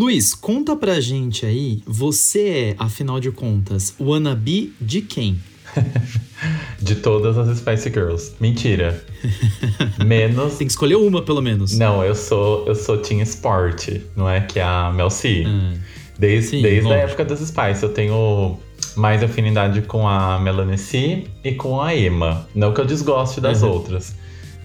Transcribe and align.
Luiz, 0.00 0.34
conta 0.34 0.74
pra 0.74 0.98
gente 0.98 1.44
aí, 1.44 1.82
você 1.86 2.48
é, 2.48 2.74
afinal 2.78 3.20
de 3.20 3.30
contas, 3.30 3.94
wannabe 4.00 4.72
de 4.80 5.02
quem? 5.02 5.38
de 6.80 6.94
todas 6.94 7.36
as 7.36 7.58
Spice 7.58 7.90
Girls. 7.90 8.32
Mentira. 8.40 9.04
Menos. 10.02 10.56
Tem 10.56 10.66
que 10.66 10.72
escolher 10.72 10.94
uma, 10.94 11.20
pelo 11.20 11.42
menos. 11.42 11.76
Não, 11.76 12.02
eu 12.02 12.14
sou 12.14 12.66
eu 12.66 12.74
sou 12.74 12.96
Team 12.96 13.20
Sport, 13.20 14.00
não 14.16 14.26
é? 14.26 14.40
Que 14.40 14.58
é 14.58 14.62
a 14.62 14.90
Mel 14.90 15.10
C. 15.10 15.44
Ah, 15.46 15.74
desde 16.18 16.48
sim, 16.48 16.62
desde 16.62 16.90
a 16.90 16.96
época 16.96 17.22
das 17.26 17.40
Spice, 17.40 17.82
eu 17.82 17.90
tenho 17.90 18.58
mais 18.96 19.22
afinidade 19.22 19.82
com 19.82 20.08
a 20.08 20.38
Melanie 20.38 20.78
C 20.78 21.24
e 21.44 21.52
com 21.52 21.78
a 21.78 21.94
Emma. 21.94 22.48
Não 22.54 22.72
que 22.72 22.80
eu 22.80 22.86
desgoste 22.86 23.38
das 23.38 23.62
uhum. 23.62 23.68
outras. 23.68 24.14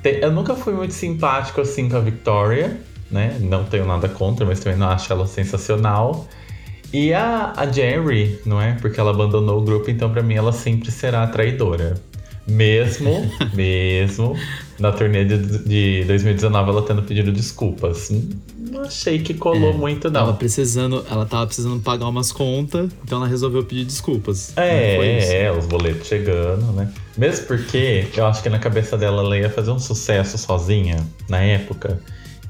Eu 0.02 0.32
nunca 0.32 0.56
fui 0.56 0.72
muito 0.72 0.94
simpático 0.94 1.60
assim 1.60 1.90
com 1.90 1.98
a 1.98 2.00
Victoria, 2.00 2.80
né? 3.10 3.38
Não 3.40 3.64
tenho 3.64 3.86
nada 3.86 4.08
contra, 4.08 4.46
mas 4.46 4.60
também 4.60 4.78
não 4.78 4.90
acho 4.90 5.12
ela 5.12 5.28
sensacional. 5.28 6.28
E 6.94 7.14
a, 7.14 7.54
a 7.56 7.66
Jerry, 7.70 8.39
não 8.46 8.62
é? 8.62 8.74
Porque 8.74 9.00
ela 9.00 9.12
abandonou 9.12 9.60
o 9.60 9.62
grupo, 9.62 9.89
então 9.89 10.10
para 10.10 10.21
mim 10.21 10.36
ela 10.36 10.52
sempre 10.52 10.92
será 10.92 11.26
traidora. 11.28 11.96
Mesmo, 12.48 13.29
mesmo 13.54 14.36
na 14.79 14.92
turnê 14.92 15.26
de, 15.26 15.38
de 15.64 16.04
2019 16.06 16.70
ela 16.70 16.82
tendo 16.84 17.02
pedido 17.02 17.32
desculpas. 17.32 18.12
Não 18.57 18.82
achei 18.82 19.20
que 19.20 19.34
colou 19.34 19.71
é, 19.71 19.74
muito, 19.74 20.10
não. 20.10 20.26
Tava 20.26 20.34
precisando, 20.34 21.06
ela 21.10 21.26
tava 21.26 21.48
precisando 21.48 21.82
pagar 21.82 22.07
umas 22.07 22.32
contas, 22.32 22.92
então 23.04 23.20
ela 23.20 23.28
resolveu 23.28 23.64
pedir 23.64 23.86
desculpas. 23.86 24.54
É, 24.57 25.43
é, 25.43 25.51
os 25.51 25.65
boletos 25.65 26.07
chegando, 26.07 26.71
né? 26.74 26.92
Mesmo 27.18 27.48
porque 27.48 28.07
eu 28.15 28.26
acho 28.26 28.43
que 28.43 28.50
na 28.50 28.60
cabeça 28.60 28.98
dela 28.98 29.21
ela 29.21 29.37
ia 29.37 29.50
fazer 29.50 29.71
um 29.71 29.79
sucesso 29.79 30.37
sozinha 30.37 31.06
na 31.28 31.40
época. 31.40 32.00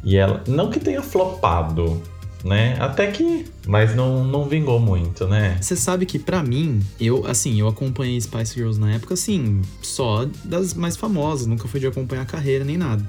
E 0.05 0.15
ela. 0.15 0.43
Não 0.47 0.69
que 0.69 0.79
tenha 0.79 1.01
flopado, 1.01 2.01
né? 2.43 2.77
Até 2.79 3.11
que. 3.11 3.45
Mas 3.67 3.95
não, 3.95 4.23
não 4.23 4.47
vingou 4.47 4.79
muito, 4.79 5.27
né? 5.27 5.57
Você 5.59 5.75
sabe 5.75 6.05
que 6.05 6.19
para 6.19 6.43
mim, 6.43 6.79
eu, 6.99 7.25
assim, 7.25 7.59
eu 7.59 7.67
acompanhei 7.67 8.21
Spice 8.21 8.53
Girls 8.53 8.79
na 8.79 8.93
época, 8.93 9.15
assim, 9.15 9.61
só 9.81 10.25
das 10.43 10.75
mais 10.75 10.95
famosas, 10.95 11.47
nunca 11.47 11.67
fui 11.67 11.79
de 11.79 11.87
acompanhar 11.87 12.21
a 12.21 12.25
carreira 12.25 12.63
nem 12.63 12.77
nada. 12.77 13.03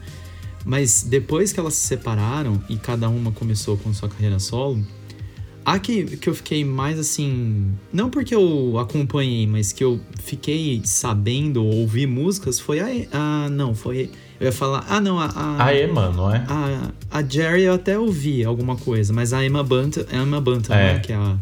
Mas 0.64 1.04
depois 1.04 1.52
que 1.52 1.60
elas 1.60 1.74
se 1.74 1.86
separaram 1.86 2.60
e 2.68 2.76
cada 2.76 3.08
uma 3.08 3.30
começou 3.30 3.76
com 3.76 3.92
sua 3.92 4.08
carreira 4.08 4.40
solo, 4.40 4.82
a 5.66 5.78
que, 5.78 6.16
que 6.16 6.28
eu 6.28 6.34
fiquei 6.34 6.64
mais 6.64 6.98
assim. 6.98 7.74
Não 7.92 8.08
porque 8.08 8.34
eu 8.34 8.78
acompanhei, 8.78 9.46
mas 9.46 9.72
que 9.72 9.84
eu 9.84 10.00
fiquei 10.22 10.80
sabendo, 10.84 11.64
ouvi 11.64 12.06
músicas, 12.06 12.58
foi 12.58 12.80
a. 12.80 12.86
a 13.12 13.50
não, 13.50 13.74
foi 13.74 14.10
eu 14.38 14.46
ia 14.46 14.52
falar, 14.52 14.84
ah, 14.88 15.00
não, 15.00 15.18
a. 15.18 15.26
A, 15.26 15.64
a 15.66 15.76
Emma, 15.78 16.10
não 16.10 16.34
é? 16.34 16.44
A, 16.48 16.90
a 17.10 17.22
Jerry 17.22 17.62
eu 17.62 17.74
até 17.74 17.98
ouvi 17.98 18.44
alguma 18.44 18.76
coisa, 18.76 19.12
mas 19.12 19.32
a 19.32 19.44
Emma 19.44 19.62
Bunton, 19.62 20.02
Emma 20.12 20.40
Bunton, 20.40 20.72
é. 20.74 20.94
né? 20.94 20.98
Que 21.00 21.12
é 21.12 21.16
a, 21.16 21.36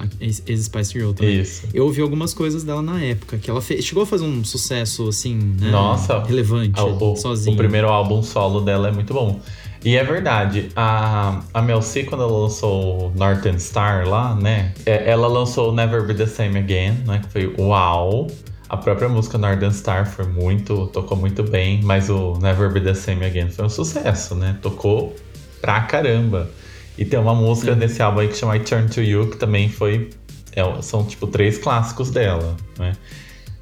a 0.00 0.06
ex-Spice 0.20 0.92
Girl 0.92 1.12
também. 1.12 1.40
Isso. 1.40 1.68
Eu 1.72 1.84
ouvi 1.84 2.00
algumas 2.00 2.34
coisas 2.34 2.64
dela 2.64 2.82
na 2.82 3.00
época, 3.00 3.38
que 3.38 3.48
ela 3.48 3.62
fez, 3.62 3.84
chegou 3.84 4.02
a 4.02 4.06
fazer 4.06 4.24
um 4.24 4.42
sucesso, 4.44 5.08
assim, 5.08 5.36
né? 5.60 5.70
Nossa. 5.70 6.22
Relevante, 6.24 6.80
o, 6.80 7.16
sozinha. 7.16 7.54
O 7.54 7.56
primeiro 7.56 7.88
álbum 7.88 8.22
solo 8.22 8.60
dela 8.60 8.88
é 8.88 8.92
muito 8.92 9.14
bom. 9.14 9.40
E 9.84 9.96
é 9.96 10.02
verdade, 10.02 10.70
a, 10.74 11.42
a 11.52 11.60
Mel 11.60 11.82
C, 11.82 12.04
quando 12.04 12.22
ela 12.22 12.32
lançou 12.32 13.12
Northern 13.14 13.60
Star 13.60 14.08
lá, 14.08 14.34
né? 14.34 14.72
É, 14.86 15.10
ela 15.10 15.28
lançou 15.28 15.74
Never 15.74 16.06
Be 16.06 16.14
The 16.14 16.26
Same 16.26 16.58
Again, 16.58 17.04
né? 17.06 17.20
Que 17.22 17.30
foi 17.30 17.54
uau. 17.58 18.28
A 18.68 18.76
própria 18.76 19.08
música 19.08 19.36
Northern 19.36 19.74
Star 19.74 20.06
foi 20.06 20.26
muito, 20.26 20.86
tocou 20.88 21.16
muito 21.16 21.42
bem, 21.42 21.80
mas 21.82 22.08
o 22.08 22.38
Never 22.40 22.72
Be 22.72 22.80
the 22.80 22.94
Same 22.94 23.24
Again 23.24 23.50
foi 23.50 23.66
um 23.66 23.68
sucesso, 23.68 24.34
né? 24.34 24.56
Tocou 24.62 25.14
pra 25.60 25.82
caramba. 25.82 26.50
E 26.96 27.04
tem 27.04 27.18
uma 27.18 27.34
música 27.34 27.74
Sim. 27.74 27.78
desse 27.78 28.02
álbum 28.02 28.20
aí 28.20 28.28
que 28.28 28.36
chama 28.36 28.56
I 28.56 28.60
Turn 28.60 28.88
to 28.88 29.00
You, 29.02 29.30
que 29.30 29.36
também 29.36 29.68
foi. 29.68 30.10
É, 30.56 30.62
são 30.82 31.04
tipo 31.04 31.26
três 31.26 31.58
clássicos 31.58 32.10
dela, 32.10 32.56
né? 32.78 32.92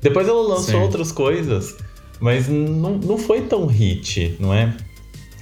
Depois 0.00 0.28
ela 0.28 0.42
lançou 0.42 0.75
Sim. 0.75 0.83
outras 0.83 1.11
coisas, 1.11 1.77
mas 2.20 2.48
não, 2.48 2.98
não 2.98 3.17
foi 3.17 3.42
tão 3.42 3.67
hit, 3.67 4.36
não 4.39 4.52
é? 4.52 4.74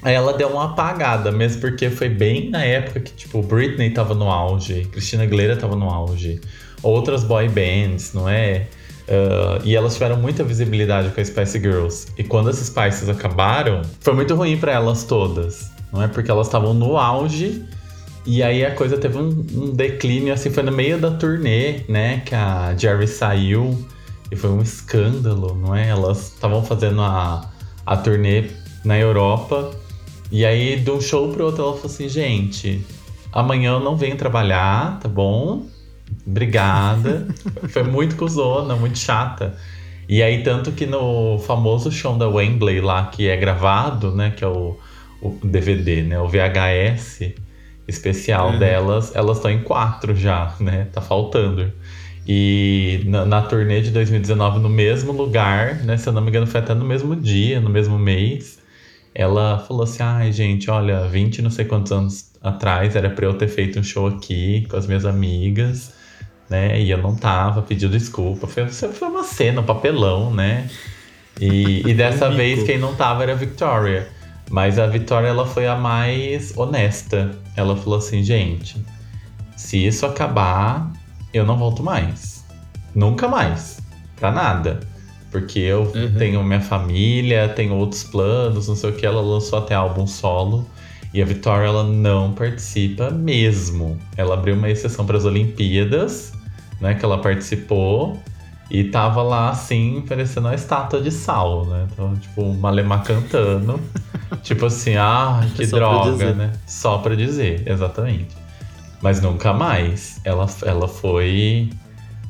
Aí 0.02 0.14
ela 0.14 0.32
deu 0.32 0.48
uma 0.48 0.66
apagada, 0.66 1.30
mesmo 1.30 1.60
porque 1.60 1.90
foi 1.90 2.08
bem 2.08 2.48
na 2.48 2.64
época 2.64 3.00
que, 3.00 3.12
tipo, 3.12 3.42
Britney 3.42 3.90
tava 3.90 4.14
no 4.14 4.30
auge, 4.30 4.86
Christina 4.92 5.24
Aguilera 5.24 5.56
tava 5.56 5.76
no 5.76 5.90
auge, 5.90 6.40
outras 6.82 7.24
boy 7.24 7.48
bands, 7.48 8.14
não 8.14 8.28
é? 8.28 8.66
Uh, 9.08 9.60
e 9.64 9.74
elas 9.74 9.94
tiveram 9.94 10.16
muita 10.16 10.44
visibilidade 10.44 11.10
com 11.10 11.20
as 11.20 11.28
Spice 11.28 11.58
Girls. 11.58 12.06
E 12.16 12.22
quando 12.24 12.48
as 12.48 12.56
Spices 12.56 13.08
acabaram, 13.08 13.82
foi 14.00 14.14
muito 14.14 14.34
ruim 14.34 14.56
para 14.56 14.72
elas 14.72 15.04
todas. 15.04 15.70
Não 15.92 16.02
é? 16.02 16.08
Porque 16.08 16.30
elas 16.30 16.46
estavam 16.46 16.72
no 16.72 16.96
auge. 16.96 17.64
E 18.26 18.42
aí 18.42 18.64
a 18.64 18.74
coisa 18.74 18.98
teve 18.98 19.18
um, 19.18 19.44
um, 19.54 19.70
declínio, 19.72 20.32
assim, 20.32 20.50
foi 20.50 20.62
no 20.62 20.70
meio 20.70 20.98
da 20.98 21.10
turnê, 21.10 21.80
né? 21.88 22.22
Que 22.24 22.34
a 22.34 22.74
Jerry 22.76 23.08
saiu. 23.08 23.76
E 24.30 24.36
foi 24.36 24.50
um 24.50 24.62
escândalo, 24.62 25.56
não 25.60 25.74
é? 25.74 25.88
Elas 25.88 26.28
estavam 26.34 26.62
fazendo 26.62 27.00
a, 27.00 27.50
a 27.84 27.96
turnê 27.96 28.50
na 28.84 28.98
Europa. 28.98 29.72
E 30.30 30.44
aí, 30.44 30.76
de 30.76 30.90
um 30.90 31.00
show 31.00 31.28
pro 31.32 31.46
outro, 31.46 31.62
ela 31.62 31.72
falou 31.72 31.86
assim: 31.86 32.08
gente, 32.08 32.86
amanhã 33.32 33.72
eu 33.72 33.80
não 33.80 33.96
venho 33.96 34.16
trabalhar, 34.16 35.00
tá 35.00 35.08
bom? 35.08 35.66
Obrigada. 36.30 37.26
Foi 37.68 37.82
muito 37.82 38.16
cuzona, 38.16 38.76
muito 38.76 38.98
chata. 38.98 39.56
E 40.08 40.22
aí, 40.22 40.42
tanto 40.42 40.72
que 40.72 40.86
no 40.86 41.38
famoso 41.40 41.90
show 41.90 42.16
da 42.16 42.28
Wembley 42.28 42.80
lá, 42.80 43.06
que 43.06 43.28
é 43.28 43.36
gravado, 43.36 44.12
né? 44.12 44.32
Que 44.36 44.44
é 44.44 44.48
o, 44.48 44.78
o 45.20 45.38
DVD, 45.42 46.02
né? 46.02 46.20
O 46.20 46.28
VHS 46.28 47.32
especial 47.86 48.50
uhum. 48.50 48.58
delas, 48.58 49.14
elas 49.14 49.38
estão 49.38 49.50
em 49.50 49.62
quatro 49.62 50.14
já, 50.14 50.54
né? 50.60 50.86
Tá 50.92 51.00
faltando. 51.00 51.72
E 52.26 53.02
na, 53.06 53.24
na, 53.24 53.42
turnê 53.42 53.80
de 53.80 53.90
2019, 53.90 54.60
no 54.60 54.68
mesmo 54.68 55.10
lugar, 55.12 55.76
né? 55.82 55.96
Se 55.96 56.08
eu 56.08 56.12
não 56.12 56.22
me 56.22 56.28
engano, 56.28 56.46
foi 56.46 56.60
até 56.60 56.74
no 56.74 56.84
mesmo 56.84 57.16
dia, 57.16 57.60
no 57.60 57.70
mesmo 57.70 57.98
mês. 57.98 58.60
Ela 59.12 59.58
falou 59.58 59.82
assim: 59.82 60.02
ai, 60.02 60.32
gente, 60.32 60.70
olha, 60.70 61.08
20 61.08 61.42
não 61.42 61.50
sei 61.50 61.64
quantos 61.64 61.90
anos 61.90 62.30
atrás 62.40 62.94
era 62.94 63.10
pra 63.10 63.26
eu 63.26 63.34
ter 63.34 63.48
feito 63.48 63.78
um 63.80 63.82
show 63.82 64.06
aqui 64.06 64.66
com 64.70 64.76
as 64.76 64.86
minhas 64.86 65.04
amigas 65.04 65.99
né? 66.50 66.80
E 66.80 66.90
eu 66.90 66.98
não 66.98 67.14
tava, 67.14 67.62
pediu 67.62 67.88
desculpa. 67.88 68.48
Foi, 68.48 68.66
foi 68.68 69.08
uma 69.08 69.22
cena, 69.22 69.60
um 69.60 69.64
papelão, 69.64 70.34
né? 70.34 70.68
E, 71.40 71.88
e 71.88 71.94
dessa 71.94 72.28
vez 72.28 72.64
quem 72.64 72.76
não 72.76 72.94
tava 72.96 73.22
era 73.22 73.32
a 73.32 73.36
Victoria. 73.36 74.08
Mas 74.50 74.80
a 74.80 74.86
Victoria 74.88 75.28
ela 75.28 75.46
foi 75.46 75.68
a 75.68 75.76
mais 75.76 76.52
honesta. 76.58 77.30
Ela 77.56 77.76
falou 77.76 78.00
assim, 78.00 78.24
gente, 78.24 78.84
se 79.56 79.86
isso 79.86 80.04
acabar, 80.04 80.92
eu 81.32 81.46
não 81.46 81.56
volto 81.56 81.84
mais. 81.84 82.44
Nunca 82.92 83.28
mais. 83.28 83.78
Pra 84.16 84.32
nada. 84.32 84.80
Porque 85.30 85.60
eu 85.60 85.82
uhum. 85.94 86.12
tenho 86.18 86.42
minha 86.42 86.60
família, 86.60 87.48
tenho 87.48 87.74
outros 87.76 88.02
planos, 88.02 88.66
não 88.66 88.74
sei 88.74 88.90
o 88.90 88.92
que. 88.92 89.06
Ela 89.06 89.20
lançou 89.20 89.60
até 89.60 89.74
álbum 89.76 90.04
solo. 90.04 90.66
E 91.14 91.22
a 91.22 91.24
Victoria 91.24 91.68
ela 91.68 91.84
não 91.84 92.32
participa 92.32 93.08
mesmo. 93.10 93.96
Ela 94.16 94.34
abriu 94.34 94.56
uma 94.56 94.68
exceção 94.68 95.06
para 95.06 95.16
as 95.16 95.24
Olimpíadas 95.24 96.32
né, 96.80 96.94
que 96.94 97.04
ela 97.04 97.18
participou 97.18 98.20
e 98.70 98.84
tava 98.84 99.22
lá 99.22 99.50
assim, 99.50 100.04
parecendo 100.08 100.46
uma 100.46 100.54
estátua 100.54 101.00
de 101.00 101.10
sal, 101.10 101.66
né? 101.66 101.88
Então, 101.92 102.14
tipo, 102.16 102.54
Malemar 102.54 103.02
cantando. 103.02 103.80
tipo 104.42 104.66
assim, 104.66 104.94
ah, 104.96 105.44
que 105.56 105.66
Só 105.66 105.76
droga, 105.76 106.32
né? 106.34 106.52
Só 106.66 106.98
pra 106.98 107.16
dizer, 107.16 107.66
exatamente. 107.66 108.28
Mas 109.02 109.20
nunca 109.20 109.52
mais. 109.52 110.20
Ela, 110.24 110.46
ela 110.64 110.86
foi 110.86 111.70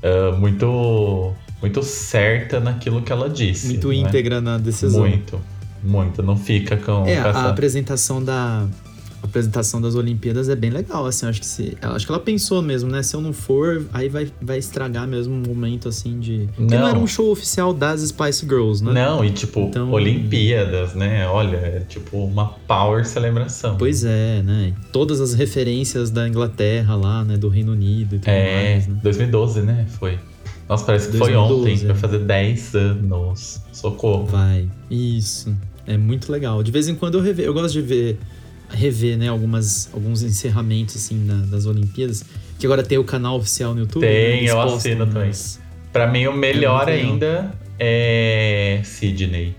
uh, 0.03 0.37
muito 0.39 1.35
muito 1.61 1.83
certa 1.83 2.59
naquilo 2.59 3.03
que 3.03 3.13
ela 3.13 3.29
disse. 3.29 3.67
Muito 3.69 3.89
né? 3.89 3.97
íntegra 3.97 4.41
na 4.41 4.57
decisão. 4.57 5.01
Muito, 5.01 5.39
muito. 5.83 6.23
Não 6.23 6.37
fica 6.37 6.77
com. 6.77 7.05
É, 7.07 7.15
essa... 7.15 7.39
a 7.39 7.51
apresentação 7.51 8.25
da, 8.25 8.67
apresentação 9.23 9.81
das 9.81 9.95
Olimpíadas 9.95 10.49
é 10.49 10.57
bem 10.57 10.71
legal, 10.71 11.07
assim, 11.07 11.27
acho 11.27 11.41
que 11.41 11.47
se, 11.47 11.77
acho 11.81 12.07
que 12.07 12.13
ela 12.13 12.21
pensou 12.21 12.63
mesmo, 12.63 12.91
né, 12.91 13.03
se 13.03 13.15
eu 13.15 13.21
não 13.21 13.33
for, 13.33 13.85
aí 13.93 14.09
vai, 14.09 14.31
vai 14.41 14.59
estragar 14.59 15.07
mesmo 15.07 15.35
um 15.35 15.43
momento, 15.47 15.89
assim, 15.89 16.19
de... 16.19 16.49
Porque 16.57 16.75
não. 16.75 16.83
não 16.83 16.89
era 16.89 16.99
um 16.99 17.07
show 17.07 17.31
oficial 17.31 17.73
das 17.73 18.01
Spice 18.01 18.47
Girls, 18.47 18.83
né? 18.83 18.93
Não, 18.93 19.25
e 19.25 19.31
tipo, 19.31 19.61
então, 19.61 19.91
Olimpíadas, 19.93 20.95
né, 20.95 21.27
olha, 21.27 21.57
é 21.57 21.85
tipo 21.89 22.19
uma 22.19 22.47
power 22.67 23.05
celebração. 23.05 23.77
Pois 23.77 24.05
é, 24.05 24.43
né, 24.43 24.75
todas 24.93 25.21
as 25.21 25.35
referências 25.35 26.11
da 26.11 26.27
Inglaterra 26.27 26.95
lá, 26.97 27.25
né, 27.25 27.37
do 27.37 27.49
Reino 27.49 27.73
Unido 27.73 28.17
e 28.17 28.19
tudo 28.19 28.29
é, 28.31 28.73
mais, 28.73 28.87
né? 28.87 29.01
2012, 29.03 29.63
né, 29.63 29.87
foi. 29.89 30.19
Nossa, 30.69 30.85
parece 30.85 31.11
que 31.11 31.19
2012, 31.19 31.49
foi 31.49 31.61
ontem, 31.61 31.85
é. 31.85 31.87
vai 31.89 31.97
fazer 31.97 32.19
10 32.21 32.75
anos, 32.77 33.61
socorro. 33.73 34.27
Vai, 34.27 34.69
isso, 34.89 35.53
é 35.87 35.97
muito 35.97 36.31
legal. 36.31 36.63
De 36.63 36.71
vez 36.71 36.89
em 36.89 36.95
quando 36.95 37.19
eu 37.19 37.23
rever, 37.23 37.45
eu 37.45 37.53
gosto 37.53 37.73
de 37.73 37.83
ver 37.83 38.19
rever, 38.71 39.19
né, 39.19 39.29
algumas, 39.29 39.89
alguns 39.93 40.23
encerramentos, 40.23 40.97
assim, 40.97 41.27
da, 41.27 41.35
das 41.35 41.67
Olimpíadas. 41.67 42.25
Que 42.59 42.67
agora 42.67 42.83
tem 42.83 42.99
o 42.99 43.05
canal 43.05 43.37
oficial 43.37 43.75
no 43.75 43.81
YouTube. 43.81 44.03
Tem, 44.03 44.45
né, 44.45 44.51
eu 44.51 44.61
assino 44.61 45.07
também. 45.07 45.31
Pra 45.93 46.07
mim, 46.07 46.27
o 46.27 46.33
melhor 46.33 46.89
é 46.89 46.95
ainda 46.95 47.53
é 47.79 48.81
Sydney. 48.85 49.55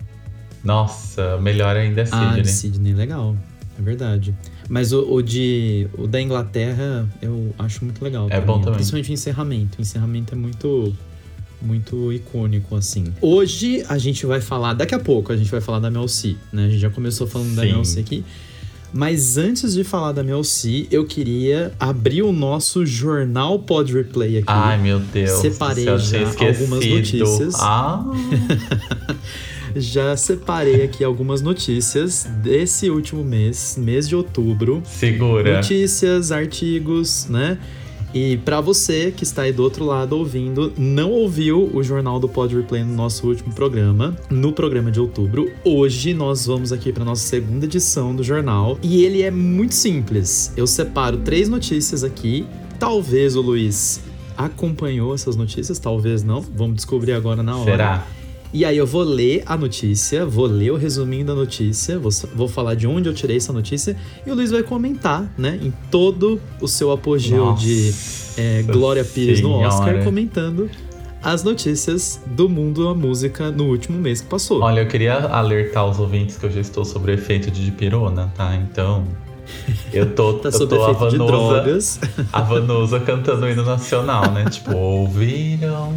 Nossa, 0.64 1.36
o 1.38 1.42
melhor 1.42 1.76
ainda 1.76 2.02
é 2.02 2.06
Sydney. 2.06 2.42
Ah, 2.42 2.46
Sydney, 2.46 2.94
legal. 2.94 3.36
É 3.78 3.82
verdade. 3.82 4.36
Mas 4.70 4.94
o, 4.94 5.12
o 5.12 5.22
de 5.22 5.88
o 5.98 6.08
da 6.08 6.22
Inglaterra 6.22 7.10
eu 7.22 7.54
acho 7.58 7.84
muito 7.84 8.02
legal. 8.04 8.28
É 8.30 8.40
bom 8.40 8.60
também. 8.60 8.76
Principalmente 8.76 9.10
o 9.10 9.14
encerramento. 9.14 9.80
O 9.80 9.82
encerramento 9.82 10.34
é 10.34 10.38
muito 10.38 10.96
muito 11.62 12.12
icônico, 12.12 12.76
assim. 12.76 13.14
Hoje 13.22 13.84
a 13.88 13.98
gente 13.98 14.26
vai 14.26 14.42
falar, 14.42 14.74
daqui 14.74 14.96
a 14.96 15.00
pouco 15.00 15.32
a 15.32 15.38
gente 15.38 15.50
vai 15.50 15.62
falar 15.62 15.80
da 15.80 15.92
Mel 15.92 16.08
C, 16.08 16.36
né? 16.52 16.66
A 16.66 16.70
gente 16.70 16.80
já 16.80 16.90
começou 16.90 17.28
falando 17.28 17.56
da 17.56 17.64
Sim. 17.64 17.72
Mel 17.74 17.86
C 17.86 18.00
aqui. 18.00 18.24
Mas 18.94 19.38
antes 19.38 19.74
de 19.74 19.84
falar 19.84 20.12
da 20.12 20.24
Mel 20.24 20.44
C, 20.44 20.88
eu 20.92 21.06
queria 21.06 21.72
abrir 21.80 22.24
o 22.24 22.32
nosso 22.32 22.86
jornal 22.86 23.60
Pod 23.60 23.94
Replay 23.94 24.38
aqui. 24.40 24.46
Ai, 24.48 24.78
meu 24.78 25.00
Deus. 25.00 25.30
Separei 25.32 25.86
já 25.86 26.28
algumas 26.28 26.86
notícias. 26.86 27.56
Ah, 27.60 28.04
Já 29.76 30.18
separei 30.18 30.84
aqui 30.84 31.02
algumas 31.04 31.42
notícias 31.42 32.28
desse 32.44 32.90
último 32.90 33.24
mês, 33.24 33.78
mês 33.80 34.08
de 34.08 34.16
outubro. 34.16 34.84
segura. 34.86 35.58
Notícias, 35.58 36.32
artigos, 36.32 37.28
né? 37.30 37.58
E 38.14 38.38
pra 38.38 38.60
você 38.60 39.12
que 39.12 39.24
está 39.24 39.44
aí 39.44 39.54
do 39.54 39.64
outro 39.64 39.86
lado 39.86 40.18
ouvindo, 40.18 40.74
não 40.78 41.12
ouviu 41.12 41.70
o 41.74 41.82
jornal 41.82 42.20
do 42.20 42.28
Pod 42.28 42.56
Replay 42.56 42.84
no 42.84 42.94
nosso 42.94 43.28
último 43.28 43.54
programa, 43.54 44.16
no 44.30 44.52
programa 44.52 44.92
de 44.92 45.00
outubro, 45.00 45.50
hoje 45.64 46.14
nós 46.14 46.46
vamos 46.46 46.74
aqui 46.74 46.92
para 46.92 47.06
nossa 47.06 47.26
segunda 47.26 47.66
edição 47.66 48.14
do 48.16 48.24
jornal 48.24 48.78
e 48.84 49.04
ele 49.04 49.22
é 49.22 49.32
muito 49.32 49.74
simples. 49.74 50.52
Eu 50.58 50.68
separo 50.68 51.18
três 51.20 51.48
notícias 51.48 52.04
aqui. 52.04 52.46
Talvez 52.78 53.36
o 53.36 53.42
Luiz 53.42 54.02
acompanhou 54.36 55.14
essas 55.14 55.36
notícias, 55.36 55.80
talvez 55.80 56.24
não. 56.24 56.42
Vamos 56.42 56.76
descobrir 56.76 57.14
agora 57.14 57.42
na 57.42 57.56
hora. 57.56 57.72
Será? 57.72 58.08
E 58.54 58.66
aí 58.66 58.78
eu 58.78 58.86
vou 58.86 59.04
ler 59.04 59.44
a 59.46 59.56
notícia, 59.56 60.26
vou 60.26 60.46
ler 60.46 60.72
o 60.72 60.76
resuminho 60.76 61.26
da 61.26 61.34
notícia, 61.34 61.98
vou, 61.98 62.12
vou 62.36 62.48
falar 62.50 62.76
de 62.76 62.86
onde 62.86 63.08
eu 63.08 63.14
tirei 63.14 63.38
essa 63.38 63.54
notícia 63.54 63.96
e 64.26 64.30
o 64.30 64.36
Luiz 64.36 64.52
vai 64.52 64.62
comentar, 64.62 65.32
né, 65.38 65.58
em 65.62 65.74
todo 65.90 66.40
o 66.60 66.68
seu 66.68 66.92
apogeu 66.92 67.46
Nossa 67.46 67.64
de 67.64 67.94
é, 68.38 68.62
Glória 68.64 69.06
Pires 69.06 69.40
no 69.40 69.54
Oscar, 69.54 70.04
comentando 70.04 70.70
as 71.24 71.44
notícias 71.44 72.20
do 72.26 72.50
mundo 72.50 72.84
da 72.84 72.94
música 72.94 73.52
no 73.52 73.66
último 73.66 73.98
mês 73.98 74.22
que 74.22 74.28
passou. 74.28 74.62
Olha, 74.62 74.82
eu 74.82 74.88
queria 74.88 75.14
alertar 75.14 75.88
os 75.88 76.00
ouvintes 76.00 76.36
que 76.36 76.46
eu 76.46 76.52
já 76.52 76.60
estou 76.60 76.84
sobre 76.84 77.12
o 77.12 77.14
efeito 77.14 77.52
de 77.52 77.64
dipirona, 77.64 78.34
tá? 78.36 78.56
Então, 78.56 79.06
eu 79.94 80.14
tô, 80.14 80.34
tá 80.40 80.50
eu 80.50 80.68
tô 80.68 80.84
a 80.84 80.92
Vanusa, 80.92 81.18
drogas. 81.18 82.00
a 82.34 82.42
Vanusa 82.42 83.00
cantando 83.00 83.46
o 83.46 83.50
hino 83.50 83.64
nacional, 83.64 84.32
né? 84.32 84.46
Tipo, 84.50 84.74
ouviram 84.78 85.94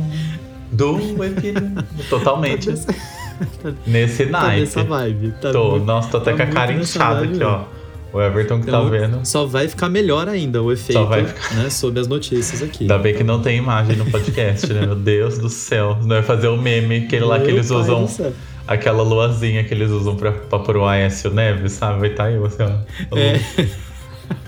do 0.75 1.25
epirona. 1.25 1.87
Totalmente 2.11 2.75
nesse 3.87 4.26
tá 4.26 4.43
naipe. 4.43 4.61
nessa 4.61 4.85
vibe. 4.85 5.35
Tá 5.41 5.53
tô, 5.53 5.71
muito- 5.73 5.85
nossa, 5.87 6.09
tô 6.09 6.17
até 6.19 6.32
tá 6.32 6.37
com 6.44 6.50
a 6.50 6.55
cara 6.55 6.73
inchada 6.73 7.25
aqui, 7.25 7.43
ó. 7.43 7.62
O 8.12 8.23
Everton 8.23 8.61
que 8.61 8.69
Então, 8.69 8.85
tá 8.85 8.91
vendo. 8.91 9.21
Só 9.26 9.44
vai 9.44 9.67
ficar 9.67 9.88
melhor 9.88 10.29
ainda 10.29 10.62
o 10.62 10.71
efeito, 10.71 11.05
vai 11.06 11.23
né, 11.23 11.69
sobre 11.69 11.99
as 11.99 12.06
notícias 12.06 12.62
aqui. 12.62 12.85
Ainda 12.85 12.97
bem 12.99 13.12
que 13.12 13.25
não 13.25 13.43
tem 13.43 13.59
imagem 13.59 13.97
no 13.97 14.05
podcast, 14.09 14.73
né? 14.73 14.82
Meu 14.87 14.94
Deus 14.94 15.37
do 15.37 15.49
céu. 15.49 15.99
Não 16.00 16.09
vai 16.11 16.23
fazer 16.23 16.47
o 16.47 16.56
meme, 16.56 16.99
aquele 17.06 17.25
lá 17.25 17.41
que 17.41 17.50
eles 17.50 17.71
usam. 17.73 18.09
Aquela 18.69 19.03
luazinha 19.03 19.65
que 19.65 19.75
eles 19.75 19.91
usam 19.91 20.15
pra, 20.17 20.31
pra 20.32 20.59
pôr 20.61 20.76
o 20.76 20.87
Aécio 20.87 21.29
Neves, 21.31 21.73
sabe? 21.73 21.99
Vai 22.00 22.11
estar 22.11 22.31
eu, 22.31 22.47
assim, 22.47 22.62
ó. 22.62 23.17
É. 23.19 23.41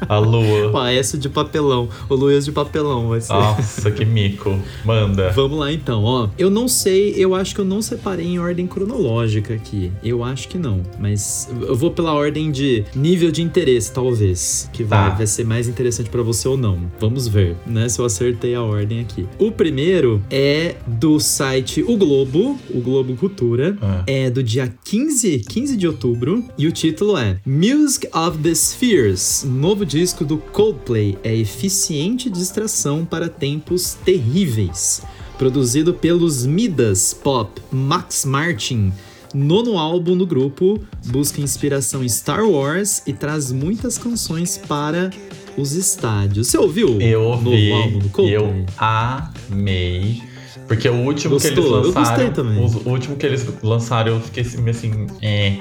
A 0.08 0.18
lua. 0.18 0.70
Pá, 0.72 0.90
essa 0.90 1.16
de 1.18 1.28
papelão. 1.28 1.88
O 2.08 2.14
Luiz 2.14 2.44
de 2.44 2.52
papelão 2.52 3.08
vai 3.08 3.20
ser. 3.20 3.32
Nossa, 3.32 3.90
que 3.90 4.04
mico. 4.04 4.58
Manda. 4.84 5.30
Vamos 5.30 5.58
lá 5.58 5.72
então, 5.72 6.04
ó. 6.04 6.28
Eu 6.38 6.50
não 6.50 6.68
sei, 6.68 7.14
eu 7.16 7.34
acho 7.34 7.54
que 7.54 7.60
eu 7.60 7.64
não 7.64 7.80
separei 7.82 8.26
em 8.26 8.38
ordem 8.38 8.66
cronológica 8.66 9.54
aqui. 9.54 9.90
Eu 10.02 10.22
acho 10.22 10.48
que 10.48 10.58
não, 10.58 10.82
mas 10.98 11.48
eu 11.62 11.74
vou 11.74 11.90
pela 11.90 12.12
ordem 12.12 12.50
de 12.50 12.84
nível 12.94 13.30
de 13.30 13.42
interesse, 13.42 13.92
talvez, 13.92 14.68
que 14.72 14.82
vai, 14.84 15.10
Tá. 15.10 15.16
vai 15.16 15.26
ser 15.26 15.44
mais 15.44 15.68
interessante 15.68 16.08
pra 16.10 16.22
você 16.22 16.46
ou 16.48 16.56
não. 16.56 16.78
Vamos 17.00 17.26
ver, 17.28 17.56
né, 17.66 17.88
se 17.88 17.98
eu 17.98 18.04
acertei 18.04 18.54
a 18.54 18.62
ordem 18.62 19.00
aqui. 19.00 19.26
O 19.38 19.50
primeiro 19.50 20.22
é 20.30 20.76
do 20.86 21.18
site 21.18 21.82
O 21.86 21.96
Globo, 21.96 22.58
o 22.70 22.80
Globo 22.80 23.14
Cultura. 23.16 23.76
Ah. 23.80 24.02
É 24.06 24.30
do 24.30 24.42
dia 24.42 24.72
15, 24.84 25.38
15 25.48 25.76
de 25.76 25.86
outubro 25.86 26.44
e 26.58 26.66
o 26.66 26.72
título 26.72 27.16
é 27.16 27.38
Music 27.46 28.06
of 28.16 28.38
the 28.38 28.54
Spheres. 28.54 29.44
Novo 29.66 29.84
disco 29.84 30.24
do 30.24 30.38
Coldplay 30.38 31.18
é 31.24 31.34
eficiente 31.34 32.30
distração 32.30 33.04
para 33.04 33.28
tempos 33.28 33.94
terríveis. 33.94 35.02
Produzido 35.36 35.92
pelos 35.92 36.46
Midas 36.46 37.12
Pop 37.12 37.60
Max 37.72 38.24
Martin. 38.24 38.92
Nono 39.34 39.76
álbum 39.76 40.16
do 40.16 40.24
grupo 40.24 40.78
busca 41.06 41.40
inspiração 41.40 42.04
em 42.04 42.08
Star 42.08 42.48
Wars 42.48 43.02
e 43.08 43.12
traz 43.12 43.50
muitas 43.50 43.98
canções 43.98 44.56
para 44.56 45.10
os 45.58 45.72
estádios. 45.72 46.46
Você 46.46 46.58
ouviu 46.58 47.00
Eu 47.00 47.22
o 47.22 47.24
ouvi. 47.32 47.68
novo 47.70 47.82
álbum 47.82 47.98
do 47.98 48.08
Coldplay? 48.10 48.36
eu 48.36 48.66
amei. 48.78 50.22
Porque 50.68 50.88
o 50.88 50.94
último 50.94 51.40
que 51.40 51.46
eles 51.48 51.56
Gostou? 51.58 51.76
Eu 51.78 51.86
lançaram. 51.86 52.06
gostei 52.06 52.30
também. 52.30 52.64
O 52.64 52.88
último 52.88 53.16
que 53.16 53.26
eles 53.26 53.44
lançaram, 53.64 54.12
eu 54.12 54.20
fiquei 54.20 54.44
assim, 54.44 54.58
meio 54.62 54.76
assim, 54.76 55.06
é. 55.20 55.58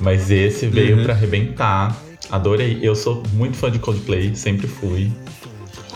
Mas 0.00 0.30
esse 0.30 0.66
veio 0.66 0.96
Uhum. 0.96 1.02
pra 1.02 1.12
arrebentar. 1.12 2.03
Adorei. 2.30 2.78
Eu 2.82 2.94
sou 2.96 3.22
muito 3.32 3.56
fã 3.56 3.70
de 3.70 3.78
Coldplay, 3.78 4.34
sempre 4.34 4.66
fui. 4.66 5.10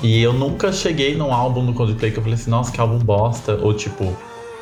E 0.02 0.22
eu 0.22 0.32
nunca 0.32 0.72
cheguei 0.72 1.16
num 1.16 1.32
álbum 1.32 1.64
do 1.66 1.72
Coldplay 1.72 2.10
que 2.12 2.19
eu 2.19 2.22
falei 2.22 2.38
assim, 2.38 2.50
nossa, 2.50 2.70
que 2.70 2.80
álbum 2.80 2.98
bosta. 2.98 3.58
Ou 3.62 3.75
tipo, 3.75 4.16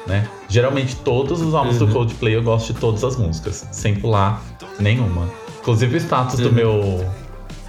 né? 0.07 0.27
Geralmente 0.49 0.97
todos 0.97 1.41
os 1.43 1.55
álbuns 1.55 1.81
Uhum. 1.81 1.87
do 1.87 1.93
Coldplay 1.93 2.37
eu 2.37 2.43
gosto 2.43 2.73
de 2.73 2.79
todas 2.81 3.05
as 3.05 3.17
músicas, 3.17 3.67
sem 3.73 3.95
pular 3.97 4.43
nenhuma. 4.79 5.29
Inclusive 5.61 5.97
o 5.97 6.01
status 6.01 6.39
do 6.41 6.49
Uhum. 6.49 6.55
meu 6.55 7.07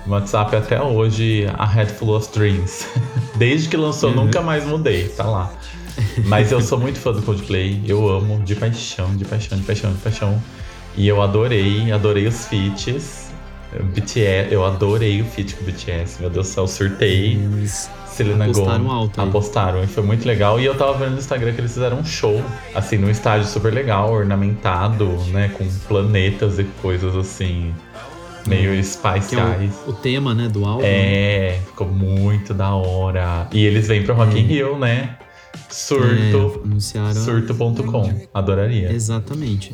WhatsApp 0.08 0.56
até 0.56 0.82
hoje, 0.82 1.46
a 1.58 1.66
Head 1.66 1.92
Full 1.94 2.16
of 2.16 2.30
Dreams. 2.34 2.88
Desde 3.36 3.68
que 3.68 3.76
lançou, 3.76 4.12
Uhum. 4.12 4.26
nunca 4.26 4.42
mais 4.42 4.66
mudei, 4.66 5.10
tá 5.10 5.26
lá. 5.26 5.52
Mas 6.26 6.52
eu 6.52 6.62
sou 6.62 6.78
muito 6.80 7.00
fã 7.00 7.12
do 7.12 7.22
Coldplay, 7.24 7.82
eu 7.88 8.08
amo 8.08 8.40
de 8.44 8.56
paixão, 8.56 9.14
de 9.16 9.26
paixão, 9.26 9.58
de 9.58 9.64
paixão, 9.66 9.92
de 9.92 9.98
paixão. 9.98 10.42
E 10.96 11.08
eu 11.08 11.22
adorei, 11.22 11.92
adorei 11.92 12.28
os 12.28 12.46
feats. 12.46 13.27
BTS, 13.94 14.54
eu 14.54 14.66
adorei 14.66 15.22
o 15.22 15.26
feat 15.26 15.56
com 15.56 15.64
o 15.64 15.66
BTS, 15.68 16.22
meu 16.22 16.30
Deus 16.30 16.48
do 16.48 16.54
céu, 16.54 16.68
surtei. 16.68 17.34
Eles 17.34 17.90
Selena 18.08 18.46
Apostaram 18.46 18.78
Gomez. 18.80 18.92
alto 18.94 19.22
aí. 19.22 19.28
Apostaram, 19.28 19.84
e 19.84 19.88
foi 19.88 20.04
muito 20.04 20.26
legal. 20.28 20.60
E 20.60 20.66
eu 20.66 20.74
tava 20.76 20.94
vendo 20.98 21.12
no 21.12 21.20
Instagram 21.20 21.54
que 21.54 21.62
eles 21.62 21.72
fizeram 21.74 22.00
um 22.00 22.06
show, 22.06 22.42
assim, 22.74 22.98
num 22.98 23.10
estádio 23.12 23.48
super 23.48 23.72
legal, 23.72 24.12
ornamentado, 24.12 25.06
né? 25.32 25.52
Com 25.56 25.68
planetas 25.88 26.58
e 26.58 26.64
coisas 26.82 27.16
assim, 27.16 27.72
meio 28.48 28.72
que 28.72 28.78
é 28.78 28.80
espaciais. 28.80 29.72
o, 29.86 29.92
o 29.92 29.94
tema, 29.94 30.34
né, 30.34 30.48
do 30.48 30.66
álbum. 30.66 30.82
É, 30.84 31.60
ficou 31.68 31.88
muito 31.88 32.54
da 32.56 32.74
hora. 32.74 33.48
E 33.52 33.64
eles 33.64 33.88
vêm 33.88 34.02
pro 34.02 34.16
Rock 34.16 34.40
in 34.40 34.44
Rio, 34.44 34.80
né? 34.80 35.16
Surto, 35.70 36.62
É, 36.64 36.66
anunciaram. 36.66 37.14
surto.com. 37.14 38.22
Adoraria. 38.34 38.92
Exatamente. 38.92 39.74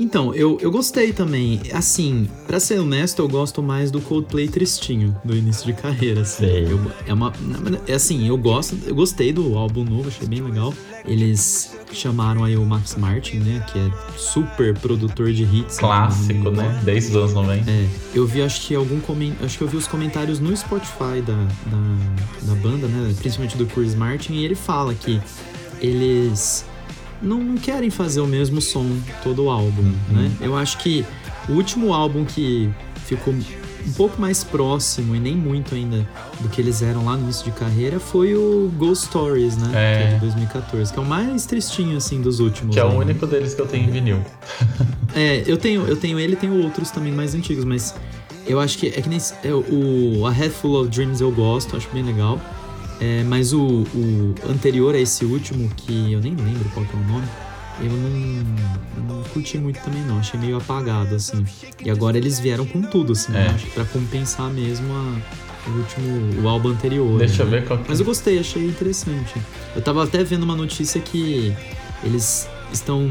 Então, 0.00 0.34
eu, 0.34 0.58
eu 0.60 0.70
gostei 0.70 1.12
também. 1.12 1.60
Assim, 1.72 2.28
pra 2.46 2.58
ser 2.60 2.78
honesto, 2.80 3.20
eu 3.20 3.28
gosto 3.28 3.62
mais 3.62 3.90
do 3.90 4.00
Coldplay 4.00 4.48
tristinho, 4.48 5.16
do 5.24 5.36
início 5.36 5.66
de 5.66 5.72
carreira, 5.72 6.22
assim. 6.22 6.46
Eu- 6.46 6.92
é 7.06 7.12
uma. 7.12 7.32
É 7.86 7.94
assim, 7.94 8.26
eu 8.28 8.36
gosto, 8.36 8.76
eu 8.86 8.94
gostei 8.94 9.32
do 9.32 9.56
álbum 9.56 9.84
novo, 9.84 10.08
achei 10.08 10.26
bem 10.26 10.40
legal. 10.42 10.72
Eles 11.06 11.76
chamaram 11.92 12.42
aí 12.44 12.56
o 12.56 12.64
Max 12.64 12.96
Martin, 12.96 13.36
né? 13.36 13.64
Que 13.70 13.78
é 13.78 13.90
super 14.16 14.76
produtor 14.78 15.32
de 15.32 15.44
hits. 15.44 15.78
Clássico, 15.78 16.50
né? 16.50 16.68
né? 16.68 16.80
Desde 16.84 17.10
os 17.10 17.16
anos 17.16 17.34
90. 17.34 17.70
É, 17.70 17.88
eu 18.14 18.26
vi 18.26 18.42
acho 18.42 18.62
que 18.66 18.74
algum 18.74 18.98
comen... 19.00 19.34
acho 19.42 19.56
que 19.58 19.62
eu 19.64 19.68
vi 19.68 19.76
os 19.76 19.86
comentários 19.86 20.40
no 20.40 20.56
Spotify 20.56 21.20
da, 21.24 21.34
da, 21.66 22.52
da 22.52 22.54
banda, 22.60 22.86
né? 22.88 23.14
Principalmente 23.18 23.56
do 23.56 23.66
Chris 23.66 23.94
Martin, 23.94 24.32
e 24.32 24.44
ele 24.44 24.54
fala 24.54 24.94
que 24.94 25.20
eles 25.80 26.64
não, 27.24 27.38
não 27.42 27.56
querem 27.56 27.90
fazer 27.90 28.20
o 28.20 28.26
mesmo 28.26 28.60
som 28.60 28.86
todo 29.22 29.44
o 29.44 29.50
álbum, 29.50 29.82
Uhum. 29.82 29.94
né? 30.10 30.30
Eu 30.40 30.56
acho 30.56 30.78
que 30.78 31.04
o 31.48 31.52
último 31.52 31.92
álbum 31.92 32.24
que 32.24 32.70
ficou 33.06 33.34
um 33.34 33.92
pouco 33.92 34.18
mais 34.20 34.42
próximo 34.42 35.14
e 35.14 35.20
nem 35.20 35.36
muito 35.36 35.74
ainda 35.74 36.08
do 36.40 36.48
que 36.48 36.58
eles 36.60 36.80
eram 36.80 37.04
lá 37.04 37.16
no 37.16 37.24
início 37.24 37.44
de 37.44 37.50
carreira 37.50 38.00
foi 38.00 38.34
o 38.34 38.70
Ghost 38.78 39.06
Stories, 39.06 39.56
né? 39.58 39.70
É. 39.74 39.98
Que 39.98 40.04
é 40.04 40.14
de 40.14 40.20
2014, 40.20 40.92
que 40.92 40.98
é 40.98 41.02
o 41.02 41.04
mais 41.04 41.44
tristinho 41.44 41.96
assim 41.96 42.20
dos 42.22 42.40
últimos. 42.40 42.74
Que 42.74 42.80
é 42.80 42.84
o 42.84 42.88
né? 42.90 42.96
único 42.96 43.26
deles 43.26 43.52
que 43.54 43.60
eu 43.60 43.66
tenho 43.66 43.88
em 43.88 43.90
vinil. 43.90 44.20
É, 45.16 45.44
eu 45.46 45.56
tenho, 45.56 45.86
eu 45.86 45.96
tenho 45.96 46.18
ele 46.18 46.32
e 46.32 46.36
tenho 46.36 46.60
outros 46.60 46.90
também 46.90 47.12
mais 47.12 47.36
antigos, 47.36 47.64
mas 47.64 47.94
eu 48.48 48.58
acho 48.58 48.76
que 48.76 48.88
é 48.88 49.00
que 49.00 49.08
nem 49.08 49.20
é, 49.44 49.54
o 49.54 50.26
A 50.26 50.30
Head 50.32 50.52
Full 50.52 50.80
of 50.80 50.90
Dreams 50.90 51.20
eu 51.20 51.30
gosto, 51.30 51.76
acho 51.76 51.88
bem 51.94 52.02
legal. 52.02 52.40
É, 53.04 53.22
mas 53.24 53.52
o, 53.52 53.60
o 53.94 54.34
anterior 54.48 54.94
a 54.94 54.98
esse 54.98 55.24
último, 55.26 55.68
que 55.76 56.12
eu 56.12 56.20
nem 56.20 56.34
lembro 56.34 56.68
qual 56.72 56.86
que 56.86 56.96
é 56.96 56.98
o 56.98 57.04
nome, 57.04 57.26
eu 57.80 57.90
não, 57.90 59.16
não 59.16 59.22
curti 59.24 59.58
muito 59.58 59.78
também 59.80 60.00
não, 60.04 60.18
achei 60.18 60.40
meio 60.40 60.56
apagado, 60.56 61.14
assim. 61.14 61.44
E 61.84 61.90
agora 61.90 62.16
eles 62.16 62.38
vieram 62.40 62.64
com 62.64 62.80
tudo, 62.80 63.12
assim, 63.12 63.36
É. 63.36 63.46
eu 63.46 63.50
acho 63.50 63.66
que 63.66 63.72
pra 63.72 63.84
compensar 63.84 64.48
mesmo 64.50 64.90
a- 64.92 65.16
o 65.68 65.70
último, 65.78 66.42
o 66.42 66.48
álbum 66.48 66.70
anterior. 66.70 67.18
Deixa 67.18 67.42
eu 67.42 67.46
né? 67.46 67.58
ver 67.60 67.66
qual 67.66 67.78
que 67.78 67.88
Mas 67.88 67.98
eu 68.00 68.06
gostei, 68.06 68.38
achei 68.38 68.64
interessante. 68.66 69.34
Eu 69.74 69.82
tava 69.82 70.02
até 70.04 70.22
vendo 70.24 70.42
uma 70.44 70.56
notícia 70.56 71.00
que 71.00 71.54
eles 72.02 72.48
estão 72.72 73.06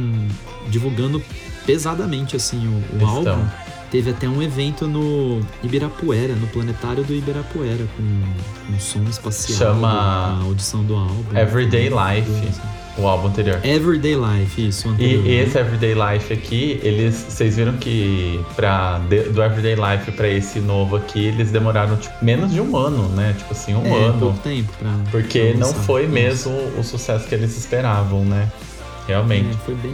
divulgando 0.70 1.22
pesadamente 1.66 2.36
assim 2.36 2.68
o, 2.68 3.04
o 3.04 3.06
álbum. 3.08 3.46
Teve 3.94 4.10
até 4.10 4.28
um 4.28 4.42
evento 4.42 4.88
no 4.88 5.40
Ibirapuera, 5.64 6.34
no 6.34 6.48
planetário 6.48 7.04
do 7.04 7.14
Ibirapuera, 7.14 7.86
com, 7.96 8.74
com 8.74 8.80
som 8.80 9.04
espacial. 9.08 9.56
Chama 9.60 9.88
a 9.88 10.44
audição 10.46 10.84
do 10.84 10.96
álbum. 10.96 11.38
Everyday 11.38 11.90
Life. 11.90 12.32
assim. 12.50 12.62
O 12.98 13.08
álbum 13.08 13.28
anterior. 13.28 13.60
Everyday 13.64 14.16
Life, 14.16 14.68
isso. 14.68 14.88
o 14.88 14.92
anterior, 14.92 15.26
E 15.26 15.30
né? 15.30 15.44
esse 15.44 15.60
Everyday 15.60 15.94
Life 15.94 16.34
aqui, 16.34 16.80
eles, 16.82 17.14
vocês 17.30 17.56
viram 17.56 17.74
que 17.74 18.40
pra, 18.56 18.98
do 18.98 19.44
Everyday 19.44 19.76
Life 19.76 20.12
pra 20.14 20.28
esse 20.28 20.60
novo 20.60 20.96
aqui, 20.96 21.26
eles 21.26 21.52
demoraram 21.52 21.96
tipo, 21.96 22.16
menos 22.26 22.52
de 22.52 22.62
um 22.62 22.76
ano, 22.76 23.10
né? 23.10 23.36
Tipo 23.38 23.52
assim, 23.54 23.76
um 23.76 23.86
é, 23.86 24.06
ano. 24.06 24.20
pouco 24.20 24.40
tempo 24.40 24.74
pra. 24.80 24.92
Porque 25.12 25.52
pra 25.52 25.60
não 25.60 25.72
foi 25.72 26.08
mesmo 26.08 26.52
o 26.80 26.84
sucesso 26.84 27.28
que 27.28 27.36
eles 27.36 27.56
esperavam, 27.56 28.26
né? 28.26 28.52
Realmente. 29.08 29.50
É, 29.52 29.66
foi 29.66 29.76
bem. 29.76 29.94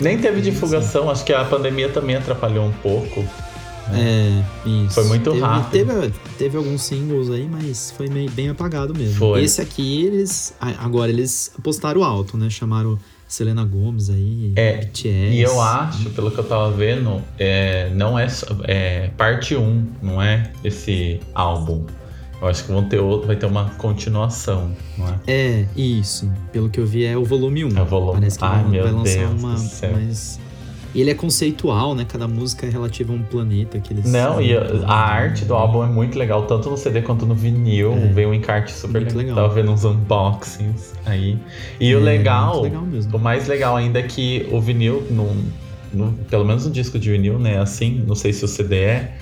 Nem 0.00 0.18
teve 0.18 0.40
divulgação, 0.40 1.10
acho 1.10 1.24
que 1.24 1.32
a 1.32 1.44
pandemia 1.44 1.88
também 1.88 2.16
atrapalhou 2.16 2.66
um 2.66 2.72
pouco. 2.72 3.24
É, 3.92 4.42
isso. 4.66 4.94
Foi 4.94 5.04
muito 5.04 5.30
teve, 5.30 5.42
rápido. 5.42 5.70
Teve, 5.70 6.14
teve 6.36 6.56
alguns 6.56 6.82
singles 6.82 7.30
aí, 7.30 7.48
mas 7.48 7.90
foi 7.90 8.08
meio, 8.08 8.30
bem 8.30 8.50
apagado 8.50 8.94
mesmo. 8.94 9.16
Foi. 9.16 9.42
Esse 9.42 9.60
aqui, 9.60 10.04
eles. 10.04 10.54
Agora 10.60 11.10
eles 11.10 11.52
apostaram 11.58 12.04
alto, 12.04 12.36
né? 12.36 12.50
Chamaram 12.50 12.98
Selena 13.26 13.64
Gomes 13.64 14.08
aí, 14.08 14.52
É, 14.56 14.78
BTS. 14.78 15.34
E 15.34 15.40
eu 15.40 15.60
acho, 15.60 16.10
pelo 16.10 16.30
que 16.30 16.38
eu 16.38 16.44
tava 16.44 16.70
vendo, 16.70 17.22
é, 17.38 17.90
não 17.94 18.18
é, 18.18 18.26
é 18.64 19.10
parte 19.16 19.54
1, 19.54 19.86
não 20.02 20.20
é 20.20 20.50
esse 20.64 21.20
álbum. 21.34 21.84
Eu 22.40 22.46
acho 22.48 22.64
que 22.64 22.70
vão 22.72 22.84
ter 22.84 22.98
outro, 23.00 23.26
vai 23.26 23.34
ter 23.36 23.46
uma 23.46 23.64
continuação, 23.78 24.70
não 24.96 25.08
é? 25.08 25.14
É, 25.26 25.66
isso. 25.76 26.30
Pelo 26.52 26.70
que 26.70 26.78
eu 26.78 26.86
vi, 26.86 27.04
é 27.04 27.16
o 27.16 27.24
volume 27.24 27.64
1. 27.64 27.76
É 27.76 27.82
o 27.82 27.84
volume- 27.84 28.12
Parece 28.20 28.38
que 28.38 28.44
Ai, 28.44 28.62
vai, 28.64 28.80
vai 28.80 28.92
lançar 28.92 29.18
Deus 29.28 29.42
uma. 29.42 29.52
Mas... 29.92 30.40
E 30.94 31.00
ele 31.02 31.10
é 31.10 31.14
conceitual, 31.14 31.94
né? 31.94 32.06
Cada 32.08 32.26
música 32.26 32.64
é 32.66 32.70
relativa 32.70 33.12
a 33.12 33.16
um 33.16 33.22
planeta 33.22 33.78
que 33.78 33.92
eles. 33.92 34.10
Não, 34.10 34.40
e 34.40 34.56
a, 34.56 34.62
a 34.86 34.94
arte 34.94 35.44
do 35.44 35.54
álbum 35.54 35.84
é 35.84 35.86
muito 35.86 36.18
legal, 36.18 36.46
tanto 36.46 36.70
no 36.70 36.76
CD 36.78 37.02
quanto 37.02 37.26
no 37.26 37.34
vinil. 37.34 37.92
É. 37.92 38.06
Veio 38.06 38.30
um 38.30 38.34
encarte 38.34 38.72
super 38.72 39.00
legal. 39.02 39.16
legal. 39.18 39.36
Tava 39.36 39.48
vendo 39.54 39.70
uns 39.70 39.84
unboxings 39.84 40.94
aí. 41.04 41.38
E 41.78 41.92
É, 41.92 41.96
o 41.96 42.00
legal, 42.00 42.52
muito 42.52 42.62
legal 42.64 42.82
mesmo. 42.86 43.16
o 43.16 43.20
mais 43.20 43.46
legal 43.48 43.76
ainda 43.76 43.98
é 43.98 44.02
que 44.02 44.48
o 44.50 44.60
vinil, 44.60 45.06
no, 45.10 45.36
no- 45.92 46.12
pelo 46.30 46.44
menos 46.44 46.64
no 46.64 46.70
disco 46.72 46.98
de 46.98 47.10
vinil, 47.10 47.38
né? 47.38 47.58
Assim, 47.58 48.02
não 48.06 48.14
sei 48.14 48.32
se 48.32 48.44
o 48.44 48.48
CD 48.48 48.76
é. 48.76 49.18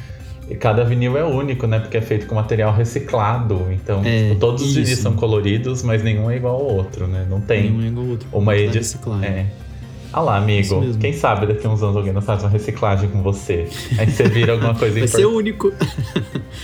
E 0.48 0.54
Cada 0.54 0.84
vinil 0.84 1.16
é 1.16 1.24
único, 1.24 1.66
né? 1.66 1.78
Porque 1.80 1.96
é 1.96 2.00
feito 2.00 2.26
com 2.26 2.34
material 2.34 2.72
reciclado. 2.74 3.66
Então, 3.70 4.02
É, 4.04 4.28
tipo, 4.28 4.40
todos 4.40 4.62
os 4.62 4.74
vinis 4.74 4.90
isso. 4.90 5.02
são 5.02 5.12
coloridos, 5.14 5.82
mas 5.82 6.02
nenhum 6.02 6.30
é 6.30 6.36
igual 6.36 6.54
ao 6.56 6.64
outro, 6.76 7.06
né? 7.06 7.26
Não 7.28 7.40
tem 7.40 7.72
Um 7.72 7.82
é 7.82 7.86
igual 7.88 8.04
ao 8.04 8.10
outro. 8.12 8.28
uma 8.32 8.52
Tá 8.52 8.58
edição. 8.58 9.24
É. 9.24 9.46
Ah 10.12 10.20
lá, 10.20 10.38
Isso 10.50 10.76
amigo. 10.76 10.98
Quem 10.98 11.12
sabe 11.12 11.46
daqui 11.46 11.66
a 11.66 11.70
uns 11.70 11.82
anos 11.82 11.96
alguém 11.96 12.12
não 12.12 12.22
faz 12.22 12.42
uma 12.42 12.48
reciclagem 12.48 13.08
com 13.10 13.22
você. 13.22 13.66
Aí 13.98 14.08
você 14.10 14.22
vira 14.28 14.52
alguma 14.52 14.72
coisa 14.78 14.98
Vai 14.98 15.08
ser 15.08 15.26
único. 15.26 15.72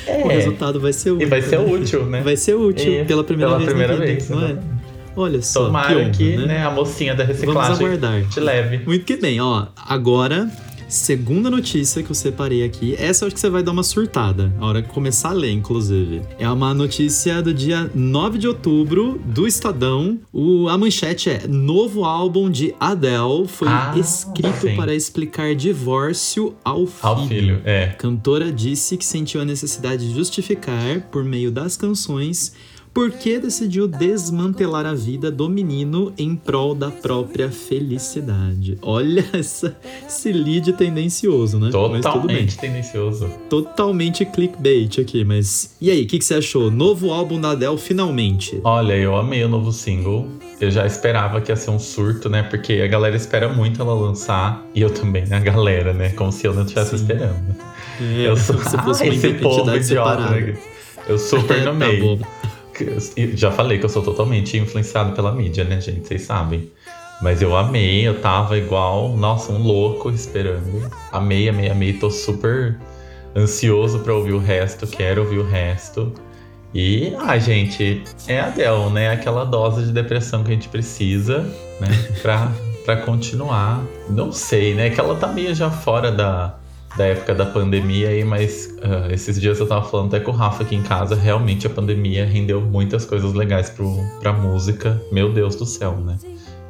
É. 0.07 0.25
O 0.25 0.29
resultado 0.29 0.81
vai 0.81 0.93
ser 0.93 1.11
único. 1.11 1.27
E 1.27 1.29
vai 1.29 1.43
ser 1.43 1.59
né? 1.59 1.65
útil, 1.75 2.05
né? 2.07 2.21
Vai 2.23 2.37
ser 2.37 2.55
útil 2.55 2.93
E 3.03 3.05
pela 3.05 3.25
primeira 3.25 3.51
pela 3.51 3.59
vez. 3.59 3.69
primeira 3.71 3.95
vida, 3.95 4.07
vez, 4.07 4.31
não 4.31 4.47
é? 4.47 4.57
Olha 5.15 5.43
só. 5.43 5.67
Tomara 5.67 5.89
que, 5.89 6.01
honra, 6.01 6.11
que 6.11 6.37
né? 6.39 6.47
né, 6.47 6.65
a 6.65 6.71
mocinha 6.71 7.15
da 7.15 7.25
Vamos 7.25 7.41
reciclagem 7.41 7.87
aguardar. 7.87 8.23
te 8.31 8.41
leve. 8.41 8.81
Muito 8.87 9.05
que 9.05 9.17
bem, 9.17 9.39
ó. 9.41 9.67
Agora, 9.87 10.49
segunda 10.93 11.51
notícia 11.51 12.03
que 12.03 12.11
eu 12.11 12.15
separei 12.15 12.63
aqui. 12.63 12.95
Essa 12.99 13.25
eu 13.25 13.27
acho 13.29 13.35
que 13.35 13.41
você 13.41 13.49
vai 13.49 13.63
dar 13.63 13.73
uma 13.73 13.83
surtada, 13.83 14.55
a 14.61 14.67
hora 14.67 14.83
que 14.83 14.89
começar 14.91 15.31
a 15.31 15.33
ler, 15.33 15.51
inclusive. 15.51 16.21
É 16.39 16.49
uma 16.51 16.75
notícia 16.75 17.41
do 17.43 17.53
dia 17.55 17.91
9 17.95 18.39
de 18.39 18.47
outubro, 18.47 19.19
do 19.25 19.47
Estadão. 19.47 20.19
O, 20.33 20.69
a 20.69 20.77
manchete 20.77 21.31
é: 21.31 21.47
Novo 21.49 22.05
álbum 22.05 22.51
de 22.51 22.75
Adele 22.79 23.47
foi 23.49 23.69
Ah, 23.69 23.95
escrito 23.97 24.69
sim. 24.69 24.77
para 24.77 24.95
explicar 24.95 25.55
divórcio 25.55 26.55
ao 26.63 26.87
filho. 26.87 26.99
Ao 27.03 27.27
filho, 27.27 27.61
é. 27.65 27.87
Cantora 27.99 28.53
disse 28.53 28.97
que 28.99 29.05
sentiu 29.05 29.41
a 29.41 29.45
necessidade 29.45 30.07
de 30.07 30.15
justificar, 30.15 31.01
por 31.11 31.25
meio 31.25 31.51
das 31.51 31.77
canções, 31.77 32.53
por 32.95 33.11
que 33.11 33.39
decidiu 33.39 33.89
desmantelar 33.89 34.85
a 34.85 34.95
vida 34.95 35.31
do 35.31 35.49
menino 35.49 36.13
em 36.19 36.37
prol 36.37 36.75
da 36.75 36.91
própria 36.91 37.51
felicidade. 37.51 38.79
Olha 38.83 39.25
essa, 39.33 39.77
esse 40.07 40.31
lead 40.31 40.73
tendencioso, 40.75 41.59
né? 41.59 41.71
Totalmente 41.71 42.59
tendencioso. 42.59 43.31
Totalmente 43.49 44.25
clickbait 44.27 44.99
aqui, 45.01 45.25
mas... 45.25 45.75
E 45.81 45.91
aí, 45.91 46.03
o 46.03 46.07
que, 46.07 46.19
que 46.19 46.25
você 46.25 46.35
achou? 46.35 46.71
Novo 46.71 47.11
álbum 47.11 47.41
da 47.41 47.53
Adele, 47.53 47.79
finalmente. 47.79 48.61
Olha, 48.63 48.95
eu 48.95 49.17
amei 49.17 49.43
o 49.43 49.49
novo 49.49 49.73
single. 49.73 50.29
Eu 50.61 50.71
já 50.71 50.87
esperava 50.87 51.41
que 51.41 51.51
ia 51.51 51.57
ser 51.57 51.71
um 51.71 51.79
surto, 51.79 52.29
né? 52.29 52.43
Porque 52.43 52.75
a 52.75 52.87
galera 52.87 53.17
espera 53.17 53.49
muito 53.49 53.81
ela 53.81 53.95
lançar. 53.95 54.65
E 54.75 54.81
eu 54.81 54.91
também, 54.91 55.27
né? 55.27 55.39
A 55.39 55.41
galera, 55.41 55.93
né? 55.93 56.11
Como 56.11 56.31
se 56.31 56.47
eu 56.47 56.55
não 56.55 56.63
estivesse 56.63 56.95
esperando. 56.95 57.57
É, 58.01 58.29
eu 58.29 58.37
sou 58.37 58.59
se 58.63 58.77
fosse 58.79 59.03
Ah, 59.03 59.07
uma 59.07 59.15
esse 59.15 59.33
povo 59.35 59.75
idiota, 59.75 60.31
né? 60.31 60.57
Eu 61.09 61.19
super 61.19 61.59
É, 61.59 61.65
no 61.73 61.79
tá 61.79 61.93
bom. 62.01 62.42
Já 63.35 63.51
falei 63.51 63.79
que 63.79 63.85
eu 63.85 63.89
sou 63.89 64.03
totalmente 64.03 64.57
influenciado 64.59 65.13
pela 65.13 65.33
mídia, 65.33 65.65
né, 65.65 65.81
gente? 65.81 66.07
Vocês 66.07 66.23
sabem. 66.23 66.71
Mas 67.21 67.41
eu 67.41 67.57
amei, 67.57 68.07
eu 68.07 68.21
tava 68.21 68.59
igual, 68.59 69.17
nossa, 69.17 69.53
um 69.53 69.63
louco 69.63 70.11
esperando. 70.11 70.91
Amei, 71.13 71.49
amei, 71.49 71.71
amei. 71.71 71.93
Tô 71.93 72.11
super 72.11 72.77
ansioso 73.37 74.01
pra 74.01 74.13
ouvir 74.13 74.33
o 74.33 74.39
resto, 74.39 74.87
quero 74.87 75.23
ouvir 75.23 75.39
o 75.39 75.45
resto. 75.45 76.13
E, 76.75 77.15
ah, 77.21 77.39
gente, 77.39 78.03
é 78.27 78.41
a 78.41 78.47
Adele, 78.47 78.91
né? 78.91 79.11
Aquela 79.11 79.45
dose 79.45 79.85
de 79.85 79.93
depressão 79.93 80.43
que 80.43 80.51
a 80.51 80.55
gente 80.55 80.69
precisa, 80.69 81.41
né? 81.81 81.89
Pra, 82.23 82.51
pra 82.85 82.97
continuar. 82.97 83.85
Não 84.09 84.33
sei, 84.33 84.75
né? 84.75 84.91
Que 84.91 84.99
ela 84.99 85.15
tá 85.15 85.29
meio 85.29 85.55
já 85.55 85.71
fora 85.71 86.11
da, 86.11 86.59
da 86.97 87.05
época 87.05 87.35
da 87.35 87.47
pandemia 87.47 88.09
aí, 88.09 88.25
mas 88.25 88.75
ah, 88.83 89.13
esses 89.13 89.41
dias 89.41 89.59
eu 89.59 89.67
tava 89.67 89.85
falando 89.89 90.15
até 90.15 90.25
com 90.25 90.31
o 90.31 90.35
Rafa 90.35 90.63
aqui 90.63 90.75
em 90.77 90.83
casa, 90.83 91.15
realmente 91.15 91.67
a 91.67 91.71
pandemia 91.71 92.25
rendeu 92.27 92.61
muitas 92.61 93.05
coisas 93.05 93.33
legais 93.33 93.71
pro, 93.71 93.97
pra 94.21 94.33
música. 94.33 95.01
Meu 95.11 95.33
Deus 95.33 95.57
do 95.57 95.65
céu, 95.65 95.97
né? 95.97 96.19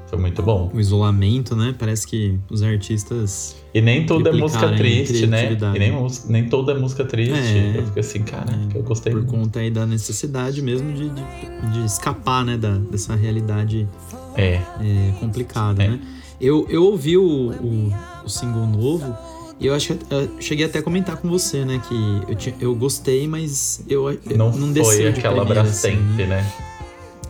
Foi 0.07 0.19
muito 0.21 0.43
bom. 0.43 0.71
O 0.75 0.79
isolamento, 0.79 1.57
né? 1.57 1.75
Parece 1.79 2.07
que 2.07 2.39
os 2.51 2.63
artistas... 2.63 3.57
E 3.73 3.81
nem 3.81 4.05
tudo 4.05 4.29
é 4.29 4.33
música 4.33 4.71
triste, 4.77 5.27
né? 5.27 5.53
E 5.75 5.79
nem, 5.79 6.07
nem 6.29 6.49
tudo 6.51 6.71
é 6.71 6.75
música 6.75 7.03
triste. 7.03 7.33
É. 7.57 7.79
Eu 7.79 7.87
fiquei 7.87 8.01
assim, 8.01 8.23
cara, 8.23 8.53
É, 8.53 8.77
eu 8.77 8.83
gostei 8.83 9.11
por 9.11 9.23
muito. 9.23 9.31
conta 9.35 9.61
aí 9.61 9.71
da 9.71 9.87
necessidade 9.87 10.61
mesmo 10.61 10.93
de, 10.93 11.09
de, 11.09 11.23
de 11.73 11.85
escapar, 11.87 12.45
né, 12.45 12.59
da, 12.59 12.77
dessa 12.77 13.17
realidade 13.17 13.89
É, 14.37 14.61
é, 14.81 15.13
complicada, 15.19 15.83
É. 15.83 15.89
né? 15.89 16.01
Eu, 16.39 16.67
eu 16.69 16.85
ouvi 16.85 17.17
o, 17.17 17.51
o, 17.51 17.93
o 18.25 18.29
single 18.29 18.67
novo 18.67 19.17
e 19.63 19.67
eu 19.69 19.75
acho 19.75 19.95
que 19.95 20.13
eu 20.13 20.29
cheguei 20.41 20.67
até 20.67 20.81
a 20.81 20.83
comentar 20.83 21.17
com 21.17 21.29
você, 21.29 21.65
né, 21.65 21.81
que 21.89 21.95
eu, 22.29 22.35
tinha, 22.35 22.53
eu 22.59 22.75
gostei, 22.75 23.29
mas 23.29 23.81
eu, 23.89 24.11
eu 24.11 24.37
não, 24.37 24.51
não 24.51 24.67
foi 24.67 24.73
desceu 24.73 25.13
de 25.13 25.21
aquela 25.21 25.37
primeira, 25.37 25.63
assim, 25.63 25.95
bracente, 25.95 26.27
né? 26.27 26.53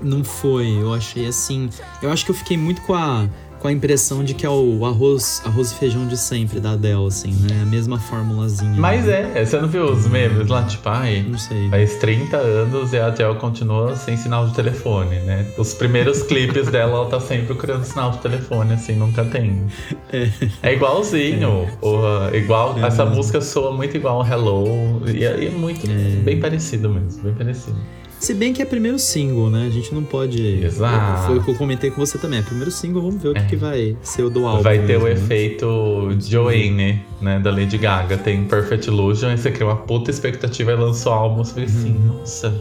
Não 0.00 0.24
foi, 0.24 0.66
eu 0.80 0.94
achei 0.94 1.26
assim. 1.26 1.68
Eu 2.02 2.10
acho 2.10 2.24
que 2.24 2.30
eu 2.30 2.34
fiquei 2.34 2.56
muito 2.56 2.80
com 2.82 2.94
a, 2.94 3.28
com 3.62 3.68
a 3.68 3.72
impressão 3.72 4.24
de 4.24 4.34
que 4.34 4.44
é 4.44 4.50
o 4.50 4.84
arroz, 4.84 5.40
arroz 5.44 5.70
e 5.70 5.76
feijão 5.76 6.04
de 6.04 6.16
sempre 6.16 6.58
da 6.58 6.72
Adele, 6.72 7.06
assim, 7.06 7.30
né? 7.48 7.62
A 7.62 7.64
mesma 7.64 7.96
formulazinha. 7.96 8.74
Mas 8.76 9.04
né? 9.06 9.30
é, 9.36 9.44
você 9.44 9.60
não 9.60 9.68
viu 9.68 9.84
os 9.84 10.04
memes 10.08 10.48
lá, 10.48 10.64
tipo, 10.64 10.88
ai, 10.88 11.24
Não 11.28 11.38
sei. 11.38 11.68
faz 11.70 11.94
30 11.98 12.36
anos 12.38 12.92
e 12.92 12.98
a 12.98 13.06
Adele 13.06 13.36
continua 13.36 13.94
sem 13.94 14.16
sinal 14.16 14.48
de 14.48 14.54
telefone, 14.54 15.14
né? 15.20 15.46
Os 15.56 15.74
primeiros 15.74 16.24
clipes 16.24 16.66
dela, 16.72 16.96
ela 16.98 17.06
tá 17.08 17.20
sempre 17.20 17.46
procurando 17.46 17.84
sinal 17.84 18.10
de 18.10 18.18
telefone, 18.18 18.72
assim, 18.74 18.96
nunca 18.96 19.24
tem. 19.24 19.62
É, 20.60 20.72
igualzinho, 20.74 21.68
o- 21.80 22.34
igual, 22.34 22.76
É 22.78 22.86
essa 22.88 23.04
mesmo. 23.04 23.16
música 23.18 23.40
soa 23.40 23.70
muito 23.70 23.96
igual 23.96 24.22
ao 24.22 24.26
Hello, 24.26 25.02
e 25.06 25.24
é, 25.24 25.38
e 25.40 25.46
é 25.46 25.50
muito, 25.50 25.88
É. 25.88 26.16
bem 26.24 26.40
parecido 26.40 26.90
mesmo, 26.90 27.22
bem 27.22 27.34
parecido. 27.34 27.76
Se 28.22 28.32
bem 28.34 28.52
que 28.52 28.62
é 28.62 28.64
primeiro 28.64 29.00
single, 29.00 29.50
né? 29.50 29.66
A 29.66 29.70
gente 29.70 29.92
não 29.92 30.04
pode. 30.04 30.40
Exato. 30.64 31.26
Foi 31.26 31.38
o 31.38 31.42
que 31.42 31.50
eu 31.50 31.54
comentei 31.56 31.90
com 31.90 31.96
você 32.06 32.16
também. 32.18 32.38
É 32.38 32.42
primeiro 32.42 32.70
single, 32.70 33.02
vamos 33.02 33.20
ver 33.20 33.30
o 33.30 33.34
que, 33.34 33.40
É. 33.40 33.44
que 33.46 33.56
vai 33.56 33.96
ser 34.00 34.22
o 34.22 34.30
do 34.30 34.46
álbum. 34.46 34.62
Vai 34.62 34.78
ter 34.78 34.96
o 34.96 35.02
mesmo, 35.02 35.06
né? 35.06 35.12
efeito 35.24 36.08
Joanne, 36.20 37.02
né, 37.20 37.40
da 37.40 37.50
Lady 37.50 37.76
Gaga. 37.78 38.16
Tem 38.16 38.44
Perfect 38.44 38.86
Illusion, 38.88 39.28
aí 39.30 39.36
você 39.38 39.50
cria 39.50 39.66
uma 39.66 39.76
puta 39.76 40.08
expectativa 40.10 40.70
e 40.70 40.76
lança 40.76 41.10
o 41.10 41.12
álbum, 41.12 41.42
você 41.42 41.66
fica 41.66 41.78
assim, 41.78 41.96
Uhum. 41.96 42.18
nossa, 42.18 42.54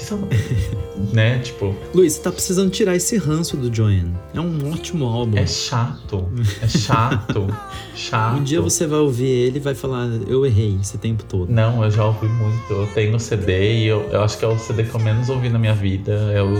que 0.00 0.06
são... 0.06 0.28
né, 1.12 1.38
tipo, 1.38 1.74
Luiz, 1.94 2.14
você 2.14 2.22
tá 2.22 2.32
precisando 2.32 2.70
tirar 2.70 2.96
esse 2.96 3.16
ranço 3.16 3.56
do 3.56 3.74
Joanne. 3.74 4.12
É 4.34 4.40
um 4.40 4.72
ótimo 4.72 5.06
álbum. 5.06 5.36
é 5.36 5.46
chato, 5.46 6.28
é 6.62 6.68
chato, 6.68 7.46
chato. 7.94 8.38
Um 8.38 8.42
dia 8.42 8.60
você 8.60 8.86
vai 8.86 8.98
ouvir 8.98 9.28
ele 9.28 9.58
e 9.58 9.60
vai 9.60 9.74
falar, 9.74 10.08
eu 10.26 10.44
errei 10.46 10.78
esse 10.80 10.98
tempo 10.98 11.24
todo. 11.24 11.50
Não, 11.50 11.82
eu 11.84 11.90
já 11.90 12.04
ouvi 12.04 12.26
muito. 12.26 12.72
Eu 12.72 12.86
tenho 12.94 13.18
CD 13.20 13.82
e 13.82 13.86
eu, 13.86 14.02
eu 14.10 14.22
acho 14.22 14.38
que 14.38 14.44
é 14.44 14.48
o 14.48 14.58
CD 14.58 14.84
que 14.84 14.94
eu 14.94 15.00
menos 15.00 15.28
ouvi 15.28 15.48
na 15.48 15.58
minha 15.58 15.74
vida. 15.74 16.12
É 16.32 16.42
o. 16.42 16.54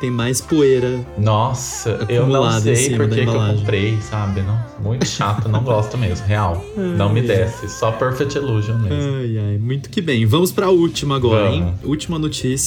Tem 0.00 0.10
mais 0.10 0.40
poeira. 0.40 1.06
Nossa, 1.16 2.06
eu 2.08 2.26
não 2.26 2.60
sei 2.60 2.96
por 2.96 3.08
que 3.08 3.24
que 3.24 3.28
eu 3.28 3.56
comprei, 3.56 3.98
sabe? 4.02 4.42
Não, 4.42 4.58
muito 4.82 5.06
chato, 5.06 5.48
não 5.48 5.62
gosto 5.62 5.96
mesmo, 5.96 6.26
real. 6.26 6.62
Não 6.76 7.08
me 7.08 7.20
Ai, 7.20 7.26
desce, 7.26 7.68
só 7.68 7.92
Perfect 7.92 8.36
Illusion 8.36 8.78
mesmo. 8.78 9.16
Ai, 9.16 9.38
ai, 9.38 9.58
muito 9.58 9.88
que 9.88 10.00
bem. 10.00 10.26
Vamos 10.26 10.52
pra 10.52 10.68
última 10.68 11.16
agora, 11.16 11.44
Vamos. 11.50 11.56
hein? 11.56 11.74
Última 11.84 12.18
notícia. 12.18 12.65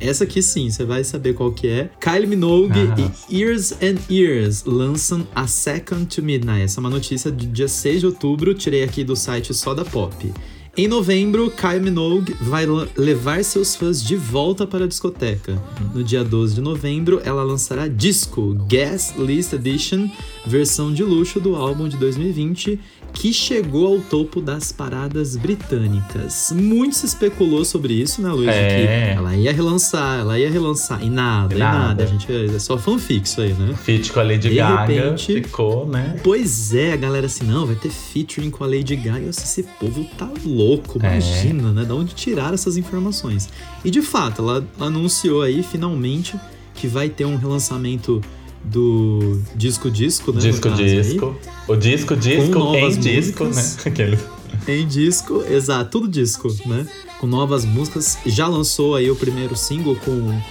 Essa 0.00 0.24
aqui 0.24 0.40
sim, 0.42 0.70
você 0.70 0.84
vai 0.84 1.02
saber 1.04 1.34
qual 1.34 1.52
que 1.52 1.66
é. 1.68 1.90
Kylie 2.00 2.26
Minogue 2.26 2.72
Ah. 2.96 3.12
e 3.28 3.40
Ears 3.42 3.72
and 3.82 3.96
Ears 4.10 4.64
lançam 4.64 5.26
A 5.34 5.46
Second 5.46 6.06
to 6.06 6.22
Midnight. 6.22 6.62
Essa 6.62 6.78
é 6.78 6.80
uma 6.80 6.90
notícia 6.90 7.30
do 7.30 7.46
dia 7.46 7.68
6 7.68 8.00
de 8.00 8.06
outubro, 8.06 8.54
tirei 8.54 8.82
aqui 8.82 9.02
do 9.04 9.16
site 9.16 9.52
só 9.54 9.74
da 9.74 9.84
Pop. 9.84 10.32
Em 10.76 10.86
novembro, 10.86 11.50
Kylie 11.50 11.80
Minogue 11.80 12.36
vai 12.40 12.64
levar 12.96 13.42
seus 13.42 13.74
fãs 13.74 14.00
de 14.00 14.14
volta 14.14 14.64
para 14.64 14.84
a 14.84 14.86
discoteca. 14.86 15.60
No 15.92 16.04
dia 16.04 16.22
12 16.22 16.54
de 16.54 16.60
novembro, 16.60 17.20
ela 17.24 17.42
lançará 17.42 17.88
Disco 17.88 18.54
Guest 18.68 19.16
List 19.18 19.52
Edition, 19.54 20.08
versão 20.46 20.92
de 20.92 21.02
luxo 21.02 21.40
do 21.40 21.56
álbum 21.56 21.88
de 21.88 21.96
2020, 21.96 22.78
que 23.12 23.32
chegou 23.32 23.94
ao 23.94 24.00
topo 24.00 24.40
das 24.40 24.70
paradas 24.70 25.34
britânicas. 25.36 26.52
Muito 26.54 26.94
se 26.96 27.06
especulou 27.06 27.64
sobre 27.64 27.94
isso, 27.94 28.22
né, 28.22 28.30
Luiz? 28.30 28.48
É. 28.48 29.12
Que 29.12 29.18
ela 29.18 29.34
ia 29.36 29.52
relançar, 29.52 30.20
ela 30.20 30.38
ia 30.38 30.50
relançar. 30.50 31.02
E 31.02 31.10
nada, 31.10 31.54
e 31.54 31.58
nada. 31.58 31.78
Nada. 31.88 32.04
A 32.04 32.06
gente, 32.06 32.26
é 32.32 32.58
só 32.58 32.78
fanfic 32.78 33.26
isso 33.26 33.40
aí, 33.40 33.52
né? 33.54 33.74
Feat 33.82 34.12
com 34.12 34.20
a 34.20 34.22
Lady 34.22 34.48
De 34.48 34.54
Gaga 34.56 34.92
repente- 34.92 35.32
ficou, 35.34 35.86
né? 35.86 36.16
Pois 36.22 36.72
é, 36.74 36.92
a 36.92 36.96
galera 36.96 37.26
assim, 37.26 37.44
não, 37.44 37.66
vai 37.66 37.74
ter 37.76 37.90
featuring 37.90 38.50
com 38.50 38.62
a 38.62 38.66
Lady 38.66 38.94
Gaga. 38.96 39.18
Eu, 39.20 39.30
esse 39.30 39.62
povo 39.80 40.04
tá 40.16 40.28
louco, 40.44 40.98
É. 41.02 41.12
imagina, 41.18 41.72
né? 41.72 41.84
Da 41.84 41.94
onde 41.94 42.14
tiraram 42.14 42.54
essas 42.54 42.76
informações? 42.76 43.48
E 43.84 43.90
de 43.90 44.02
fato, 44.02 44.42
ela 44.42 44.64
anunciou 44.78 45.42
aí, 45.42 45.62
finalmente, 45.62 46.36
que 46.74 46.86
vai 46.86 47.08
ter 47.08 47.24
um 47.24 47.36
relançamento 47.36 48.20
do 48.64 49.40
Disco 49.54 49.90
Disco, 49.90 50.32
né? 50.32 50.40
Disco 50.40 50.68
caso 50.68 50.82
aí. 50.82 51.02
disco. 51.02 51.36
O 51.66 51.76
disco 51.76 52.16
disco 52.16 52.58
novas 52.58 52.96
em 52.96 53.00
disco, 53.00 53.44
né? 53.44 53.62
Aquele. 53.84 54.18
Em 54.66 54.86
disco, 54.86 55.42
exato, 55.48 55.90
tudo 55.90 56.08
disco, 56.08 56.48
né? 56.66 56.86
Com 57.20 57.26
novas 57.26 57.64
músicas. 57.64 58.18
Já 58.26 58.46
lançou 58.46 58.94
aí 58.94 59.10
o 59.10 59.16
primeiro 59.16 59.56
single 59.56 59.96
com 60.04 60.12
o 60.12 60.42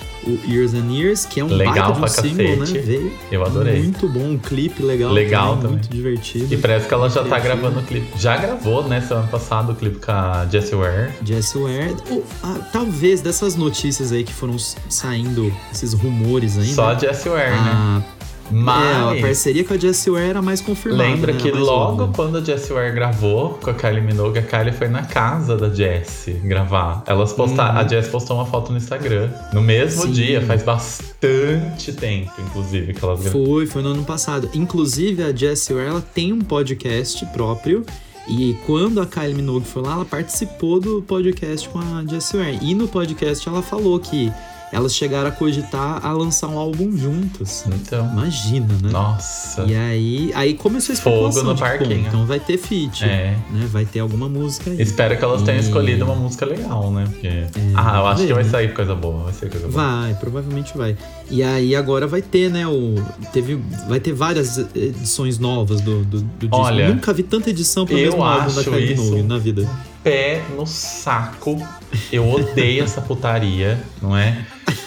Years 0.46 0.74
and 0.74 0.92
Years, 0.92 1.26
que 1.26 1.40
é 1.40 1.44
um 1.46 1.48
Legal 1.48 1.94
baita 1.94 2.22
de 2.22 2.28
um 2.28 2.32
single, 2.36 2.58
cacete. 2.58 2.74
né? 2.80 2.84
Veio 2.86 3.14
Eu 3.32 3.46
adorei. 3.46 3.82
muito 3.84 4.10
bom, 4.10 4.32
um 4.32 4.38
clipe 4.38 4.84
legal, 4.84 5.12
Legal 5.14 5.46
também, 5.56 5.62
também. 5.62 5.72
muito 5.78 5.90
divertido. 5.90 6.54
E 6.54 6.58
parece 6.58 6.86
que 6.88 6.94
ela 6.94 7.10
já 7.10 7.24
tá 7.24 7.40
Criativo. 7.40 7.62
gravando 7.62 7.80
o 7.80 7.84
clipe. 7.84 8.08
Já 8.20 8.36
gravou, 8.36 8.84
né? 8.86 9.00
Semana 9.00 9.28
passada 9.28 9.72
o 9.72 9.76
clipe 9.76 10.00
com 10.06 10.12
a 10.12 10.46
Jessie 10.52 10.76
Ware. 10.76 11.12
Jessie 11.24 11.62
Ware. 11.62 11.96
Ou, 12.10 12.26
ah, 12.44 12.58
talvez 12.74 13.22
dessas 13.22 13.56
notícias 13.56 14.12
aí 14.12 14.26
que 14.26 14.34
foram 14.34 14.58
saindo, 14.90 15.54
esses 15.72 15.94
rumores 15.94 16.58
ainda. 16.58 16.74
Só 16.74 16.90
a 16.90 16.96
Jessie 16.98 17.30
Ware, 17.30 17.52
né? 17.52 18.04
A, 18.52 18.54
é, 18.54 18.94
a 18.96 19.06
Mas. 19.12 19.22
parceria 19.22 19.64
com 19.64 19.74
a 19.74 19.78
Jessie 19.78 20.12
Ware 20.12 20.30
era 20.30 20.42
mais 20.42 20.62
confirmada. 20.62 21.04
Lembra 21.04 21.34
né? 21.34 21.40
que 21.40 21.52
logo 21.52 22.10
quando 22.14 22.38
a 22.38 22.44
Jessie 22.44 22.74
Ware 22.74 22.94
gravou 22.94 23.56
com 23.62 23.70
a 23.70 23.74
Kylie 23.74 24.02
Minogue, 24.02 24.40
a 24.40 24.42
Kylie 24.44 24.72
foi 24.74 24.88
na 24.88 25.04
casa 25.04 25.56
da 25.58 25.70
Jessie 25.70 26.34
gravar. 26.34 27.04
Elas 27.06 27.34
postaram, 27.34 27.76
Uhum. 27.76 27.86
a 27.86 27.88
Jessie 27.88 28.12
postou 28.12 28.38
uma 28.38 28.46
foto 28.46 28.72
no 28.72 28.78
Instagram. 28.78 29.30
No 29.54 29.62
mesmo 29.62 30.04
Sim. 30.04 30.12
dia, 30.12 30.42
faz 30.42 30.64
bastante 30.64 31.94
tempo, 31.94 32.32
inclusive, 32.40 32.94
que 32.94 33.04
elas 33.04 33.22
gravaram. 33.22 33.46
Foi, 33.46 33.66
foi 33.66 33.82
no 33.82 33.90
ano 33.90 34.04
passado. 34.04 34.50
Inclusive, 34.54 35.24
a 35.24 35.34
Jessie 35.36 35.74
Ware 35.76 35.88
ela 35.90 36.02
tem 36.14 36.34
um 36.34 36.42
podcast 36.42 37.26
próprio. 37.28 37.86
E 38.28 38.58
quando 38.66 39.00
a 39.00 39.06
Kylie 39.06 39.34
Minogue 39.36 39.66
foi 39.66 39.82
lá, 39.84 39.94
ela 39.94 40.06
participou 40.06 40.82
do 40.82 41.02
podcast 41.02 41.70
com 41.70 41.80
a 41.80 42.04
Jessie 42.06 42.38
Ware. 42.38 42.60
E 42.62 42.76
no 42.76 42.88
podcast 42.88 43.48
ela 43.48 43.62
falou 43.62 43.98
que 44.00 44.32
elas 44.72 44.94
chegaram 44.96 45.30
a 45.30 45.32
cogitar 45.32 46.06
a 46.06 46.12
lançar 46.12 46.48
um 46.48 46.58
álbum 46.58 46.96
juntas. 46.98 47.64
Então, 47.68 48.06
Imagina, 48.12 48.68
né? 48.84 48.90
nossa. 48.92 49.64
E 49.64 49.76
aí, 49.76 50.32
aí 50.36 50.54
começou 50.56 50.94
a 50.94 50.96
Fogo 50.98 51.16
especulação 51.30 51.44
no 51.44 51.54
de, 51.56 51.62
pô, 51.62 51.68
parquinho. 51.68 52.08
então 52.08 52.26
vai 52.26 52.40
ter 52.40 52.58
feat, 52.58 53.04
É. 53.06 53.38
né? 53.52 53.68
Vai 53.72 53.86
ter 53.86 54.00
alguma 54.00 54.28
música 54.28 54.70
aí. 54.72 54.82
Espero 54.82 55.18
que 55.18 55.24
elas 55.24 55.42
tenham 55.42 55.60
E- 55.60 55.64
escolhido 55.64 56.04
uma 56.06 56.16
música 56.16 56.46
legal, 56.46 56.92
né? 56.92 57.06
Porque... 57.06 57.28
ah, 57.76 57.98
eu 58.00 58.08
acho 58.08 58.28
que 58.28 58.34
vai 58.34 58.44
né? 58.44 58.50
sair 58.50 58.74
coisa 58.74 58.94
boa. 58.96 59.24
Vai 59.26 59.34
sair 59.34 59.50
coisa 59.50 59.68
boa. 59.68 59.84
Vai, 59.84 60.14
provavelmente 60.16 60.78
vai. 60.78 60.98
E 61.30 61.42
aí 61.44 61.76
agora 61.76 62.08
vai 62.08 62.22
ter, 62.22 62.50
né, 62.50 62.66
o 62.68 62.96
teve 63.34 63.60
vai 63.88 64.00
ter 64.00 64.14
várias 64.14 64.58
edições 64.76 65.40
novas 65.40 65.82
do, 65.82 66.04
do, 66.06 66.22
do 66.22 66.48
disco. 66.48 66.56
Olha, 66.56 66.90
Nunca 66.90 67.14
vi 67.14 67.24
tanta 67.24 67.50
edição 67.50 67.86
pro 67.86 67.98
eu 67.98 68.12
mesmo 68.12 68.24
álbum 68.24 68.54
da 68.54 68.64
Kylie 68.64 68.94
isso- 68.94 69.24
na 69.24 69.38
vida. 69.38 69.68
Pé 70.10 70.42
no 70.56 70.66
saco. 70.66 71.66
Eu 72.12 72.30
odeio 72.30 72.84
essa 72.84 73.02
putaria, 73.02 73.80
não 74.02 74.16
é? 74.16 74.38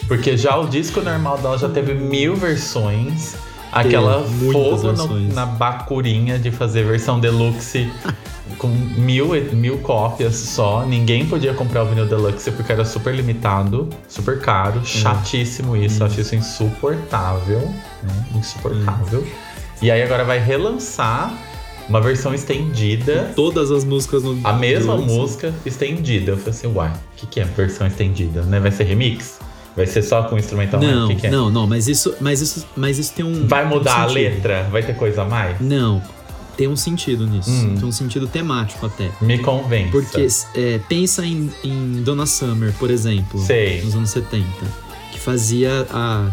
Porque 0.08 0.36
já 0.36 0.56
o 0.56 0.66
disco 0.66 1.00
normal 1.00 1.38
dela 1.38 1.56
já 1.58 1.68
teve 1.68 1.94
mil 1.94 2.34
versões. 2.36 3.34
Aquela 3.73 4.25
fogo 4.52 4.92
no- 4.92 5.32
na 5.32 5.47
bacurinha 5.47 6.38
de 6.38 6.50
fazer 6.50 6.84
versão 6.84 7.21
deluxe 7.21 7.88
com 8.58 8.66
mil, 8.66 9.28
mil 9.52 9.78
cópias 9.78 10.34
só. 10.34 10.84
Ninguém 10.84 11.25
podia 11.26 11.54
comprar 11.54 11.84
o 11.84 11.86
vinil 11.86 12.06
deluxe 12.06 12.50
porque 12.50 12.73
era 12.73 12.84
super 12.84 13.14
limitado, 13.14 13.88
super 14.08 14.40
caro, 14.40 14.84
chatíssimo 14.84 15.76
isso. 15.76 16.02
Acho 16.02 16.21
isso 16.21 16.34
insuportável. 16.34 17.60
Né? 18.02 18.25
Insuportável. 18.34 19.25
E 19.80 19.88
aí 19.90 20.02
agora 20.02 20.25
vai 20.25 20.40
relançar 20.40 21.32
uma 21.90 22.00
versão 22.00 22.32
estendida. 22.32 23.32
Todas 23.34 23.70
as 23.72 23.84
músicas 23.84 24.22
no 24.22 24.38
A 24.44 24.52
mesma 24.52 24.96
música 24.96 25.52
estendida. 25.66 26.32
Eu 26.32 26.36
falei 26.36 26.50
assim, 26.50 26.66
uai, 26.68 26.90
o 26.90 27.16
que, 27.16 27.26
que 27.26 27.40
é 27.40 27.44
versão 27.44 27.86
estendida? 27.86 28.42
Né? 28.42 28.60
Vai 28.60 28.70
ser 28.70 28.84
remix? 28.84 29.40
Vai 29.76 29.86
ser 29.86 30.02
só 30.02 30.22
com 30.22 30.38
instrumental? 30.38 30.80
Não, 30.80 31.06
o 31.06 31.08
que, 31.08 31.16
que 31.16 31.26
é? 31.26 31.30
não, 31.30 31.50
não, 31.50 31.66
mas 31.66 31.88
isso, 31.88 32.14
mas 32.20 32.40
isso, 32.40 32.66
mas 32.76 32.98
isso 32.98 33.12
tem 33.12 33.24
um 33.24 33.46
Vai 33.46 33.68
mudar 33.68 34.00
um 34.00 34.02
a 34.02 34.06
letra? 34.06 34.68
Vai 34.70 34.82
ter 34.82 34.94
coisa 34.94 35.22
a 35.22 35.24
mais? 35.24 35.60
Não, 35.60 36.00
tem 36.56 36.68
um 36.68 36.76
sentido 36.76 37.26
nisso. 37.26 37.50
Hum. 37.50 37.74
Tem 37.76 37.88
um 37.88 37.92
sentido 37.92 38.28
temático 38.28 38.86
até. 38.86 39.10
Me 39.20 39.38
convence. 39.38 39.90
Porque 39.90 40.28
é, 40.54 40.78
pensa 40.88 41.24
em, 41.24 41.50
em 41.64 42.02
Donna 42.02 42.26
Summer, 42.26 42.72
por 42.74 42.90
exemplo, 42.90 43.40
Sei. 43.40 43.82
nos 43.82 43.94
anos 43.94 44.10
70, 44.10 44.44
que 45.12 45.18
fazia 45.18 45.86
a. 45.90 46.30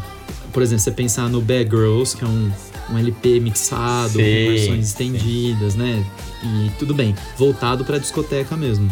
Por 0.51 0.61
exemplo, 0.63 0.83
você 0.83 0.91
pensar 0.91 1.29
no 1.29 1.39
Bad 1.41 1.69
Girls, 1.69 2.17
que 2.17 2.23
é 2.23 2.27
um, 2.27 2.51
um 2.91 2.97
LP 2.97 3.39
mixado, 3.39 4.13
Sim, 4.13 4.17
com 4.17 4.52
versões 4.52 4.67
sim. 4.67 4.80
estendidas, 4.80 5.76
né? 5.76 6.04
E 6.43 6.71
tudo 6.78 6.93
bem, 6.93 7.15
voltado 7.38 7.84
pra 7.84 7.97
discoteca 7.97 8.56
mesmo. 8.56 8.91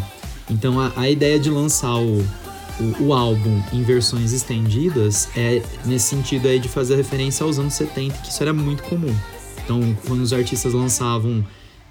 Então 0.50 0.80
a, 0.80 0.92
a 0.96 1.08
ideia 1.08 1.38
de 1.38 1.50
lançar 1.50 1.96
o, 1.96 2.18
o, 2.80 3.04
o 3.06 3.12
álbum 3.12 3.62
em 3.72 3.82
versões 3.82 4.32
estendidas 4.32 5.28
é 5.36 5.62
nesse 5.84 6.08
sentido 6.08 6.48
aí 6.48 6.58
de 6.58 6.68
fazer 6.68 6.96
referência 6.96 7.44
aos 7.44 7.58
anos 7.58 7.74
70, 7.74 8.18
que 8.18 8.30
isso 8.30 8.42
era 8.42 8.52
muito 8.52 8.82
comum. 8.84 9.14
Então, 9.64 9.96
quando 10.06 10.20
os 10.20 10.32
artistas 10.32 10.72
lançavam 10.72 11.44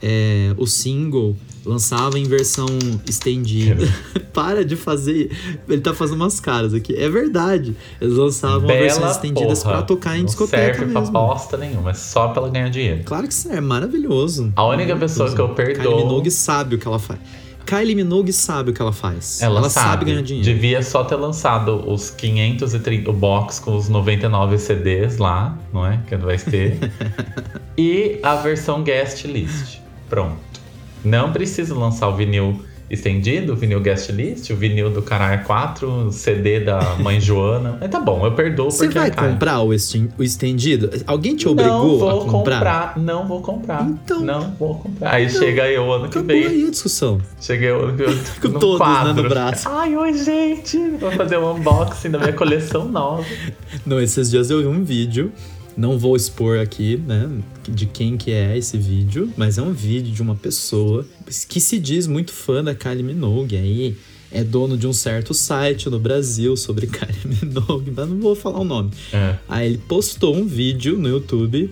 é, 0.07 0.53
o 0.57 0.67
single, 0.67 1.35
lançava 1.65 2.19
em 2.19 2.25
versão 2.25 2.67
estendida. 3.09 3.87
Para 4.31 4.63
de 4.63 4.75
fazer. 4.75 5.31
Ele 5.67 5.81
tá 5.81 5.93
fazendo 5.95 6.17
umas 6.21 6.39
caras 6.39 6.73
aqui. 6.75 6.93
É 6.95 7.09
verdade. 7.09 7.75
Eles 7.99 8.15
lançavam 8.17 8.67
Bela 8.67 8.81
versões 8.81 9.11
estendidas 9.11 9.63
porra. 9.63 9.75
pra 9.77 9.81
tocar 9.83 10.15
em 10.15 10.19
Não 10.19 10.25
discoteca 10.25 10.73
serve 10.77 10.91
pra 10.91 10.99
mesmo. 11.01 11.13
bosta 11.13 11.57
nenhuma, 11.57 11.89
é 11.89 11.93
só 11.95 12.27
pra 12.27 12.43
ela 12.43 12.51
ganhar 12.51 12.69
dinheiro. 12.69 13.01
Claro 13.03 13.27
que 13.27 13.33
isso 13.33 13.49
é 13.51 13.59
maravilhoso. 13.59 14.53
A 14.55 14.63
única 14.67 14.95
pessoa 14.95 15.33
que 15.33 15.41
eu 15.41 15.49
Kylie 15.55 15.73
perdoo- 15.75 15.97
Minogue 15.97 16.29
sabe 16.29 16.75
o 16.75 16.77
que 16.77 16.87
ela 16.87 16.99
faz. 16.99 17.19
Kylie 17.65 17.95
Minogue 17.95 18.31
sabe 18.31 18.69
o 18.69 18.73
que 18.73 18.81
ela 18.81 18.93
faz. 18.93 19.41
Ela, 19.41 19.67
sabe. 19.71 20.05
ganhar 20.05 20.21
dinheiro. 20.21 20.45
Devia 20.45 20.83
só 20.83 21.03
ter 21.03 21.15
lançado 21.15 21.89
os 21.91 22.11
530, 22.11 23.09
o 23.09 23.13
box 23.13 23.57
com 23.59 23.75
os 23.75 23.89
99 23.89 24.59
CDs 24.59 25.17
lá, 25.17 25.57
não 25.73 25.83
é? 25.87 25.99
Que 26.07 26.15
vai 26.15 26.37
ter. 26.37 26.77
e 27.75 28.19
a 28.21 28.35
versão 28.35 28.83
guest 28.83 29.25
list. 29.25 29.79
Pronto. 30.09 30.37
Não 31.03 31.31
precisa 31.31 31.73
lançar 31.75 32.07
o 32.09 32.15
vinil 32.15 32.61
estendido, 32.87 33.53
o 33.53 33.55
vinil 33.55 33.79
guest 33.81 34.09
list, 34.11 34.51
o 34.51 34.55
vinil 34.55 34.91
do 34.91 35.01
Caralho 35.01 35.43
4, 35.43 35.89
o 36.07 36.11
CD 36.11 36.59
da 36.59 36.95
Mãe 36.99 37.19
Joana. 37.21 37.77
Mas 37.81 37.89
tá 37.89 37.99
bom, 37.99 38.23
eu 38.23 38.31
perdoo 38.33 38.69
Você 38.69 38.85
porque 38.85 38.99
vai 38.99 39.07
é 39.07 39.11
caro. 39.11 39.31
comprar 39.33 39.59
o, 39.61 39.73
esten- 39.73 40.09
o 40.17 40.21
estendido? 40.23 40.91
Alguém 41.07 41.35
te 41.35 41.45
Não 41.45 41.53
obrigou 41.53 41.97
vou 41.99 42.21
a 42.21 42.25
comprar? 42.31 42.93
Não 42.97 43.27
vou 43.27 43.41
comprar. 43.41 43.83
Então- 43.87 44.19
não 44.21 44.51
vou 44.59 44.75
comprar. 44.75 45.15
Aí 45.15 45.27
chega 45.29 45.67
eu 45.67 45.91
ano 45.91 46.03
que 46.09 46.19
Acabou 46.19 46.35
vem. 46.35 46.45
aí 46.45 46.67
a 46.67 46.69
discussão. 46.69 47.19
Cheguei 47.41 47.71
eu, 47.71 47.89
eu, 47.97 48.17
Com 48.39 48.47
num 48.49 48.59
todos, 48.59 48.79
né, 48.79 48.85
quadro. 48.85 49.23
no 49.23 49.29
braço. 49.29 49.67
Ai, 49.67 49.97
oi, 49.97 50.13
gente. 50.13 50.77
Vou 50.99 51.11
fazer 51.11 51.39
um 51.39 51.55
unboxing 51.55 52.11
da 52.11 52.19
minha 52.19 52.33
coleção 52.33 52.85
nova. 52.87 53.25
Não, 53.83 53.99
esses 53.99 54.29
dias 54.29 54.51
eu 54.51 54.59
vi 54.61 54.67
um 54.67 54.83
vídeo, 54.83 55.31
não 55.77 55.97
vou 55.97 56.15
expor 56.15 56.59
aqui, 56.59 56.97
né, 56.97 57.29
de 57.67 57.85
quem 57.85 58.17
que 58.17 58.31
é 58.31 58.57
esse 58.57 58.77
vídeo, 58.77 59.31
mas 59.35 59.57
é 59.57 59.61
um 59.61 59.73
vídeo 59.73 60.13
de 60.13 60.21
uma 60.21 60.35
pessoa 60.35 61.05
que 61.49 61.59
se 61.59 61.79
diz 61.79 62.07
muito 62.07 62.31
fã 62.31 62.63
da 62.63 62.73
Kylie 62.73 63.03
Minogue, 63.03 63.57
aí 63.57 63.97
é 64.31 64.43
dono 64.43 64.77
de 64.77 64.87
um 64.87 64.93
certo 64.93 65.33
site 65.33 65.89
no 65.89 65.99
Brasil 65.99 66.55
sobre 66.57 66.87
Kylie 66.87 67.37
Minogue, 67.41 67.91
mas 67.95 68.09
não 68.09 68.19
vou 68.19 68.35
falar 68.35 68.59
o 68.59 68.65
nome. 68.65 68.91
É. 69.13 69.35
Aí 69.47 69.67
ele 69.67 69.77
postou 69.77 70.35
um 70.35 70.45
vídeo 70.45 70.97
no 70.97 71.07
YouTube 71.07 71.71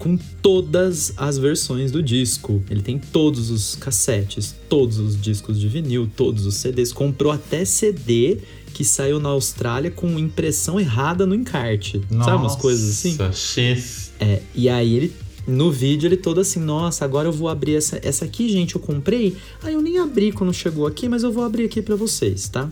com 0.00 0.16
todas 0.40 1.12
as 1.16 1.36
versões 1.36 1.92
do 1.92 2.02
disco. 2.02 2.62
Ele 2.70 2.80
tem 2.80 2.98
todos 2.98 3.50
os 3.50 3.76
cassetes, 3.76 4.54
todos 4.68 4.98
os 4.98 5.20
discos 5.20 5.60
de 5.60 5.68
vinil, 5.68 6.10
todos 6.16 6.46
os 6.46 6.54
CDs. 6.54 6.90
Comprou 6.90 7.30
até 7.30 7.66
CD 7.66 8.38
que 8.80 8.84
saiu 8.86 9.20
na 9.20 9.28
Austrália 9.28 9.90
com 9.90 10.18
impressão 10.18 10.80
errada 10.80 11.26
no 11.26 11.34
encarte. 11.34 12.00
Sabe 12.24 12.38
umas 12.38 12.56
coisas 12.56 12.88
assim? 12.88 13.14
Nossa, 13.14 13.34
X. 13.34 14.10
É, 14.18 14.40
e 14.54 14.70
aí 14.70 14.96
ele. 14.96 15.12
No 15.46 15.70
vídeo 15.70 16.06
ele 16.06 16.16
todo 16.16 16.40
assim, 16.40 16.60
nossa, 16.60 17.04
agora 17.04 17.28
eu 17.28 17.32
vou 17.32 17.50
abrir 17.50 17.74
essa, 17.74 18.00
essa 18.02 18.24
aqui, 18.24 18.48
gente, 18.48 18.76
eu 18.76 18.80
comprei. 18.80 19.36
Aí 19.62 19.74
eu 19.74 19.82
nem 19.82 19.98
abri 19.98 20.32
quando 20.32 20.50
chegou 20.54 20.86
aqui, 20.86 21.10
mas 21.10 21.22
eu 21.22 21.30
vou 21.30 21.44
abrir 21.44 21.64
aqui 21.64 21.82
pra 21.82 21.94
vocês, 21.94 22.48
tá? 22.48 22.70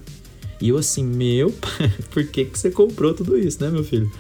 E 0.59 0.71
eu 0.71 0.79
assim, 0.79 1.05
meu 1.05 1.51
pai, 1.61 1.93
por 2.11 2.27
que, 2.27 2.47
que 2.47 2.59
você 2.59 2.71
comprou 2.71 3.13
tudo 3.13 3.37
isso, 3.37 3.63
né, 3.63 3.69
meu 3.69 3.85
filho? 3.85 4.11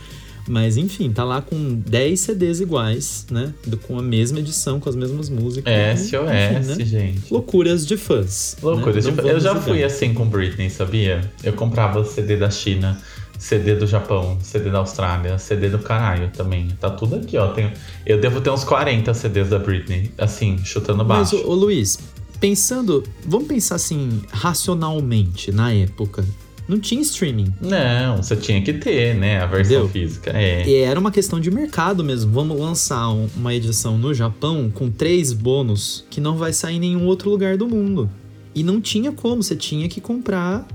Mas 0.48 0.76
enfim, 0.76 1.12
tá 1.12 1.24
lá 1.24 1.42
com 1.42 1.74
10 1.74 2.18
CDs 2.18 2.60
iguais, 2.60 3.26
né? 3.30 3.52
Com 3.86 3.98
a 3.98 4.02
mesma 4.02 4.38
edição, 4.38 4.80
com 4.80 4.88
as 4.88 4.96
mesmas 4.96 5.28
músicas. 5.28 5.72
SOS, 6.00 6.12
enfim, 6.12 6.78
né? 6.78 6.84
gente. 6.84 7.22
Loucuras 7.30 7.86
de 7.86 7.96
fãs. 7.96 8.56
Né? 8.56 8.70
Loucuras 8.70 9.04
né? 9.04 9.10
de 9.10 9.16
fãs. 9.16 9.26
Eu 9.26 9.40
já 9.40 9.54
fui 9.54 9.84
assim 9.84 10.14
com 10.14 10.26
Britney, 10.26 10.70
sabia? 10.70 11.30
Eu 11.44 11.52
comprava 11.52 12.04
CD 12.04 12.36
da 12.36 12.50
China. 12.50 12.98
CD 13.38 13.76
do 13.76 13.86
Japão, 13.86 14.36
CD 14.42 14.68
da 14.68 14.78
Austrália, 14.78 15.38
CD 15.38 15.68
do 15.68 15.78
caralho 15.78 16.28
também. 16.36 16.68
Tá 16.80 16.90
tudo 16.90 17.14
aqui, 17.14 17.38
ó. 17.38 17.52
Tenho, 17.52 17.70
eu 18.04 18.20
devo 18.20 18.40
ter 18.40 18.50
uns 18.50 18.64
40 18.64 19.14
CDs 19.14 19.48
da 19.48 19.60
Britney, 19.60 20.10
assim, 20.18 20.58
chutando 20.64 21.04
baixo. 21.04 21.36
Mas, 21.36 21.44
ô, 21.44 21.50
ô 21.50 21.54
Luiz, 21.54 22.00
pensando. 22.40 23.04
Vamos 23.24 23.46
pensar 23.46 23.76
assim, 23.76 24.22
racionalmente, 24.32 25.52
na 25.52 25.72
época. 25.72 26.24
Não 26.68 26.78
tinha 26.78 27.00
streaming. 27.00 27.54
Não, 27.62 28.18
você 28.18 28.36
tinha 28.36 28.60
que 28.60 28.74
ter, 28.74 29.14
né? 29.14 29.40
A 29.40 29.46
versão 29.46 29.84
Entendeu? 29.84 29.88
física. 29.88 30.30
É. 30.30 30.68
E 30.68 30.74
era 30.76 31.00
uma 31.00 31.10
questão 31.10 31.40
de 31.40 31.50
mercado 31.50 32.04
mesmo. 32.04 32.30
Vamos 32.30 32.60
lançar 32.60 33.08
uma 33.08 33.54
edição 33.54 33.96
no 33.96 34.12
Japão 34.12 34.70
com 34.72 34.90
três 34.90 35.32
bônus 35.32 36.04
que 36.10 36.20
não 36.20 36.36
vai 36.36 36.52
sair 36.52 36.76
em 36.76 36.80
nenhum 36.80 37.06
outro 37.06 37.30
lugar 37.30 37.56
do 37.56 37.66
mundo. 37.66 38.10
E 38.54 38.62
não 38.62 38.80
tinha 38.82 39.10
como, 39.10 39.42
você 39.42 39.56
tinha 39.56 39.88
que 39.88 40.00
comprar 40.00 40.66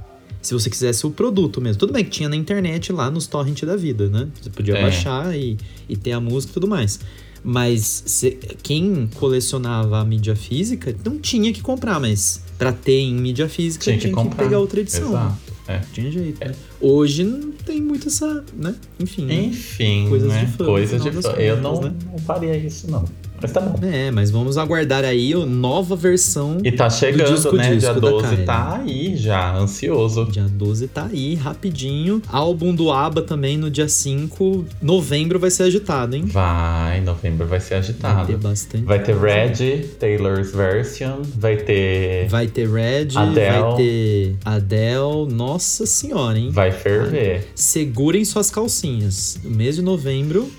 se 0.41 0.53
você 0.53 0.69
quisesse 0.69 1.06
o 1.06 1.12
produto 1.12 1.62
mesmo. 1.62 1.79
Tudo 1.79 1.93
bem 1.93 2.03
que 2.03 2.10
tinha 2.10 2.27
na 2.27 2.36
internet 2.36 2.91
lá 2.91 3.12
nos 3.12 3.27
torrent 3.27 3.63
da 3.63 3.75
vida, 3.75 4.10
né? 4.10 4.27
Você 4.41 4.49
podia 4.49 4.75
é. 4.75 4.82
baixar 4.82 5.38
e, 5.38 5.58
e 5.88 5.95
ter 5.95 6.12
a 6.12 6.19
música 6.19 6.51
e 6.51 6.53
tudo 6.56 6.67
mais. 6.67 6.99
Mas 7.43 8.03
se, 8.06 8.32
quem 8.63 9.10
colecionava 9.15 9.99
a 9.99 10.06
mídia 10.06 10.36
física 10.36 10.95
não 11.06 11.19
tinha 11.19 11.51
que 11.53 11.62
comprar, 11.62 11.99
mas 11.99 12.41
para 12.58 12.71
ter 12.71 12.99
em 12.99 13.13
mídia 13.13 13.47
física 13.47 13.84
tinha, 13.84 13.97
tinha 13.97 14.13
que, 14.15 14.29
que, 14.29 14.36
pegar 14.36 14.60
outra 14.60 14.79
edição. 14.79 15.10
Exato. 15.10 15.52
É. 15.67 15.80
Tinha 15.93 16.12
jeito. 16.12 16.41
É. 16.41 16.49
Né? 16.49 16.56
Hoje 16.82 17.23
não 17.23 17.52
tem 17.52 17.82
muito 17.82 18.08
essa, 18.08 18.43
né? 18.54 18.76
Enfim. 18.99 19.32
Enfim, 19.32 20.08
coisas 20.10 20.30
né? 20.30 20.45
de 20.45 20.52
fã. 20.52 20.65
Coisas 20.65 21.02
de 21.02 21.12
fã. 21.12 21.30
Eu 21.32 21.58
não, 21.62 21.82
né? 21.82 21.93
não 22.12 22.17
faria 22.19 22.56
isso, 22.58 22.89
não. 22.89 23.06
Mas 23.43 23.51
tá 23.51 23.60
bom. 23.60 23.77
É, 23.86 24.10
mas 24.10 24.32
vamos 24.32 24.58
aguardar 24.58 25.03
aí 25.03 25.34
a 25.34 25.45
nova 25.45 25.97
versão. 25.97 26.60
E 26.63 26.71
tá 26.71 26.89
chegando, 26.89 27.27
do 27.27 27.36
disco, 27.36 27.56
né? 27.58 27.75
Disco 27.75 27.99
Dia 27.99 27.99
12 27.99 28.38
tá 28.38 28.77
aí 28.77 29.17
já, 29.17 29.53
ansioso. 29.58 30.25
Dia 30.32 30.47
12 30.47 30.88
tá 30.88 31.10
aí, 31.12 31.36
rapidinho. 31.36 32.21
Álbum 32.29 32.73
do 32.73 32.89
ABBA 32.89 33.23
também 33.23 33.58
no 33.58 33.69
dia 33.69 33.89
5. 33.89 34.65
Novembro 34.82 35.38
vai 35.39 35.51
ser 35.51 35.63
agitado, 35.63 36.15
hein? 36.15 36.23
Vai, 36.27 37.01
novembro 37.01 37.45
vai 37.45 37.60
ser 37.60 37.73
agitado. 37.75 38.15
Vai 38.15 38.25
ter 38.27 38.38
bastante. 38.38 38.86
Vai 38.86 39.03
ter 39.03 39.17
Red, 39.17 39.88
Taylor's 39.99 40.51
Version. 40.53 41.23
Vai 41.36 41.58
ter. 41.58 42.29
Vai 42.29 42.47
ter 42.47 42.69
Red, 42.69 43.10
Adele. 43.17 43.36
vai 43.36 43.75
ter 43.75 44.36
Adele. 44.45 45.34
Nossa 45.34 45.86
senhora, 45.86 46.39
hein? 46.39 46.49
Vai 46.49 46.71
ferver. 46.71 47.49
Segurem 47.56 48.23
suas 48.23 48.49
calcinhas. 48.49 49.38
No 49.43 49.49
mês 49.49 49.75
de 49.75 49.82
novembro 49.82 50.49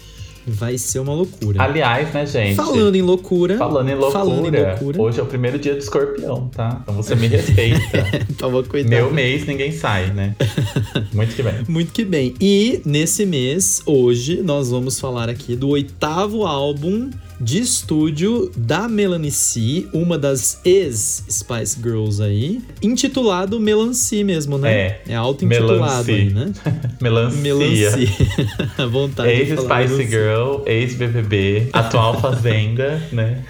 Vai 0.46 0.76
ser 0.76 0.98
uma 0.98 1.14
loucura. 1.14 1.62
Aliás, 1.62 2.12
né, 2.12 2.26
gente? 2.26 2.56
Falando 2.56 2.94
em 2.94 3.02
loucura. 3.02 3.56
Falando 3.56 3.88
em 3.88 3.94
loucura. 3.94 4.24
Falando 4.24 4.54
em 4.54 4.62
loucura. 4.62 5.02
Hoje 5.02 5.20
é 5.20 5.22
o 5.22 5.26
primeiro 5.26 5.58
dia 5.58 5.72
do 5.72 5.78
escorpião, 5.78 6.48
tá? 6.48 6.80
Então 6.82 6.94
você 6.94 7.14
me 7.14 7.26
respeita. 7.26 8.04
Toma 8.38 8.62
cuidado. 8.62 8.90
Meu 8.90 9.12
mês 9.12 9.46
ninguém 9.46 9.72
sai, 9.72 10.12
né? 10.12 10.36
Muito 11.12 11.34
que 11.34 11.42
bem. 11.42 11.54
Muito 11.66 11.92
que 11.92 12.04
bem. 12.04 12.34
E 12.40 12.82
nesse 12.84 13.24
mês, 13.24 13.82
hoje, 13.86 14.42
nós 14.42 14.70
vamos 14.70 15.00
falar 15.00 15.28
aqui 15.28 15.56
do 15.56 15.68
oitavo 15.68 16.44
álbum 16.44 17.10
de 17.44 17.58
estúdio 17.58 18.50
da 18.56 18.88
Melanie 18.88 19.30
C, 19.30 19.86
uma 19.92 20.18
das 20.18 20.60
ex-Spice 20.64 21.76
Girls 21.80 22.22
aí, 22.22 22.62
intitulado 22.82 23.60
Melancia 23.60 24.24
mesmo, 24.24 24.56
né? 24.56 24.72
É. 24.72 25.02
É 25.10 25.14
auto-intitulado 25.14 26.10
aí, 26.10 26.30
né? 26.30 26.50
Melancia. 27.02 27.40
Melancia. 27.42 28.08
vontade 28.90 29.28
Ex-Spice 29.28 30.08
Girl, 30.08 30.62
ex-BBB, 30.64 31.68
atual 31.74 32.18
Fazenda, 32.24 33.02
né? 33.12 33.44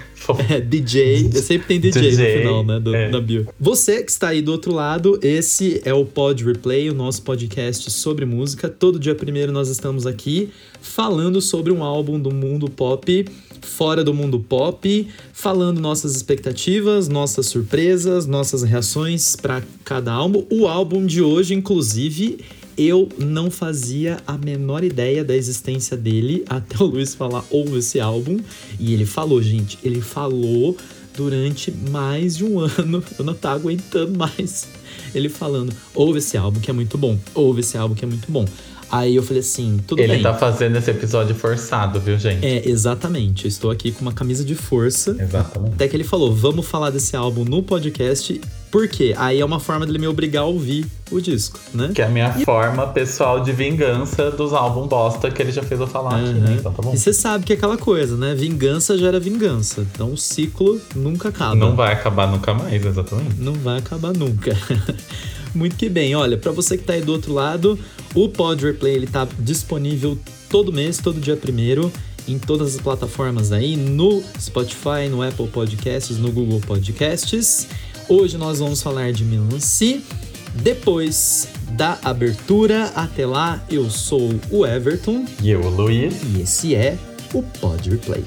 É, 0.49 0.59
DJ, 0.59 1.31
sempre 1.33 1.67
tem 1.67 1.79
DJ, 1.79 2.01
DJ 2.09 2.17
no 2.17 2.39
final, 2.39 2.65
né, 2.65 2.79
do, 2.79 2.95
é. 2.95 3.09
da 3.09 3.21
bio. 3.21 3.47
Você 3.59 4.03
que 4.03 4.09
está 4.09 4.29
aí 4.29 4.41
do 4.41 4.51
outro 4.51 4.73
lado, 4.73 5.19
esse 5.21 5.81
é 5.85 5.93
o 5.93 6.03
Pod 6.03 6.43
Replay, 6.43 6.89
o 6.89 6.95
nosso 6.95 7.21
podcast 7.21 7.91
sobre 7.91 8.25
música. 8.25 8.67
Todo 8.67 8.99
dia 8.99 9.13
primeiro 9.13 9.51
nós 9.51 9.69
estamos 9.69 10.07
aqui 10.07 10.49
falando 10.81 11.39
sobre 11.41 11.71
um 11.71 11.83
álbum 11.83 12.19
do 12.19 12.33
mundo 12.33 12.67
pop 12.67 13.25
fora 13.65 14.03
do 14.03 14.13
mundo 14.13 14.39
pop, 14.39 15.07
falando 15.33 15.81
nossas 15.81 16.15
expectativas, 16.15 17.07
nossas 17.07 17.47
surpresas, 17.47 18.25
nossas 18.25 18.63
reações 18.63 19.35
para 19.35 19.61
cada 19.83 20.13
álbum. 20.13 20.45
O 20.49 20.67
álbum 20.67 21.05
de 21.05 21.21
hoje, 21.21 21.53
inclusive, 21.53 22.39
eu 22.77 23.09
não 23.17 23.49
fazia 23.49 24.17
a 24.25 24.37
menor 24.37 24.83
ideia 24.83 25.23
da 25.23 25.35
existência 25.35 25.97
dele 25.97 26.43
até 26.49 26.81
o 26.81 26.87
Luiz 26.87 27.15
falar 27.15 27.43
ouve 27.49 27.79
esse 27.79 27.99
álbum. 27.99 28.39
E 28.79 28.93
ele 28.93 29.05
falou, 29.05 29.41
gente, 29.41 29.77
ele 29.83 30.01
falou 30.01 30.77
durante 31.17 31.71
mais 31.71 32.37
de 32.37 32.45
um 32.45 32.59
ano. 32.77 33.03
Eu 33.17 33.25
não 33.25 33.33
tá 33.33 33.51
aguentando 33.51 34.17
mais 34.17 34.67
ele 35.13 35.29
falando: 35.29 35.73
ouve 35.93 36.19
esse 36.19 36.37
álbum 36.37 36.59
que 36.59 36.69
é 36.69 36.73
muito 36.73 36.97
bom, 36.97 37.17
ouve 37.33 37.61
esse 37.61 37.77
álbum 37.77 37.95
que 37.95 38.05
é 38.05 38.07
muito 38.07 38.31
bom. 38.31 38.45
Aí 38.91 39.15
eu 39.15 39.23
falei 39.23 39.39
assim, 39.39 39.79
tudo 39.85 39.99
Ele 39.99 40.07
bem. 40.07 40.15
Ele 40.17 40.23
tá 40.23 40.33
fazendo 40.33 40.77
esse 40.77 40.89
episódio 40.91 41.35
forçado, 41.35 41.99
viu, 41.99 42.17
gente? 42.17 42.45
É, 42.45 42.67
exatamente. 42.67 43.45
Eu 43.45 43.49
estou 43.49 43.71
aqui 43.71 43.91
com 43.91 44.01
uma 44.01 44.13
camisa 44.13 44.43
de 44.43 44.55
força. 44.55 45.15
Exatamente. 45.19 45.73
Até 45.73 45.87
que 45.87 45.95
ele 45.95 46.03
falou, 46.03 46.33
vamos 46.33 46.65
falar 46.65 46.89
desse 46.89 47.15
álbum 47.15 47.43
no 47.43 47.63
podcast. 47.63 48.39
Por 48.71 48.89
quê? 48.89 49.15
Aí 49.17 49.39
é 49.39 49.45
uma 49.45 49.59
forma 49.59 49.85
dele 49.85 49.97
me 49.97 50.07
obrigar 50.07 50.43
a 50.43 50.45
ouvir 50.45 50.85
o 51.09 51.21
disco, 51.21 51.57
né? 51.73 51.91
Que 51.95 52.01
é 52.01 52.05
a 52.05 52.09
minha 52.09 52.35
e... 52.37 52.43
forma 52.43 52.85
pessoal 52.87 53.41
de 53.41 53.53
vingança 53.53 54.29
dos 54.31 54.51
álbuns 54.51 54.89
bosta 54.89 55.31
que 55.31 55.41
ele 55.41 55.51
já 55.51 55.63
fez 55.63 55.79
eu 55.79 55.87
falar 55.87 56.15
uhum. 56.15 56.29
aqui, 56.29 56.39
né? 56.39 56.55
Então 56.59 56.73
tá 56.73 56.81
bom. 56.81 56.93
E 56.93 56.97
você 56.97 57.13
sabe 57.13 57.45
que 57.45 57.53
é 57.53 57.55
aquela 57.55 57.77
coisa, 57.77 58.17
né? 58.17 58.35
Vingança 58.35 58.97
gera 58.97 59.17
vingança. 59.17 59.87
Então 59.93 60.11
o 60.11 60.17
ciclo 60.17 60.79
nunca 60.93 61.29
acaba. 61.29 61.55
Não 61.55 61.73
vai 61.73 61.93
acabar 61.93 62.27
nunca 62.27 62.53
mais, 62.53 62.85
exatamente. 62.85 63.35
Não 63.39 63.53
vai 63.53 63.79
acabar 63.79 64.11
nunca. 64.13 64.51
Muito 65.55 65.77
que 65.77 65.87
bem. 65.87 66.13
Olha, 66.15 66.37
para 66.37 66.51
você 66.51 66.77
que 66.77 66.83
tá 66.83 66.93
aí 66.93 67.01
do 67.01 67.13
outro 67.13 67.33
lado, 67.33 67.79
o 68.13 68.27
Pod 68.27 68.63
Replay 68.63 68.93
ele 68.93 69.07
tá 69.07 69.27
disponível 69.39 70.19
todo 70.49 70.71
mês, 70.71 70.97
todo 70.97 71.19
dia 71.19 71.37
primeiro, 71.37 71.91
em 72.27 72.37
todas 72.37 72.75
as 72.75 72.81
plataformas 72.81 73.51
aí, 73.51 73.77
no 73.77 74.21
Spotify, 74.39 75.07
no 75.09 75.21
Apple 75.21 75.47
Podcasts, 75.47 76.17
no 76.17 76.31
Google 76.31 76.59
Podcasts. 76.59 77.67
Hoje 78.09 78.37
nós 78.37 78.59
vamos 78.59 78.81
falar 78.81 79.13
de 79.13 79.23
Melancia. 79.23 80.01
Depois 80.55 81.47
da 81.71 81.99
abertura, 82.03 82.85
até 82.95 83.25
lá, 83.25 83.63
eu 83.69 83.89
sou 83.89 84.33
o 84.49 84.65
Everton. 84.65 85.25
E 85.41 85.49
eu, 85.49 85.61
o 85.61 85.69
Luiz. 85.69 86.13
E 86.33 86.41
esse 86.41 86.75
é 86.75 86.97
o 87.33 87.41
Pod 87.43 87.89
Replay. 87.89 88.23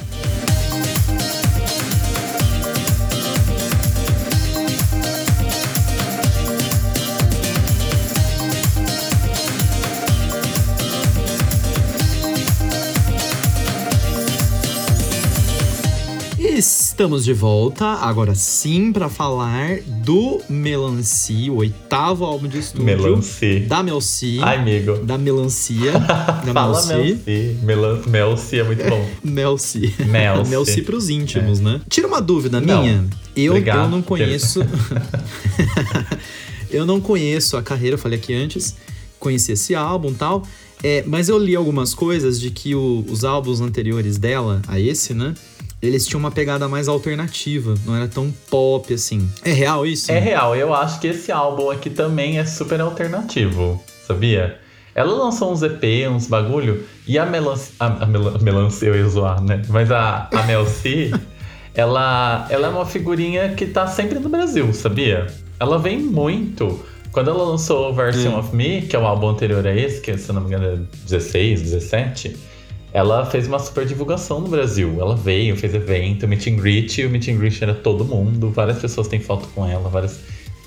Estamos 16.98 17.24
de 17.24 17.32
volta, 17.32 17.86
agora 17.86 18.34
sim, 18.34 18.92
para 18.92 19.08
falar 19.08 19.78
do 19.86 20.40
Melancia, 20.48 21.52
o 21.52 21.58
oitavo 21.58 22.24
álbum 22.24 22.48
de 22.48 22.58
estúdio. 22.58 22.86
Melancia. 22.86 23.60
Da 23.68 23.84
Melci. 23.84 24.40
Ai, 24.42 24.56
amigo. 24.56 24.96
Da 25.04 25.16
Melancia. 25.16 25.92
da 26.44 26.52
Fala 26.52 26.84
Melci. 26.86 27.56
Melan 27.62 28.02
Melci 28.04 28.58
é 28.58 28.64
muito 28.64 28.82
bom. 28.90 29.08
Melci. 29.22 29.94
Melci. 30.08 30.50
Melci 30.50 30.82
pros 30.82 31.08
íntimos, 31.08 31.60
é. 31.60 31.62
né? 31.62 31.80
Tira 31.88 32.08
uma 32.08 32.20
dúvida 32.20 32.60
não. 32.60 32.82
minha. 32.82 33.06
Eu, 33.36 33.56
eu 33.56 33.88
não 33.88 34.02
conheço. 34.02 34.66
eu 36.68 36.84
não 36.84 37.00
conheço 37.00 37.56
a 37.56 37.62
carreira, 37.62 37.94
eu 37.94 37.98
falei 38.00 38.18
aqui 38.18 38.34
antes. 38.34 38.74
Conheci 39.20 39.52
esse 39.52 39.72
álbum 39.72 40.10
e 40.10 40.14
tal. 40.14 40.42
É, 40.82 41.04
mas 41.06 41.28
eu 41.28 41.38
li 41.38 41.54
algumas 41.54 41.94
coisas 41.94 42.40
de 42.40 42.50
que 42.50 42.74
o, 42.74 43.04
os 43.08 43.22
álbuns 43.22 43.60
anteriores 43.60 44.18
dela, 44.18 44.60
a 44.66 44.80
esse, 44.80 45.14
né? 45.14 45.34
Eles 45.80 46.06
tinham 46.06 46.18
uma 46.18 46.30
pegada 46.30 46.68
mais 46.68 46.88
alternativa, 46.88 47.74
não 47.86 47.94
era 47.94 48.08
tão 48.08 48.32
pop 48.50 48.92
assim. 48.92 49.28
É 49.44 49.52
real 49.52 49.86
isso? 49.86 50.10
É 50.10 50.18
real, 50.18 50.56
eu 50.56 50.74
acho 50.74 51.00
que 51.00 51.06
esse 51.06 51.30
álbum 51.30 51.70
aqui 51.70 51.88
também 51.88 52.38
é 52.38 52.44
super 52.44 52.80
alternativo, 52.80 53.82
sabia? 54.06 54.58
Ela 54.94 55.12
lançou 55.12 55.52
uns 55.52 55.62
EP, 55.62 56.10
uns 56.10 56.26
bagulho, 56.26 56.84
e 57.06 57.16
a 57.16 57.24
Melancia. 57.24 57.72
A, 57.78 58.02
a 58.02 58.06
Melancia 58.06 58.88
eu 58.88 58.96
ia 58.96 59.08
zoar, 59.08 59.40
né? 59.40 59.62
Mas 59.68 59.92
a, 59.92 60.28
a 60.32 60.42
Melci, 60.42 61.12
ela, 61.72 62.48
ela 62.50 62.66
é 62.66 62.70
uma 62.70 62.84
figurinha 62.84 63.50
que 63.50 63.66
tá 63.66 63.86
sempre 63.86 64.18
no 64.18 64.28
Brasil, 64.28 64.72
sabia? 64.72 65.28
Ela 65.60 65.78
vem 65.78 66.00
muito. 66.00 66.84
Quando 67.12 67.30
ela 67.30 67.44
lançou 67.44 67.94
Version 67.94 68.32
hum. 68.32 68.38
of 68.40 68.54
Me, 68.54 68.82
que 68.82 68.96
é 68.96 68.98
o 68.98 69.06
álbum 69.06 69.28
anterior 69.28 69.64
a 69.64 69.74
esse, 69.74 70.00
que 70.00 70.18
se 70.18 70.32
não 70.32 70.40
me 70.40 70.48
engano 70.48 70.66
é 70.66 70.78
16, 71.06 71.62
17 71.62 72.36
ela 72.92 73.26
fez 73.26 73.46
uma 73.46 73.58
super 73.58 73.84
divulgação 73.84 74.40
no 74.40 74.48
Brasil. 74.48 74.96
Ela 74.98 75.14
veio, 75.14 75.56
fez 75.56 75.74
evento, 75.74 76.26
meet 76.26 76.46
and 76.46 76.56
greet, 76.56 77.00
e 77.00 77.06
o 77.06 77.10
meet 77.10 77.28
and 77.28 77.36
greet 77.36 77.62
era 77.62 77.74
todo 77.74 78.04
mundo, 78.04 78.50
várias 78.50 78.78
pessoas 78.78 79.08
têm 79.08 79.20
foto 79.20 79.48
com 79.54 79.66
ela, 79.66 79.88
várias 79.88 80.20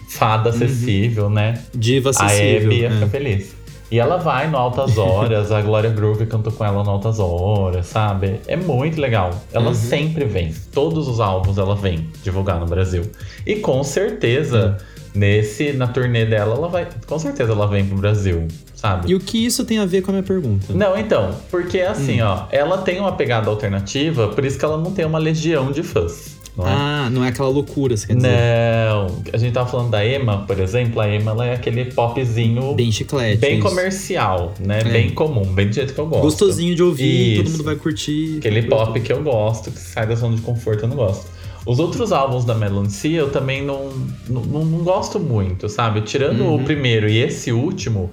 fada 0.10 0.49
acessível, 0.49 1.25
uhum. 1.25 1.29
né? 1.29 1.63
Diva 1.73 2.10
acessível. 2.10 2.62
A 2.62 2.65
Abby 2.65 2.79
ia 2.81 2.88
é. 2.88 2.91
ficar 2.91 3.07
feliz. 3.07 3.55
E 3.91 3.99
ela 3.99 4.15
vai 4.15 4.49
no 4.49 4.58
Altas 4.58 4.97
Horas, 4.97 5.51
a 5.51 5.62
Glória 5.62 5.89
Groove 5.89 6.25
cantou 6.25 6.54
com 6.54 6.63
ela 6.63 6.82
no 6.82 6.89
Altas 6.89 7.19
Horas, 7.19 7.88
sabe? 7.88 8.39
É 8.47 8.56
muito 8.56 9.01
legal. 9.01 9.32
Ela 9.51 9.67
uhum. 9.67 9.73
sempre 9.73 10.23
vem. 10.23 10.56
Todos 10.71 11.10
os 11.10 11.19
álbuns 11.19 11.58
ela 11.58 11.75
vem 11.75 12.10
divulgar 12.23 12.58
no 12.58 12.65
Brasil. 12.65 13.04
E 13.45 13.58
com 13.58 13.84
certeza, 13.84 14.77
uhum. 14.80 15.19
nesse, 15.19 15.73
na 15.73 15.88
turnê 15.88 16.25
dela, 16.25 16.56
ela 16.56 16.69
vai. 16.69 16.88
Com 17.06 17.19
certeza 17.19 17.51
ela 17.51 17.67
vem 17.67 17.86
pro 17.86 17.97
Brasil. 17.97 18.47
Sabe? 18.73 19.12
E 19.12 19.13
o 19.13 19.19
que 19.19 19.45
isso 19.45 19.65
tem 19.65 19.77
a 19.77 19.86
ver 19.86 20.01
com 20.01 20.12
a 20.12 20.13
minha 20.13 20.23
pergunta? 20.23 20.73
Não, 20.73 20.97
então, 20.97 21.36
porque 21.51 21.82
assim, 21.82 22.21
hum. 22.21 22.25
ó, 22.25 22.45
ela 22.49 22.80
tem 22.80 22.99
uma 22.99 23.12
pegada 23.12 23.49
alternativa, 23.49 24.30
por 24.30 24.43
isso 24.43 24.58
que 24.58 24.65
ela 24.65 24.77
não 24.77 24.91
tem 24.91 25.06
uma 25.06 25.19
legião 25.19 25.69
de 25.71 25.84
fãs. 25.84 26.40
Não 26.57 26.67
é? 26.67 26.71
Ah, 26.71 27.09
não 27.09 27.23
é 27.23 27.29
aquela 27.29 27.47
loucura, 27.47 27.95
você 27.95 28.07
quer 28.07 28.15
dizer? 28.15 28.29
Não, 28.29 29.23
a 29.31 29.37
gente 29.37 29.53
tava 29.53 29.69
falando 29.69 29.89
da 29.89 30.05
Emma, 30.05 30.43
por 30.45 30.59
exemplo, 30.59 30.99
a 30.99 31.09
Emma 31.09 31.31
ela 31.31 31.45
é 31.45 31.53
aquele 31.53 31.85
popzinho 31.85 32.73
bem 32.73 32.91
chiclete, 32.91 33.37
bem 33.37 33.59
isso. 33.59 33.67
comercial, 33.67 34.53
né? 34.59 34.79
É. 34.79 34.83
Bem 34.83 35.09
comum, 35.11 35.45
bem 35.45 35.67
do 35.67 35.73
jeito 35.73 35.93
que 35.93 35.99
eu 35.99 36.07
gosto. 36.07 36.23
Gostosinho 36.23 36.75
de 36.75 36.83
ouvir, 36.83 37.33
isso. 37.33 37.43
todo 37.43 37.51
mundo 37.51 37.63
vai 37.63 37.75
curtir. 37.75 38.37
Aquele 38.39 38.63
pop 38.63 38.99
que 38.99 39.13
eu 39.13 39.23
gosto, 39.23 39.71
que 39.71 39.79
sai 39.79 40.05
da 40.05 40.15
zona 40.15 40.35
de 40.35 40.41
conforto, 40.41 40.83
eu 40.83 40.89
não 40.89 40.97
gosto. 40.97 41.25
Os 41.65 41.79
outros 41.79 42.11
álbuns 42.11 42.43
da 42.43 42.55
Melancia 42.55 43.19
eu 43.19 43.29
também 43.29 43.63
não, 43.63 43.89
não, 44.27 44.65
não 44.65 44.79
gosto 44.79 45.19
muito, 45.19 45.69
sabe? 45.69 46.01
Tirando 46.01 46.41
uhum. 46.41 46.55
o 46.55 46.63
primeiro 46.63 47.07
e 47.07 47.19
esse 47.19 47.51
último, 47.51 48.11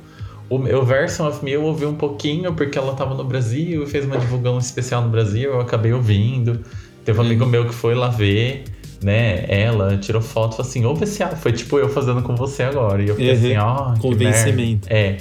o, 0.51 0.57
o 0.57 0.85
Version 0.85 1.27
of 1.27 1.43
Me 1.43 1.53
eu 1.53 1.65
ouvi 1.65 1.87
um 1.87 1.95
pouquinho 1.95 2.53
porque 2.53 2.79
ela 2.79 2.95
tava 2.95 3.15
no 3.15 3.25
Brasil 3.25 3.83
e 3.83 3.87
fez 3.87 4.05
uma 4.05 4.19
divulgação 4.19 4.59
especial 4.59 5.03
no 5.03 5.09
Brasil, 5.09 5.53
eu 5.53 5.61
acabei 5.61 5.93
ouvindo. 5.93 6.61
Teve 7.09 7.21
um 7.21 7.23
amigo 7.23 7.45
uhum. 7.45 7.51
meu 7.51 7.67
que 7.67 7.75
foi 7.75 7.95
lá 7.95 8.09
ver, 8.09 8.65
né? 9.03 9.47
Ela 9.49 9.97
tirou 9.97 10.21
foto 10.21 10.57
falou 10.57 10.69
assim: 10.69 10.85
ouve 10.85 11.05
esse 11.05 11.25
Foi 11.37 11.53
tipo 11.53 11.79
eu 11.79 11.89
fazendo 11.89 12.21
com 12.21 12.37
você 12.37 12.65
agora. 12.65 13.03
E 13.03 13.09
eu 13.09 13.15
fiquei 13.15 13.31
uhum. 13.31 13.39
assim: 13.39 13.57
ó, 13.57 13.95
oh, 13.95 13.99
Convencimento. 13.99 14.87
É. 14.93 15.17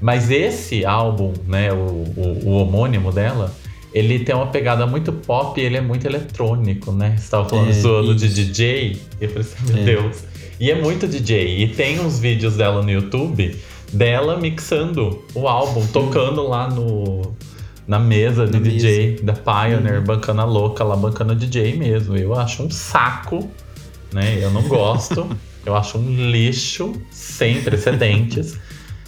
Mas 0.00 0.28
esse 0.28 0.84
álbum, 0.84 1.32
né? 1.46 1.72
O, 1.72 1.76
o, 1.76 2.40
o, 2.46 2.50
homônimo 2.54 3.12
dela, 3.12 3.54
ele 3.94 4.18
tem 4.18 4.34
uma 4.34 4.48
pegada 4.48 4.88
muito 4.88 5.12
pop 5.12 5.60
e 5.60 5.64
ele 5.64 5.76
é 5.76 5.80
muito 5.80 6.04
eletrônico, 6.04 6.90
né? 6.90 7.14
Você 7.16 7.30
tava 7.30 7.48
falando 7.48 7.70
é, 7.70 7.74
zoando 7.74 8.12
de 8.12 8.28
DJ. 8.28 9.00
E 9.20 9.24
eu 9.24 9.28
falei 9.28 9.42
assim: 9.42 9.72
meu 9.72 9.82
é. 9.82 9.84
Deus. 9.84 10.24
E 10.58 10.68
é 10.68 10.74
muito 10.74 11.06
DJ. 11.06 11.62
E 11.62 11.68
tem 11.68 12.00
uns 12.00 12.18
vídeos 12.18 12.56
dela 12.56 12.82
no 12.82 12.90
YouTube 12.90 13.56
dela 13.92 14.36
mixando 14.36 15.24
o 15.34 15.48
álbum, 15.48 15.86
tocando 15.86 16.46
lá 16.46 16.68
no 16.68 17.22
na 17.90 17.98
mesa 17.98 18.46
de 18.46 18.52
na 18.52 18.60
DJ 18.60 19.10
mesa. 19.10 19.24
da 19.24 19.32
Pioneer, 19.32 19.98
uhum. 19.98 20.04
bancana 20.04 20.44
louca 20.44 20.84
lá, 20.84 20.94
bancana 20.94 21.34
DJ 21.34 21.76
mesmo. 21.76 22.16
Eu 22.16 22.38
acho 22.38 22.62
um 22.62 22.70
saco, 22.70 23.50
né? 24.12 24.38
Eu 24.40 24.52
não 24.52 24.62
gosto. 24.62 25.28
eu 25.66 25.74
acho 25.74 25.98
um 25.98 26.30
lixo 26.30 26.92
sem 27.10 27.60
precedentes. 27.62 28.56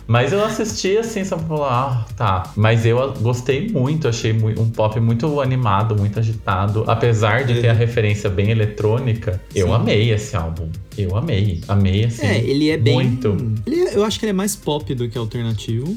Mas 0.06 0.32
eu 0.32 0.44
assisti 0.44 0.96
assim, 0.96 1.24
só 1.24 1.36
pra 1.36 1.46
falar, 1.46 1.70
ah, 1.70 2.14
tá. 2.14 2.52
Mas 2.56 2.84
eu 2.84 3.12
gostei 3.20 3.68
muito, 3.68 4.08
achei 4.08 4.32
um 4.32 4.68
pop 4.70 4.98
muito 5.00 5.40
animado, 5.40 5.96
muito 5.96 6.18
agitado. 6.18 6.84
Apesar 6.86 7.44
de 7.44 7.60
ter 7.60 7.68
a 7.68 7.72
referência 7.72 8.28
bem 8.28 8.50
eletrônica, 8.50 9.40
Sim. 9.50 9.60
eu 9.60 9.72
amei 9.72 10.10
esse 10.12 10.36
álbum. 10.36 10.68
Eu 10.96 11.16
amei. 11.16 11.60
Amei, 11.68 12.04
assim. 12.04 12.26
É, 12.26 12.38
ele 12.38 12.68
é 12.68 12.76
bem. 12.76 12.94
Muito. 12.94 13.36
Ele 13.66 13.76
é, 13.76 13.96
eu 13.96 14.04
acho 14.04 14.18
que 14.18 14.26
ele 14.26 14.30
é 14.30 14.34
mais 14.34 14.54
pop 14.54 14.94
do 14.94 15.08
que 15.08 15.16
alternativo. 15.16 15.96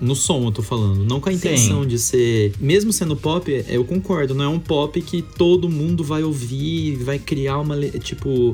No 0.00 0.16
som, 0.16 0.44
eu 0.44 0.52
tô 0.52 0.62
falando. 0.62 1.04
Não 1.04 1.20
com 1.20 1.28
a 1.28 1.32
intenção 1.32 1.82
Sim. 1.82 1.88
de 1.88 1.98
ser. 1.98 2.52
Mesmo 2.58 2.92
sendo 2.92 3.14
pop, 3.14 3.64
eu 3.68 3.84
concordo. 3.84 4.34
Não 4.34 4.44
é 4.44 4.48
um 4.48 4.58
pop 4.58 5.00
que 5.00 5.22
todo 5.22 5.68
mundo 5.68 6.02
vai 6.02 6.22
ouvir, 6.22 6.96
vai 6.96 7.18
criar 7.18 7.58
uma. 7.58 7.78
Tipo. 8.00 8.52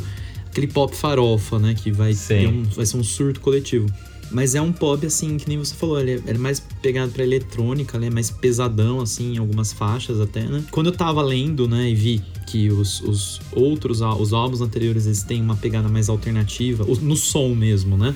Aquele 0.51 0.67
pop 0.67 0.97
farofa, 0.97 1.59
né? 1.59 1.75
Que 1.75 1.93
vai, 1.93 2.11
um, 2.11 2.63
vai 2.75 2.85
ser 2.85 2.97
um 2.97 3.05
surto 3.05 3.41
coletivo. 3.41 3.87
Mas 4.31 4.55
é 4.55 4.61
um 4.61 4.73
pop, 4.73 5.05
assim, 5.07 5.37
que 5.37 5.49
nem 5.49 5.59
você 5.59 5.75
falou, 5.75 5.99
ele 6.01 6.13
é, 6.13 6.15
ele 6.15 6.31
é 6.31 6.39
mais 6.39 6.61
pegado 6.83 7.13
pra 7.13 7.23
eletrônica, 7.23 7.97
ele 7.97 8.07
é 8.07 8.11
mais 8.11 8.31
pesadão, 8.31 9.01
assim, 9.01 9.35
em 9.35 9.39
algumas 9.39 9.73
faixas 9.73 10.21
até, 10.21 10.43
né? 10.43 10.65
Quando 10.71 10.89
eu 10.89 10.93
tava 10.93 11.23
lendo, 11.23 11.67
né, 11.67 11.91
e 11.91 11.95
vi 11.95 12.23
que 12.47 12.71
os, 12.71 13.01
os 13.01 13.41
outros, 13.53 14.01
os 14.01 14.33
álbuns 14.33 14.61
anteriores, 14.61 15.07
eles 15.07 15.23
têm 15.23 15.41
uma 15.41 15.57
pegada 15.57 15.89
mais 15.89 16.09
alternativa, 16.09 16.85
no 16.85 17.17
som 17.17 17.55
mesmo, 17.55 17.97
né? 17.97 18.15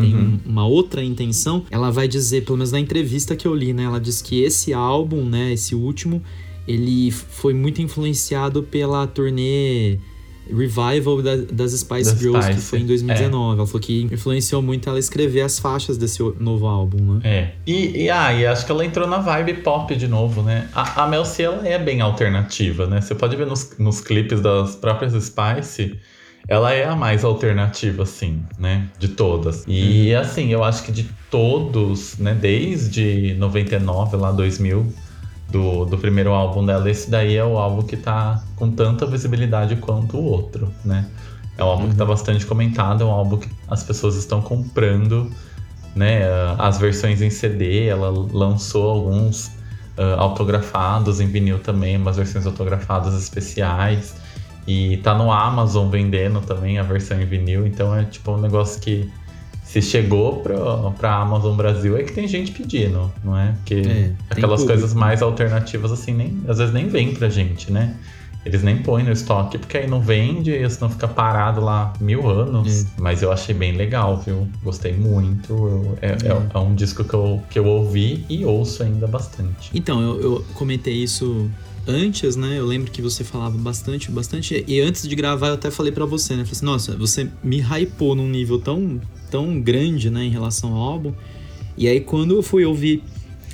tem 0.00 0.14
uhum. 0.14 0.40
uma 0.46 0.66
outra 0.66 1.04
intenção, 1.04 1.64
ela 1.70 1.90
vai 1.90 2.08
dizer, 2.08 2.44
pelo 2.46 2.56
menos 2.56 2.72
na 2.72 2.80
entrevista 2.80 3.36
que 3.36 3.46
eu 3.46 3.54
li, 3.54 3.74
né? 3.74 3.84
Ela 3.84 4.00
diz 4.00 4.22
que 4.22 4.42
esse 4.42 4.72
álbum, 4.72 5.22
né, 5.22 5.52
esse 5.52 5.74
último, 5.74 6.22
ele 6.66 7.10
foi 7.10 7.52
muito 7.52 7.82
influenciado 7.82 8.62
pela 8.62 9.06
turnê 9.06 9.98
revival 10.54 11.22
da, 11.22 11.36
das 11.52 11.72
Spice 11.72 12.16
Girls, 12.16 12.42
Spice. 12.42 12.60
que 12.60 12.66
foi 12.66 12.78
em 12.80 12.86
2019. 12.86 13.54
É. 13.54 13.58
Ela 13.58 13.66
falou 13.66 13.80
que 13.80 14.02
influenciou 14.02 14.62
muito 14.62 14.88
ela 14.88 14.98
escrever 14.98 15.42
as 15.42 15.58
faixas 15.58 15.96
desse 15.96 16.22
novo 16.38 16.66
álbum, 16.66 17.14
né? 17.14 17.20
É. 17.24 17.50
E, 17.66 18.04
e, 18.04 18.10
ah, 18.10 18.32
e 18.32 18.46
acho 18.46 18.64
que 18.66 18.72
ela 18.72 18.84
entrou 18.84 19.06
na 19.06 19.18
vibe 19.18 19.54
pop 19.54 19.94
de 19.94 20.08
novo, 20.08 20.42
né? 20.42 20.68
A, 20.74 21.04
a 21.04 21.06
Mel 21.06 21.24
C, 21.24 21.42
ela 21.42 21.66
é 21.66 21.78
bem 21.78 22.00
alternativa, 22.00 22.86
né? 22.86 23.00
Você 23.00 23.14
pode 23.14 23.36
ver 23.36 23.46
nos, 23.46 23.76
nos 23.78 24.00
clipes 24.00 24.40
das 24.40 24.76
próprias 24.76 25.12
Spice 25.24 25.98
ela 26.48 26.72
é 26.72 26.84
a 26.84 26.96
mais 26.96 27.24
alternativa, 27.24 28.02
assim, 28.02 28.42
né? 28.58 28.88
De 28.98 29.08
todas. 29.08 29.64
E, 29.66 30.12
uhum. 30.12 30.20
assim, 30.20 30.48
eu 30.48 30.64
acho 30.64 30.82
que 30.82 30.92
de 30.92 31.08
todos, 31.30 32.18
né? 32.18 32.34
Desde 32.34 33.34
99, 33.38 34.16
lá 34.16 34.32
2000, 34.32 34.92
do, 35.52 35.84
do 35.84 35.98
primeiro 35.98 36.32
álbum 36.32 36.64
dela, 36.64 36.90
esse 36.90 37.10
daí 37.10 37.36
é 37.36 37.44
o 37.44 37.58
álbum 37.58 37.82
que 37.82 37.96
tá 37.96 38.42
com 38.56 38.70
tanta 38.70 39.04
visibilidade 39.06 39.76
quanto 39.76 40.16
o 40.16 40.24
outro, 40.24 40.72
né? 40.84 41.06
É 41.58 41.62
um 41.62 41.68
álbum 41.68 41.84
uhum. 41.84 41.90
que 41.90 41.96
tá 41.96 42.04
uhum. 42.04 42.10
bastante 42.10 42.46
comentado, 42.46 43.02
é 43.02 43.06
um 43.06 43.10
álbum 43.10 43.36
que 43.36 43.48
as 43.68 43.84
pessoas 43.84 44.16
estão 44.16 44.40
comprando, 44.40 45.30
né? 45.94 46.22
As 46.58 46.78
versões 46.78 47.20
em 47.20 47.28
CD, 47.28 47.86
ela 47.86 48.10
lançou 48.10 48.90
alguns 48.90 49.48
uh, 49.98 50.18
autografados 50.18 51.20
em 51.20 51.26
vinil 51.26 51.58
também, 51.58 51.98
umas 51.98 52.16
versões 52.16 52.46
autografadas 52.46 53.14
especiais. 53.14 54.16
E 54.66 54.96
tá 54.98 55.12
no 55.14 55.30
Amazon 55.30 55.90
vendendo 55.90 56.40
também 56.40 56.78
a 56.78 56.82
versão 56.82 57.20
em 57.20 57.26
vinil, 57.26 57.66
então 57.66 57.94
é 57.94 58.04
tipo 58.04 58.32
um 58.32 58.40
negócio 58.40 58.80
que 58.80 59.10
se 59.72 59.80
chegou 59.80 60.40
pra, 60.40 60.90
pra 60.98 61.14
Amazon 61.14 61.56
Brasil 61.56 61.96
é 61.96 62.02
que 62.02 62.12
tem 62.12 62.28
gente 62.28 62.52
pedindo, 62.52 63.10
não 63.24 63.38
é? 63.38 63.52
Porque 63.52 63.76
é, 63.76 64.12
aquelas 64.28 64.62
coisas 64.64 64.92
mais 64.92 65.22
alternativas 65.22 65.90
assim, 65.90 66.12
nem, 66.12 66.42
às 66.46 66.58
vezes 66.58 66.74
nem 66.74 66.88
vem 66.88 67.14
pra 67.14 67.30
gente, 67.30 67.72
né? 67.72 67.96
Eles 68.44 68.62
nem 68.62 68.82
põem 68.82 69.02
no 69.02 69.12
estoque 69.12 69.56
porque 69.56 69.78
aí 69.78 69.88
não 69.88 70.02
vende 70.02 70.50
e 70.50 70.68
senão 70.68 70.90
fica 70.90 71.08
parado 71.08 71.62
lá 71.62 71.94
mil 71.98 72.28
anos. 72.28 72.82
É. 72.82 72.86
Mas 72.98 73.22
eu 73.22 73.32
achei 73.32 73.54
bem 73.54 73.72
legal, 73.72 74.18
viu? 74.18 74.46
Gostei 74.62 74.92
muito. 74.92 75.54
Eu, 75.54 75.98
é, 76.02 76.08
é. 76.08 76.10
é, 76.10 76.46
é, 76.52 76.58
um 76.58 76.74
disco 76.74 77.02
que 77.02 77.14
eu, 77.14 77.42
que 77.48 77.58
eu 77.58 77.64
ouvi 77.64 78.26
e 78.28 78.44
ouço 78.44 78.82
ainda 78.82 79.06
bastante. 79.06 79.70
Então, 79.72 80.02
eu, 80.02 80.20
eu 80.20 80.44
comentei 80.52 81.02
isso 81.02 81.48
antes, 81.86 82.36
né? 82.36 82.58
Eu 82.58 82.66
lembro 82.66 82.90
que 82.90 83.00
você 83.00 83.24
falava 83.24 83.56
bastante, 83.56 84.10
bastante. 84.10 84.64
E 84.68 84.80
antes 84.80 85.08
de 85.08 85.14
gravar, 85.14 85.48
eu 85.48 85.54
até 85.54 85.70
falei 85.70 85.92
para 85.92 86.04
você, 86.04 86.34
né? 86.34 86.44
Falei 86.44 86.52
assim, 86.52 86.66
nossa, 86.66 86.96
você 86.96 87.30
me 87.42 87.60
hypou 87.60 88.14
num 88.14 88.28
nível 88.28 88.58
tão 88.58 89.00
tão 89.32 89.58
grande, 89.58 90.10
né, 90.10 90.24
em 90.24 90.30
relação 90.30 90.74
ao 90.74 90.82
álbum. 90.82 91.12
E 91.76 91.88
aí 91.88 92.00
quando 92.00 92.36
eu 92.36 92.42
fui 92.42 92.66
ouvir 92.66 93.02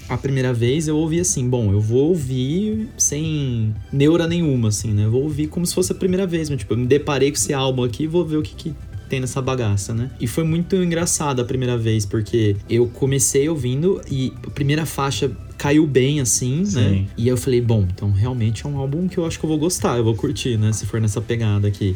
a 0.08 0.16
primeira 0.16 0.52
vez, 0.52 0.88
eu 0.88 0.96
ouvi 0.96 1.20
assim, 1.20 1.48
bom, 1.48 1.70
eu 1.70 1.80
vou 1.80 2.08
ouvir 2.08 2.88
sem 2.96 3.74
neura 3.92 4.26
nenhuma, 4.26 4.68
assim, 4.68 4.92
né? 4.92 5.04
Eu 5.04 5.10
vou 5.10 5.22
ouvir 5.22 5.48
como 5.48 5.66
se 5.66 5.74
fosse 5.74 5.92
a 5.92 5.94
primeira 5.94 6.26
vez, 6.26 6.48
mas, 6.48 6.58
tipo, 6.58 6.72
eu 6.72 6.78
me 6.78 6.86
deparei 6.86 7.30
com 7.30 7.36
esse 7.36 7.52
álbum 7.52 7.84
aqui 7.84 8.04
e 8.04 8.06
vou 8.06 8.24
ver 8.24 8.38
o 8.38 8.42
que, 8.42 8.54
que 8.54 8.74
tem 9.08 9.20
nessa 9.20 9.42
bagaça, 9.42 9.92
né? 9.92 10.10
E 10.18 10.26
foi 10.26 10.44
muito 10.44 10.76
engraçado 10.76 11.40
a 11.40 11.44
primeira 11.44 11.76
vez, 11.76 12.06
porque 12.06 12.56
eu 12.70 12.86
comecei 12.86 13.48
ouvindo 13.50 14.00
e 14.10 14.32
a 14.46 14.50
primeira 14.50 14.86
faixa 14.86 15.30
caiu 15.58 15.86
bem, 15.86 16.20
assim, 16.20 16.60
né? 16.60 16.64
Sim. 16.64 16.80
né? 16.80 17.06
E 17.16 17.28
eu 17.28 17.36
falei, 17.36 17.60
bom, 17.60 17.86
então 17.94 18.10
realmente 18.10 18.64
é 18.64 18.68
um 18.68 18.78
álbum 18.78 19.08
que 19.08 19.18
eu 19.18 19.26
acho 19.26 19.38
que 19.38 19.44
eu 19.44 19.48
vou 19.48 19.58
gostar, 19.58 19.98
eu 19.98 20.04
vou 20.04 20.14
curtir, 20.14 20.56
né? 20.56 20.72
Se 20.72 20.86
for 20.86 21.00
nessa 21.00 21.20
pegada 21.20 21.68
aqui. 21.68 21.94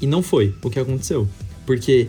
E 0.00 0.06
não 0.06 0.22
foi 0.22 0.54
o 0.62 0.68
que 0.68 0.78
aconteceu. 0.78 1.26
Porque 1.64 2.08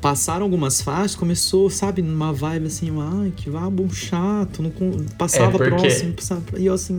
passaram 0.00 0.44
algumas 0.44 0.80
faixas, 0.80 1.14
começou, 1.14 1.68
sabe, 1.68 2.02
numa 2.02 2.32
vibe 2.32 2.66
assim, 2.66 2.92
ai, 3.00 3.32
que 3.36 3.54
álbum 3.54 3.90
chato, 3.90 4.62
não 4.62 4.70
passava 5.16 5.56
é 5.56 5.68
próximo, 5.68 6.12
passava, 6.12 6.42
e 6.56 6.66
eu 6.66 6.74
assim... 6.74 6.98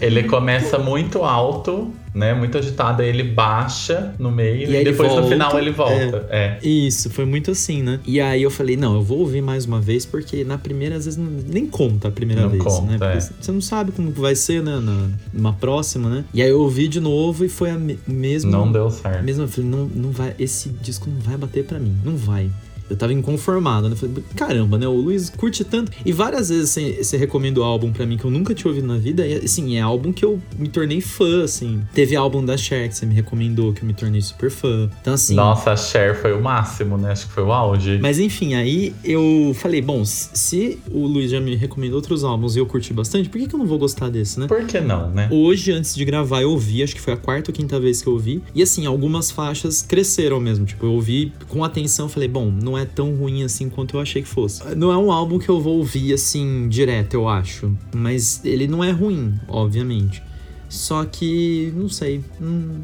É, 0.00 0.06
ele 0.06 0.24
começa 0.24 0.78
muito 0.78 1.22
alto, 1.22 1.92
né, 2.16 2.32
muito 2.32 2.56
agitado, 2.56 3.02
aí 3.02 3.08
ele 3.10 3.22
baixa 3.22 4.14
no 4.18 4.30
meio 4.30 4.70
e, 4.70 4.80
e 4.80 4.84
depois 4.84 5.10
volta, 5.10 5.22
no 5.22 5.28
final 5.28 5.58
ele 5.58 5.70
volta. 5.70 6.26
É, 6.30 6.58
é, 6.62 6.66
Isso, 6.66 7.10
foi 7.10 7.26
muito 7.26 7.50
assim, 7.50 7.82
né? 7.82 8.00
E 8.06 8.18
aí 8.22 8.42
eu 8.42 8.50
falei, 8.50 8.74
não, 8.74 8.94
eu 8.94 9.02
vou 9.02 9.18
ouvir 9.18 9.42
mais 9.42 9.66
uma 9.66 9.82
vez, 9.82 10.06
porque 10.06 10.42
na 10.42 10.56
primeira, 10.56 10.96
às 10.96 11.04
vezes, 11.04 11.18
não, 11.18 11.30
nem 11.46 11.66
conta 11.66 12.08
a 12.08 12.10
primeira 12.10 12.42
não 12.42 12.48
vez, 12.48 12.64
né? 12.64 12.70
conta, 12.70 13.06
né? 13.06 13.16
É. 13.16 13.20
Você 13.20 13.52
não 13.52 13.60
sabe 13.60 13.92
como 13.92 14.10
vai 14.12 14.34
ser, 14.34 14.62
né, 14.62 14.80
na, 14.80 15.08
numa 15.30 15.52
próxima, 15.52 16.08
né? 16.08 16.24
E 16.32 16.40
aí 16.40 16.48
eu 16.48 16.62
ouvi 16.62 16.88
de 16.88 17.00
novo 17.00 17.44
e 17.44 17.50
foi 17.50 17.70
a 17.70 17.78
mesma... 18.06 18.50
Não 18.50 18.72
deu 18.72 18.90
certo. 18.90 19.22
Mesma, 19.22 19.44
eu 19.44 19.48
falei, 19.48 19.68
não, 19.68 19.84
não 19.94 20.10
vai, 20.10 20.34
esse 20.38 20.70
disco 20.70 21.10
não 21.10 21.20
vai 21.20 21.36
bater 21.36 21.64
para 21.64 21.78
mim, 21.78 21.94
não 22.02 22.16
vai. 22.16 22.50
Eu 22.88 22.96
tava 22.96 23.12
inconformado, 23.12 23.88
né? 23.88 23.94
Eu 23.94 23.96
falei, 23.96 24.24
caramba, 24.34 24.78
né? 24.78 24.86
O 24.86 24.94
Luiz 24.94 25.30
curte 25.30 25.64
tanto. 25.64 25.92
E 26.04 26.12
várias 26.12 26.48
vezes 26.48 26.70
você, 26.70 27.02
você 27.02 27.16
recomenda 27.16 27.60
o 27.60 27.62
álbum 27.62 27.92
pra 27.92 28.06
mim 28.06 28.16
que 28.16 28.24
eu 28.24 28.30
nunca 28.30 28.54
tinha 28.54 28.70
ouvido 28.70 28.86
na 28.86 28.96
vida. 28.96 29.26
E, 29.26 29.34
assim, 29.44 29.76
é 29.76 29.80
álbum 29.80 30.12
que 30.12 30.24
eu 30.24 30.40
me 30.58 30.68
tornei 30.68 31.00
fã, 31.00 31.44
assim. 31.44 31.82
Teve 31.94 32.16
álbum 32.16 32.44
da 32.44 32.56
Cher 32.56 32.88
que 32.88 32.96
você 32.96 33.06
me 33.06 33.14
recomendou, 33.14 33.72
que 33.72 33.82
eu 33.82 33.86
me 33.86 33.94
tornei 33.94 34.20
super 34.20 34.50
fã. 34.50 34.90
Então, 35.00 35.14
assim. 35.14 35.34
Nossa, 35.34 35.72
a 35.72 35.76
Cher 35.76 36.20
foi 36.20 36.32
o 36.32 36.42
máximo, 36.42 36.96
né? 36.96 37.12
Acho 37.12 37.26
que 37.26 37.32
foi 37.32 37.42
o 37.42 37.52
auge. 37.52 37.98
Mas 38.00 38.18
enfim, 38.18 38.54
aí 38.54 38.94
eu 39.04 39.52
falei, 39.54 39.82
bom, 39.82 40.04
se 40.04 40.78
o 40.90 41.06
Luiz 41.06 41.30
já 41.30 41.40
me 41.40 41.56
recomendou 41.56 41.96
outros 41.96 42.24
álbuns 42.24 42.56
e 42.56 42.58
eu 42.58 42.66
curti 42.66 42.92
bastante, 42.92 43.28
por 43.28 43.38
que, 43.38 43.46
que 43.46 43.54
eu 43.54 43.58
não 43.58 43.66
vou 43.66 43.78
gostar 43.78 44.08
desse, 44.08 44.38
né? 44.38 44.46
Por 44.46 44.64
que 44.64 44.80
não, 44.80 45.10
né? 45.10 45.28
Hoje, 45.30 45.72
antes 45.72 45.94
de 45.94 46.04
gravar, 46.04 46.42
eu 46.42 46.50
ouvi, 46.50 46.82
acho 46.82 46.94
que 46.94 47.00
foi 47.00 47.12
a 47.12 47.16
quarta 47.16 47.50
ou 47.50 47.54
quinta 47.54 47.78
vez 47.80 48.02
que 48.02 48.08
eu 48.08 48.12
ouvi. 48.12 48.42
E 48.54 48.62
assim, 48.62 48.86
algumas 48.86 49.30
faixas 49.30 49.82
cresceram 49.82 50.40
mesmo. 50.40 50.64
Tipo, 50.64 50.86
eu 50.86 50.92
ouvi 50.92 51.32
com 51.48 51.64
atenção, 51.64 52.08
falei, 52.08 52.28
bom, 52.28 52.50
não 52.50 52.75
é 52.76 52.84
tão 52.84 53.14
ruim 53.14 53.42
assim 53.42 53.68
quanto 53.68 53.96
eu 53.96 54.00
achei 54.00 54.22
que 54.22 54.28
fosse. 54.28 54.62
Não 54.76 54.90
é 54.90 54.96
um 54.96 55.10
álbum 55.10 55.38
que 55.38 55.48
eu 55.48 55.60
vou 55.60 55.78
ouvir 55.78 56.12
assim 56.12 56.68
direto, 56.68 57.14
eu 57.14 57.28
acho. 57.28 57.76
Mas 57.94 58.44
ele 58.44 58.66
não 58.66 58.82
é 58.82 58.90
ruim, 58.90 59.38
obviamente. 59.48 60.22
Só 60.68 61.04
que, 61.04 61.72
não 61.76 61.88
sei. 61.88 62.22
Hum, 62.40 62.82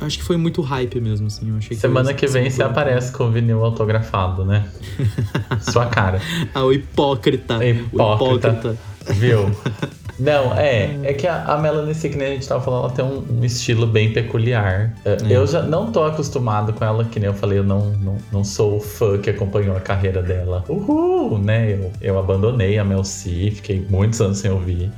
acho 0.00 0.18
que 0.18 0.24
foi 0.24 0.36
muito 0.36 0.62
hype 0.62 1.00
mesmo, 1.00 1.26
assim. 1.26 1.50
Eu 1.50 1.56
achei 1.56 1.76
Semana 1.76 2.14
que, 2.14 2.26
que 2.26 2.32
vem 2.32 2.48
você 2.48 2.62
aparece 2.62 3.12
com 3.12 3.24
o 3.24 3.30
vinil 3.30 3.64
autografado, 3.64 4.44
né? 4.44 4.68
Sua 5.60 5.86
cara. 5.86 6.20
ah, 6.54 6.64
o 6.64 6.72
hipócrita. 6.72 7.64
Hipócrita. 7.64 8.02
O 8.02 8.14
hipócrita. 8.14 8.78
Viu? 9.14 9.50
Não, 10.18 10.54
é. 10.54 10.98
É 11.02 11.12
que 11.12 11.26
a, 11.26 11.44
a 11.44 11.58
Melanie 11.58 11.94
C, 11.94 12.08
que 12.08 12.16
nem 12.16 12.28
a 12.28 12.30
gente 12.32 12.48
tava 12.48 12.62
falando, 12.62 12.84
ela 12.84 12.92
tem 12.92 13.04
um, 13.04 13.40
um 13.40 13.44
estilo 13.44 13.86
bem 13.86 14.12
peculiar. 14.12 14.94
É. 15.04 15.12
é. 15.12 15.36
Eu 15.36 15.46
já 15.46 15.62
não 15.62 15.92
tô 15.92 16.04
acostumado 16.04 16.72
com 16.72 16.84
ela, 16.84 17.04
que 17.04 17.20
nem 17.20 17.28
eu 17.28 17.34
falei, 17.34 17.58
eu 17.58 17.64
não, 17.64 17.90
não, 17.90 18.16
não 18.32 18.44
sou 18.44 18.76
o 18.76 18.80
fã 18.80 19.18
que 19.18 19.30
acompanhou 19.30 19.76
a 19.76 19.80
carreira 19.80 20.22
dela. 20.22 20.64
Uhul, 20.68 21.38
né? 21.38 21.72
Eu, 21.72 21.92
eu 22.00 22.18
abandonei 22.18 22.78
a 22.78 22.84
Mel 22.84 23.04
C, 23.04 23.50
fiquei 23.54 23.86
muitos 23.88 24.20
anos 24.20 24.38
sem 24.38 24.50
ouvir. 24.50 24.90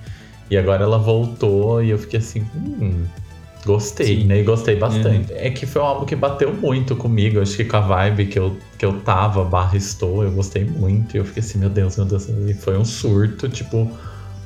E 0.50 0.56
agora 0.56 0.84
ela 0.84 0.98
voltou 0.98 1.82
e 1.82 1.90
eu 1.90 1.98
fiquei 1.98 2.20
assim, 2.20 2.46
hum, 2.54 3.04
gostei, 3.66 4.20
Sim. 4.20 4.24
né? 4.26 4.40
E 4.40 4.44
gostei 4.44 4.76
bastante. 4.76 5.32
É. 5.32 5.48
é. 5.48 5.50
que 5.50 5.66
foi 5.66 5.82
um 5.82 5.84
álbum 5.84 6.06
que 6.06 6.16
bateu 6.16 6.54
muito 6.54 6.94
comigo, 6.94 7.40
acho 7.40 7.56
que 7.56 7.64
com 7.64 7.76
a 7.76 7.80
vibe 7.80 8.26
que 8.26 8.38
eu, 8.38 8.56
que 8.78 8.86
eu 8.86 8.94
tava, 9.00 9.44
barra 9.44 9.76
estou, 9.76 10.22
eu 10.22 10.30
gostei 10.30 10.64
muito. 10.64 11.16
E 11.16 11.18
eu 11.18 11.24
fiquei 11.24 11.42
assim, 11.42 11.58
meu 11.58 11.68
Deus, 11.68 11.96
meu 11.96 12.06
Deus, 12.06 12.28
e 12.28 12.54
foi 12.54 12.78
um 12.78 12.84
surto, 12.84 13.48
tipo 13.48 13.90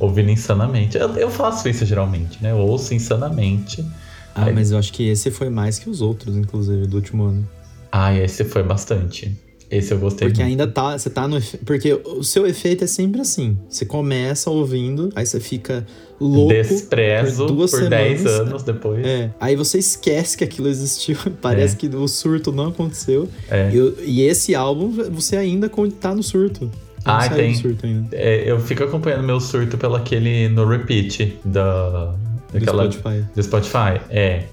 ouvindo 0.02 0.30
insanamente. 0.30 0.98
Eu, 0.98 1.14
eu 1.16 1.30
faço 1.30 1.68
isso 1.68 1.86
geralmente, 1.86 2.42
né? 2.42 2.50
Eu 2.50 2.58
ouço 2.58 2.92
insanamente. 2.92 3.84
Ah, 4.34 4.46
Aí... 4.46 4.52
mas 4.52 4.72
eu 4.72 4.78
acho 4.78 4.92
que 4.92 5.08
esse 5.08 5.30
foi 5.30 5.48
mais 5.48 5.78
que 5.78 5.88
os 5.88 6.00
outros, 6.00 6.36
inclusive, 6.36 6.86
do 6.86 6.96
último 6.96 7.24
ano. 7.24 7.48
Ah, 7.90 8.12
esse 8.14 8.44
foi 8.44 8.62
bastante. 8.62 9.36
Esse 9.70 9.94
eu 9.94 9.98
gostei 9.98 10.28
Porque 10.28 10.42
muito. 10.42 10.50
ainda 10.50 10.66
tá, 10.70 10.98
você 10.98 11.08
tá 11.08 11.26
no. 11.26 11.40
Porque 11.64 11.94
o 11.94 12.22
seu 12.22 12.46
efeito 12.46 12.84
é 12.84 12.86
sempre 12.86 13.22
assim. 13.22 13.56
Você 13.70 13.86
começa 13.86 14.50
ouvindo, 14.50 15.10
aí 15.14 15.24
você 15.24 15.40
fica 15.40 15.86
louco. 16.20 16.52
Desprezo 16.52 17.46
por, 17.46 17.54
duas 17.54 17.70
por 17.70 17.88
10 17.88 18.26
anos 18.26 18.62
depois. 18.62 19.06
É. 19.06 19.30
Aí 19.40 19.56
você 19.56 19.78
esquece 19.78 20.36
que 20.36 20.44
aquilo 20.44 20.68
existiu. 20.68 21.16
Parece 21.40 21.74
é. 21.74 21.78
que 21.78 21.96
o 21.96 22.06
surto 22.06 22.52
não 22.52 22.68
aconteceu. 22.68 23.26
É. 23.50 23.70
E, 23.72 24.10
e, 24.10 24.22
esse 24.22 24.54
álbum, 24.54 24.90
você 25.10 25.38
ainda 25.38 25.70
tá 25.98 26.14
no 26.14 26.22
surto. 26.22 26.70
Ah, 27.04 27.28
tem. 27.28 27.54
É, 28.12 28.50
eu 28.50 28.60
fico 28.60 28.84
acompanhando 28.84 29.24
meu 29.24 29.40
surto 29.40 29.76
pelo 29.76 29.96
aquele 29.96 30.48
no 30.48 30.66
repeat 30.66 31.38
da, 31.44 32.14
daquela, 32.52 32.86
do 32.86 32.92
Spotify. 32.92 33.24
Do 33.34 33.42
Spotify. 33.42 34.00
É. 34.10 34.44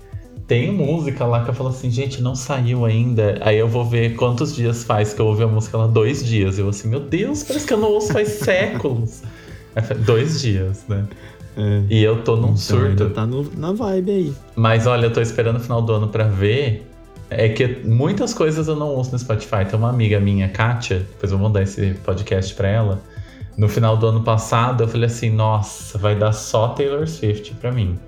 Tem 0.48 0.72
música 0.72 1.26
lá 1.26 1.44
que 1.44 1.52
eu 1.52 1.54
falo 1.54 1.70
assim, 1.70 1.92
gente, 1.92 2.24
não 2.24 2.36
saiu 2.36 2.84
ainda. 2.84 3.38
Aí 3.42 3.58
eu 3.58 3.68
vou 3.68 3.86
ver 3.86 4.16
quantos 4.16 4.56
dias 4.56 4.84
faz 4.84 5.14
que 5.14 5.22
eu 5.22 5.28
ouvi 5.28 5.44
a 5.44 5.48
música 5.48 5.78
lá, 5.78 5.86
dois 5.86 6.26
dias. 6.26 6.58
Eu 6.58 6.70
assim, 6.70 6.88
meu 6.88 7.00
Deus, 7.00 7.44
parece 7.44 7.68
que 7.68 7.74
eu 7.74 7.78
não 7.78 7.92
ouço 7.92 8.12
faz 8.12 8.30
séculos. 8.42 9.22
dois 10.06 10.42
dias, 10.42 10.84
né? 10.90 11.06
É. 11.56 11.84
E 11.90 12.04
eu 12.04 12.24
tô 12.24 12.36
num 12.36 12.46
então, 12.46 12.58
surto. 12.58 13.04
Ainda 13.04 13.10
tá 13.12 13.28
no, 13.28 13.44
na 13.56 13.74
vibe 13.74 14.12
aí. 14.12 14.34
Mas 14.56 14.88
olha, 14.88 15.06
eu 15.06 15.14
tô 15.14 15.22
esperando 15.22 15.58
o 15.58 15.60
final 15.60 15.84
do 15.84 15.94
ano 15.94 16.08
pra 16.08 16.24
ver 16.24 16.89
é 17.30 17.50
que 17.50 17.82
muitas 17.86 18.34
coisas 18.34 18.68
eu 18.68 18.76
não 18.76 18.88
ouço 18.88 19.12
no 19.12 19.20
Spotify. 19.20 19.66
Tem 19.70 19.78
uma 19.78 19.90
amiga 19.90 20.20
minha, 20.20 20.50
Kátia, 20.50 21.00
depois 21.00 21.32
eu 21.32 21.38
vou 21.38 21.48
mandar 21.48 21.64
esse 21.64 21.94
podcast 22.04 22.54
pra 22.56 22.68
ela. 22.68 23.02
No 23.58 23.68
final 23.68 23.98
do 23.98 24.08
ano 24.08 24.24
passado, 24.24 24.84
eu 24.84 24.88
falei 24.88 25.08
assim: 25.08 25.30
nossa, 25.30 25.98
vai 25.98 26.16
dar 26.16 26.32
só 26.32 26.70
Taylor 26.70 27.08
Swift 27.08 27.54
pra 27.56 27.72
mim. 27.72 28.00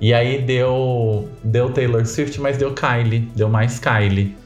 E 0.00 0.14
aí 0.14 0.42
deu, 0.42 1.28
deu 1.42 1.70
Taylor 1.70 2.06
Swift, 2.06 2.40
mas 2.40 2.56
deu 2.56 2.72
Kylie, 2.72 3.28
deu 3.34 3.48
mais 3.48 3.80
Kylie. 3.80 4.36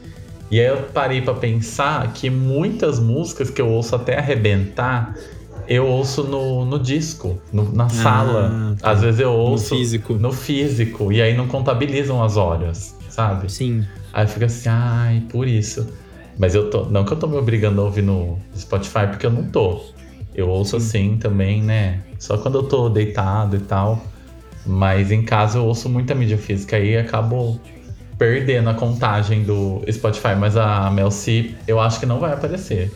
E 0.49 0.59
aí 0.59 0.67
eu 0.67 0.77
parei 0.93 1.21
para 1.21 1.33
pensar 1.33 2.11
que 2.13 2.29
muitas 2.29 2.99
músicas 2.99 3.49
que 3.49 3.61
eu 3.61 3.69
ouço 3.69 3.95
até 3.95 4.17
arrebentar, 4.17 5.15
eu 5.67 5.85
ouço 5.85 6.23
no, 6.23 6.65
no 6.65 6.79
disco, 6.79 7.39
no, 7.51 7.71
na 7.71 7.85
ah, 7.85 7.89
sala. 7.89 8.75
Tá. 8.79 8.91
Às 8.91 9.01
vezes 9.01 9.19
eu 9.19 9.31
ouço 9.31 9.73
no 9.73 9.79
físico. 9.79 10.13
no 10.13 10.31
físico. 10.31 11.11
E 11.11 11.21
aí 11.21 11.35
não 11.35 11.47
contabilizam 11.47 12.23
as 12.23 12.35
horas, 12.35 12.95
sabe? 13.13 13.51
Sim. 13.51 13.85
Aí 14.11 14.27
fica 14.27 14.47
assim, 14.47 14.69
ai, 14.69 15.23
por 15.29 15.47
isso. 15.47 15.87
Mas 16.37 16.55
eu 16.55 16.69
tô. 16.69 16.85
Não 16.85 17.05
que 17.05 17.13
eu 17.13 17.17
tô 17.17 17.27
me 17.27 17.37
obrigando 17.37 17.79
a 17.81 17.83
ouvir 17.83 18.01
no 18.01 18.39
Spotify, 18.57 19.07
porque 19.07 19.25
eu 19.25 19.31
não 19.31 19.43
tô. 19.43 19.81
Eu 20.33 20.49
ouço 20.49 20.79
Sim. 20.79 20.85
assim 20.87 21.17
também, 21.17 21.61
né? 21.61 22.01
Só 22.17 22.37
quando 22.37 22.57
eu 22.57 22.63
tô 22.63 22.89
deitado 22.89 23.55
e 23.55 23.59
tal. 23.59 24.03
Mas 24.65 25.11
em 25.11 25.23
casa 25.23 25.59
eu 25.59 25.65
ouço 25.65 25.89
muita 25.89 26.15
mídia 26.15 26.37
física 26.37 26.79
e 26.79 26.97
acabo 26.97 27.59
perdendo 28.17 28.69
a 28.69 28.73
contagem 28.73 29.43
do 29.43 29.81
Spotify. 29.91 30.35
Mas 30.35 30.57
a 30.57 30.89
Mel 30.89 31.11
C, 31.11 31.53
eu 31.67 31.79
acho 31.79 31.99
que 31.99 32.05
não 32.05 32.19
vai 32.19 32.33
aparecer. 32.33 32.91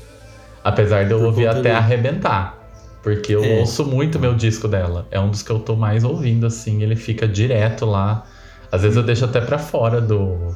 Apesar 0.64 1.06
de 1.06 1.12
eu 1.12 1.20
Por 1.20 1.28
ouvir 1.28 1.48
até 1.48 1.72
arrebentar. 1.72 2.58
Porque 3.04 3.36
eu 3.36 3.44
é. 3.44 3.60
ouço 3.60 3.86
muito 3.86 4.20
meu 4.20 4.34
disco 4.34 4.68
dela. 4.68 5.08
É 5.12 5.20
um 5.20 5.30
dos 5.30 5.44
que 5.44 5.52
eu 5.52 5.60
tô 5.60 5.76
mais 5.76 6.04
ouvindo, 6.04 6.48
assim. 6.48 6.82
Ele 6.82 6.96
fica 6.96 7.28
direto 7.28 7.86
lá. 7.86 8.26
Às 8.72 8.82
vezes 8.82 8.98
eu 8.98 9.04
deixo 9.04 9.26
até 9.26 9.40
pra 9.40 9.58
fora 9.58 10.02
do, 10.02 10.56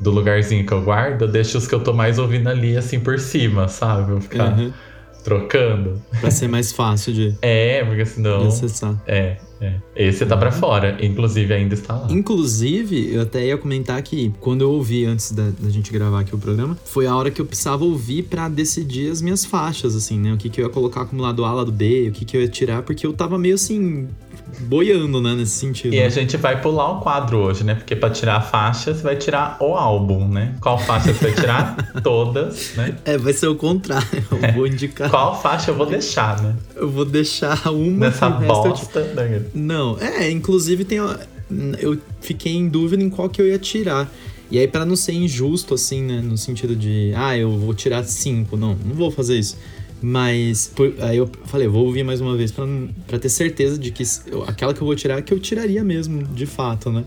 do 0.00 0.10
lugarzinho 0.10 0.66
que 0.66 0.72
eu 0.72 0.82
guardo, 0.82 1.22
eu 1.22 1.28
deixo 1.28 1.56
os 1.56 1.66
que 1.66 1.74
eu 1.74 1.80
tô 1.80 1.92
mais 1.92 2.18
ouvindo 2.18 2.48
ali, 2.48 2.76
assim, 2.76 2.98
por 2.98 3.18
cima, 3.18 3.68
sabe? 3.68 4.10
Vou 4.10 4.20
ficar 4.20 4.58
uhum. 4.58 4.72
trocando. 5.22 6.02
Pra 6.20 6.30
ser 6.30 6.48
mais 6.48 6.72
fácil 6.72 7.12
de. 7.12 7.36
é, 7.42 7.84
porque 7.84 8.04
senão. 8.04 8.48
acessar. 8.48 9.00
É, 9.06 9.36
é. 9.60 9.74
Esse 9.94 10.26
tá 10.26 10.34
uhum. 10.34 10.40
pra 10.40 10.50
fora, 10.50 10.98
inclusive 11.00 11.54
ainda 11.54 11.74
está 11.74 11.94
lá. 11.94 12.08
Inclusive, 12.10 13.14
eu 13.14 13.22
até 13.22 13.46
ia 13.46 13.56
comentar 13.56 14.02
que 14.02 14.32
quando 14.40 14.62
eu 14.62 14.72
ouvi 14.72 15.04
antes 15.04 15.30
da, 15.30 15.50
da 15.60 15.70
gente 15.70 15.92
gravar 15.92 16.20
aqui 16.20 16.34
o 16.34 16.38
programa, 16.38 16.76
foi 16.84 17.06
a 17.06 17.14
hora 17.14 17.30
que 17.30 17.40
eu 17.40 17.46
precisava 17.46 17.84
ouvir 17.84 18.24
para 18.24 18.48
decidir 18.48 19.10
as 19.10 19.22
minhas 19.22 19.44
faixas, 19.44 19.94
assim, 19.94 20.18
né? 20.18 20.32
O 20.32 20.36
que, 20.36 20.50
que 20.50 20.60
eu 20.60 20.66
ia 20.66 20.70
colocar 20.70 21.04
como 21.04 21.22
lado 21.22 21.44
A, 21.44 21.52
lado 21.52 21.70
B, 21.70 22.08
o 22.08 22.12
que, 22.12 22.24
que 22.24 22.36
eu 22.36 22.40
ia 22.40 22.48
tirar, 22.48 22.82
porque 22.82 23.06
eu 23.06 23.12
tava 23.12 23.38
meio 23.38 23.54
assim, 23.54 24.08
boiando, 24.60 25.20
né, 25.20 25.34
nesse 25.34 25.52
sentido. 25.52 25.94
E 25.94 26.02
a 26.02 26.08
gente 26.08 26.36
vai 26.36 26.60
pular 26.60 26.90
o 26.92 27.00
quadro 27.00 27.38
hoje, 27.38 27.64
né? 27.64 27.74
Porque 27.74 27.96
para 27.96 28.10
tirar 28.10 28.36
a 28.36 28.40
faixa, 28.40 28.94
você 28.94 29.02
vai 29.02 29.16
tirar 29.16 29.56
o 29.60 29.74
álbum, 29.74 30.28
né? 30.28 30.54
Qual 30.60 30.78
faixa 30.78 31.12
você 31.12 31.30
vai 31.30 31.34
tirar? 31.34 31.76
Todas, 32.02 32.74
né? 32.76 32.96
É, 33.04 33.18
vai 33.18 33.32
ser 33.32 33.48
o 33.48 33.56
contrário. 33.56 34.24
Eu 34.30 34.38
é. 34.42 34.52
vou 34.52 34.66
indicar. 34.66 35.10
Qual 35.10 35.40
faixa 35.40 35.70
eu 35.70 35.74
vou 35.74 35.86
deixar, 35.86 36.40
né? 36.42 36.54
Eu 36.74 36.90
vou 36.90 37.04
deixar 37.04 37.70
uma. 37.70 38.06
Nessa 38.06 38.28
bosta. 38.28 39.00
Né? 39.00 39.42
Não, 39.54 39.98
é, 39.98 40.30
inclusive 40.30 40.84
tem. 40.84 40.98
Eu 40.98 41.98
fiquei 42.20 42.54
em 42.54 42.68
dúvida 42.68 43.02
em 43.02 43.10
qual 43.10 43.28
que 43.28 43.40
eu 43.40 43.46
ia 43.46 43.58
tirar. 43.58 44.10
E 44.50 44.58
aí, 44.58 44.68
para 44.68 44.84
não 44.84 44.94
ser 44.94 45.12
injusto, 45.12 45.72
assim, 45.72 46.02
né? 46.02 46.20
No 46.20 46.36
sentido 46.36 46.76
de, 46.76 47.12
ah, 47.16 47.36
eu 47.36 47.50
vou 47.58 47.72
tirar 47.72 48.04
cinco. 48.04 48.54
Não, 48.54 48.76
não 48.84 48.94
vou 48.94 49.10
fazer 49.10 49.38
isso. 49.38 49.56
Mas 50.02 50.66
por, 50.74 50.92
aí 50.98 51.16
eu 51.16 51.30
falei, 51.44 51.68
vou 51.68 51.86
ouvir 51.86 52.02
mais 52.02 52.20
uma 52.20 52.36
vez 52.36 52.52
para 52.52 53.18
ter 53.18 53.28
certeza 53.28 53.78
de 53.78 53.92
que 53.92 54.02
eu, 54.26 54.42
aquela 54.42 54.74
que 54.74 54.82
eu 54.82 54.86
vou 54.86 54.96
tirar 54.96 55.18
é 55.18 55.22
que 55.22 55.32
eu 55.32 55.38
tiraria 55.38 55.84
mesmo, 55.84 56.24
de 56.24 56.44
fato, 56.44 56.90
né? 56.90 57.04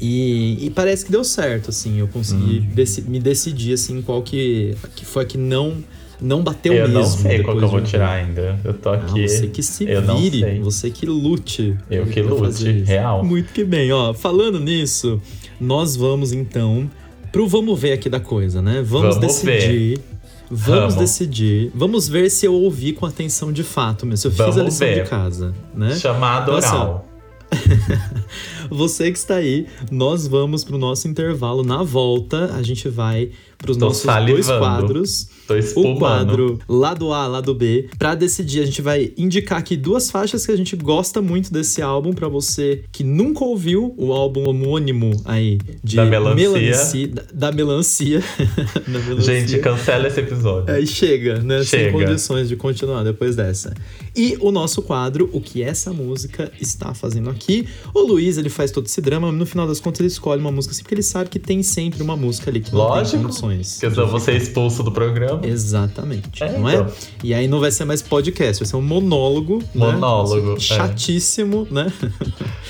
E, 0.00 0.66
e 0.66 0.70
parece 0.70 1.06
que 1.06 1.10
deu 1.10 1.24
certo, 1.24 1.70
assim, 1.70 1.98
eu 1.98 2.06
consegui 2.06 2.58
uhum. 2.58 2.74
deci, 2.74 3.02
me 3.02 3.18
decidir, 3.18 3.72
assim, 3.72 4.00
qual 4.02 4.22
que, 4.22 4.76
que 4.94 5.04
foi 5.04 5.22
a 5.24 5.26
que 5.26 5.38
não 5.38 5.82
não 6.20 6.42
bateu 6.42 6.72
eu 6.74 6.88
mesmo. 6.88 6.98
Eu 6.98 7.02
não 7.02 7.08
sei 7.08 7.42
qual 7.42 7.56
que 7.56 7.64
eu 7.64 7.68
vou 7.68 7.80
tirar 7.80 8.10
ainda. 8.10 8.58
Eu 8.64 8.74
tô 8.74 8.90
aqui. 8.90 9.24
Ah, 9.24 9.28
você 9.28 9.46
que 9.46 9.62
se 9.62 9.86
vire, 9.86 10.58
você 10.58 10.90
que 10.90 11.06
lute. 11.06 11.76
Eu 11.88 12.06
que 12.06 12.20
lute, 12.20 12.82
real. 12.82 13.24
Muito 13.24 13.52
que 13.52 13.62
bem, 13.62 13.92
ó. 13.92 14.12
Falando 14.12 14.58
nisso, 14.58 15.22
nós 15.60 15.94
vamos 15.94 16.32
então 16.32 16.90
pro 17.30 17.46
vamos 17.46 17.78
ver 17.78 17.92
aqui 17.92 18.08
da 18.08 18.18
coisa, 18.18 18.60
né? 18.60 18.82
Vamos, 18.84 19.14
vamos 19.14 19.18
decidir. 19.18 19.98
Ver 19.98 20.17
Vamos 20.50 20.94
decidir. 20.94 21.70
Vamos 21.74 22.08
ver 22.08 22.30
se 22.30 22.46
eu 22.46 22.54
ouvi 22.54 22.92
com 22.92 23.04
atenção 23.06 23.52
de 23.52 23.62
fato, 23.62 24.06
mesmo. 24.06 24.16
Se 24.18 24.26
eu 24.26 24.30
fiz 24.30 24.38
Vamos 24.38 24.58
a 24.58 24.62
lição 24.62 24.86
ver. 24.86 25.04
de 25.04 25.10
casa, 25.10 25.54
né? 25.74 25.94
Chamado 25.96 26.52
assim, 26.52 26.68
oral. 26.68 27.08
Você 28.70 29.10
que 29.10 29.18
está 29.18 29.36
aí, 29.36 29.66
nós 29.90 30.26
vamos 30.26 30.64
pro 30.64 30.78
nosso 30.78 31.08
intervalo. 31.08 31.62
Na 31.62 31.82
volta, 31.82 32.54
a 32.54 32.62
gente 32.62 32.88
vai 32.88 33.30
pros 33.56 33.76
Tô 33.76 33.86
nossos 33.86 34.02
salivando. 34.02 34.34
dois 34.34 34.46
quadros. 34.46 35.28
O 35.74 35.96
quadro 35.96 36.58
lado 36.68 37.12
A, 37.12 37.26
lado 37.26 37.54
B. 37.54 37.88
Pra 37.98 38.14
decidir, 38.14 38.60
a 38.60 38.66
gente 38.66 38.82
vai 38.82 39.12
indicar 39.16 39.58
aqui 39.58 39.76
duas 39.76 40.10
faixas 40.10 40.44
que 40.44 40.52
a 40.52 40.56
gente 40.56 40.76
gosta 40.76 41.22
muito 41.22 41.50
desse 41.52 41.80
álbum 41.82 42.12
pra 42.12 42.28
você 42.28 42.84
que 42.92 43.02
nunca 43.02 43.42
ouviu 43.44 43.94
o 43.96 44.12
álbum 44.12 44.46
homônimo 44.48 45.10
aí 45.24 45.58
de 45.82 45.96
Da 45.96 46.04
melancia. 46.04 46.50
Melanci- 46.50 47.06
da, 47.06 47.22
da 47.32 47.52
melancia. 47.52 48.20
da 48.86 48.98
melancia. 49.00 49.20
Gente, 49.40 49.58
cancela 49.58 50.06
esse 50.06 50.20
episódio. 50.20 50.72
Aí 50.72 50.86
chega, 50.86 51.40
né? 51.40 51.64
Sem 51.64 51.80
Chega. 51.80 51.92
condições 51.92 52.48
de 52.48 52.54
continuar 52.56 53.02
depois 53.02 53.34
dessa. 53.34 53.72
E 54.14 54.36
o 54.40 54.52
nosso 54.52 54.82
quadro, 54.82 55.30
o 55.32 55.40
que 55.40 55.62
essa 55.62 55.92
música 55.92 56.52
está 56.60 56.92
fazendo 56.94 57.30
aqui. 57.30 57.66
O 57.94 58.00
Luiz, 58.00 58.36
ele 58.36 58.50
faz 58.58 58.70
todo 58.72 58.86
esse 58.86 59.00
drama, 59.00 59.30
no 59.30 59.46
final 59.46 59.66
das 59.68 59.78
contas 59.80 60.00
ele 60.00 60.08
escolhe 60.08 60.40
uma 60.40 60.50
música 60.52 60.72
assim, 60.74 60.82
porque 60.82 60.94
ele 60.96 61.02
sabe 61.02 61.30
que 61.30 61.38
tem 61.38 61.62
sempre 61.62 62.02
uma 62.02 62.16
música 62.16 62.50
ali 62.50 62.60
que 62.60 62.72
não 62.72 62.80
tem 62.80 62.88
Lógico. 62.96 63.22
condições. 63.22 63.78
Porque 63.80 63.94
senão 63.94 64.08
você 64.08 64.32
é 64.32 64.36
expulso 64.36 64.82
do 64.82 64.90
programa. 64.90 65.40
Exatamente, 65.46 66.42
É, 66.42 66.58
não 66.58 66.68
então. 66.68 66.86
é? 66.86 66.92
E 67.22 67.32
aí 67.32 67.46
não 67.46 67.60
vai 67.60 67.70
ser 67.70 67.84
mais 67.84 68.02
podcast, 68.02 68.62
vai 68.62 68.68
ser 68.68 68.76
um 68.76 68.82
monólogo. 68.82 69.58
né? 69.58 69.92
Monólogo, 69.92 70.56
é. 70.56 70.60
Chatíssimo, 70.60 71.66
né? 71.70 71.92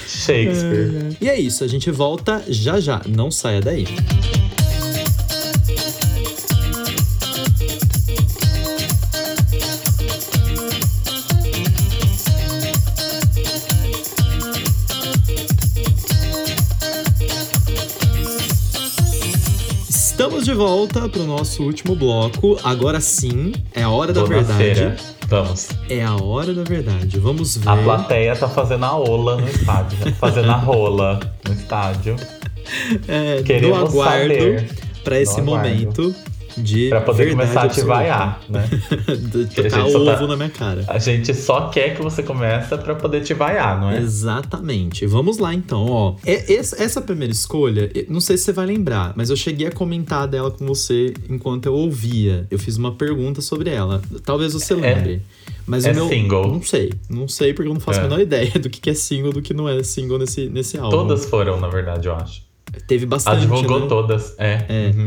Shakespeare. 0.06 1.16
E 1.20 1.28
é 1.28 1.40
isso, 1.40 1.64
a 1.64 1.66
gente 1.66 1.90
volta 1.90 2.44
já 2.48 2.78
já. 2.78 3.00
Não 3.08 3.30
saia 3.30 3.60
daí. 3.60 3.86
Estamos 20.18 20.44
de 20.44 20.52
volta 20.52 21.08
para 21.08 21.22
o 21.22 21.26
nosso 21.28 21.62
último 21.62 21.94
bloco. 21.94 22.58
Agora 22.64 23.00
sim, 23.00 23.52
é 23.72 23.84
a 23.84 23.88
hora 23.88 24.12
da 24.12 24.24
verdade. 24.24 24.92
Vamos. 25.28 25.68
É 25.88 26.02
a 26.02 26.16
hora 26.16 26.52
da 26.52 26.64
verdade. 26.64 27.20
Vamos 27.20 27.56
ver. 27.56 27.68
A 27.68 27.76
plateia 27.76 28.34
tá 28.34 28.48
fazendo 28.48 28.84
a 28.84 28.96
ola 28.96 29.36
no 29.36 29.46
estádio. 29.46 29.96
né? 30.04 30.12
Fazendo 30.18 30.50
a 30.50 30.56
rola 30.56 31.20
no 31.46 31.54
estádio. 31.54 32.16
é, 33.06 33.44
Queremos 33.44 33.78
aguardo 33.90 34.34
saber. 34.34 34.68
para 35.04 35.20
esse 35.20 35.40
Do 35.40 35.54
aguardo. 35.54 36.16
De 36.62 36.88
Pra 36.88 37.00
poder 37.00 37.30
começar 37.30 37.62
a 37.62 37.68
te 37.68 37.80
vaiar, 37.82 38.40
né? 38.48 38.68
A 39.08 39.62
Tacar 39.62 39.80
gente 39.80 39.92
só 39.92 39.98
ovo 40.00 40.04
tá- 40.04 40.26
na 40.26 40.36
minha 40.36 40.48
cara. 40.50 40.84
A 40.88 40.98
gente 40.98 41.34
só 41.34 41.68
quer 41.68 41.94
que 41.96 42.02
você 42.02 42.22
comece 42.22 42.76
pra 42.78 42.94
poder 42.94 43.22
te 43.22 43.34
vaiar, 43.34 43.80
não 43.80 43.90
é? 43.90 43.98
Exatamente. 43.98 45.06
Vamos 45.06 45.38
lá 45.38 45.54
então, 45.54 45.86
ó. 45.86 46.14
É- 46.24 46.52
essa, 46.54 47.00
primeira 47.00 47.32
escolha, 47.32 47.90
não 48.08 48.20
sei 48.20 48.36
se 48.36 48.44
você 48.44 48.52
vai 48.52 48.66
lembrar, 48.66 49.12
mas 49.16 49.30
eu 49.30 49.36
cheguei 49.36 49.66
a 49.66 49.72
comentar 49.72 50.26
dela 50.26 50.50
com 50.50 50.66
você 50.66 51.14
enquanto 51.28 51.66
eu 51.66 51.74
ouvia. 51.74 52.46
Eu 52.50 52.58
fiz 52.58 52.76
uma 52.76 52.92
pergunta 52.92 53.40
sobre 53.40 53.70
ela. 53.70 54.00
Talvez 54.24 54.52
você 54.52 54.74
lembre. 54.74 55.22
Mas 55.66 55.84
é 55.84 55.92
o 55.92 55.94
meu. 55.94 56.08
single? 56.08 56.48
Não 56.48 56.62
sei. 56.62 56.92
Não 57.10 57.28
sei 57.28 57.52
porque 57.52 57.68
eu 57.68 57.74
não 57.74 57.80
faço 57.80 58.00
a 58.00 58.02
É. 58.04 58.06
menor 58.08 58.20
ideia 58.20 58.50
do 58.52 58.70
que 58.70 58.88
é 58.88 58.94
single 58.94 59.32
do 59.32 59.42
que 59.42 59.52
não 59.52 59.68
é 59.68 59.82
single 59.82 60.18
nesse, 60.18 60.46
nesse 60.48 60.78
álbum. 60.78 60.90
Todas 60.96 61.26
foram, 61.26 61.60
na 61.60 61.68
verdade, 61.68 62.08
eu 62.08 62.14
acho. 62.14 62.42
Teve 62.86 63.04
bastante. 63.06 63.40
divulgou 63.40 63.80
né? 63.80 63.86
todas. 63.86 64.34
É. 64.38 64.64
É. 64.68 64.92
Uhum. 64.96 65.06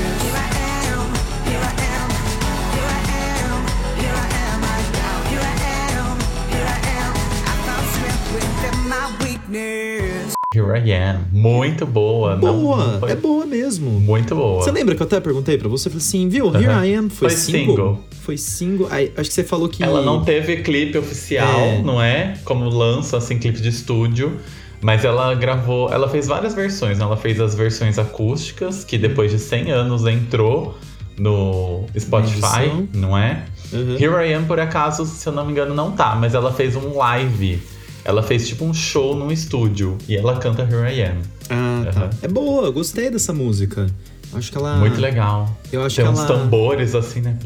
Here 10.53 10.77
I 10.85 10.91
am. 10.93 11.19
Muito 11.31 11.85
boa. 11.85 12.35
não- 12.35 12.39
Boa, 12.61 12.85
não 12.93 12.99
foi- 12.99 13.11
é 13.11 13.15
boa 13.15 13.45
mesmo. 13.45 13.89
Muito 13.89 14.35
boa. 14.35 14.63
Você 14.63 14.71
lembra 14.71 14.95
que 14.95 15.01
eu 15.01 15.05
até 15.07 15.19
perguntei 15.19 15.57
pra 15.57 15.69
você? 15.69 15.89
Falei 15.89 16.03
assim, 16.03 16.27
viu, 16.27 16.47
Here 16.53 16.65
Aham. 16.67 16.85
I 16.85 16.95
Am 16.95 17.09
foi, 17.09 17.29
Foi 17.29 17.37
single? 17.37 17.65
single. 17.75 17.99
Foi 18.21 18.37
single. 18.37 18.87
Aí, 18.91 19.11
acho 19.17 19.29
que 19.29 19.33
você 19.35 19.43
falou 19.43 19.69
que. 19.69 19.81
Ela 19.83 20.01
não 20.01 20.23
teve 20.23 20.57
clipe 20.57 20.97
oficial, 20.97 21.59
É. 21.59 21.81
não 21.81 22.01
é? 22.01 22.35
Como 22.43 22.67
lança, 22.69 23.17
assim, 23.17 23.37
clipe 23.37 23.61
de 23.61 23.69
estúdio. 23.69 24.37
Mas 24.83 25.05
ela 25.05 25.33
gravou, 25.35 25.91
ela 25.93 26.09
fez 26.09 26.27
várias 26.27 26.55
versões, 26.55 26.97
né? 26.97 27.03
Ela 27.05 27.15
fez 27.15 27.39
as 27.39 27.53
versões 27.53 27.99
acústicas, 27.99 28.83
que 28.83 28.97
depois 28.97 29.29
de 29.31 29.37
100 29.37 29.71
anos 29.71 30.05
entrou 30.07 30.75
no 31.19 31.85
Spotify, 31.97 32.63
edição. 32.65 32.87
não 32.93 33.15
é? 33.15 33.43
Uhum. 33.71 33.95
Here 33.99 34.27
I 34.27 34.33
Am, 34.33 34.45
por 34.45 34.59
acaso, 34.59 35.05
se 35.05 35.27
eu 35.29 35.31
não 35.33 35.45
me 35.45 35.51
engano, 35.51 35.75
não 35.75 35.91
tá, 35.91 36.15
mas 36.15 36.33
ela 36.33 36.51
fez 36.51 36.75
um 36.75 36.97
live. 36.97 37.61
Ela 38.03 38.23
fez 38.23 38.47
tipo 38.47 38.65
um 38.65 38.73
show 38.73 39.15
num 39.15 39.31
estúdio 39.31 39.97
e 40.07 40.15
ela 40.17 40.37
canta 40.37 40.63
Here 40.63 40.95
I 40.97 41.03
Am. 41.03 41.17
Ah, 41.49 41.81
tá. 41.93 41.99
Aham. 42.01 42.09
É 42.23 42.27
boa, 42.27 42.65
eu 42.65 42.73
gostei 42.73 43.09
dessa 43.09 43.31
música. 43.33 43.87
Acho 44.33 44.51
que 44.51 44.57
ela. 44.57 44.77
Muito 44.77 44.99
legal. 44.99 45.55
Eu 45.71 45.83
acho 45.83 45.97
Tem 45.97 46.05
que 46.05 46.11
uns 46.11 46.19
ela. 46.19 46.27
tambores 46.27 46.95
assim, 46.95 47.21
né? 47.21 47.37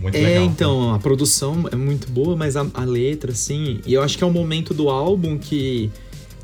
Muito 0.00 0.16
É, 0.16 0.20
legal. 0.20 0.44
então, 0.44 0.94
a 0.94 0.98
produção 0.98 1.68
é 1.70 1.76
muito 1.76 2.10
boa, 2.10 2.34
mas 2.36 2.56
a, 2.56 2.66
a 2.74 2.84
letra, 2.84 3.30
assim. 3.30 3.80
E 3.86 3.94
eu 3.94 4.02
acho 4.02 4.18
que 4.18 4.24
é 4.24 4.26
um 4.26 4.32
momento 4.32 4.74
do 4.74 4.88
álbum 4.90 5.38
que 5.38 5.90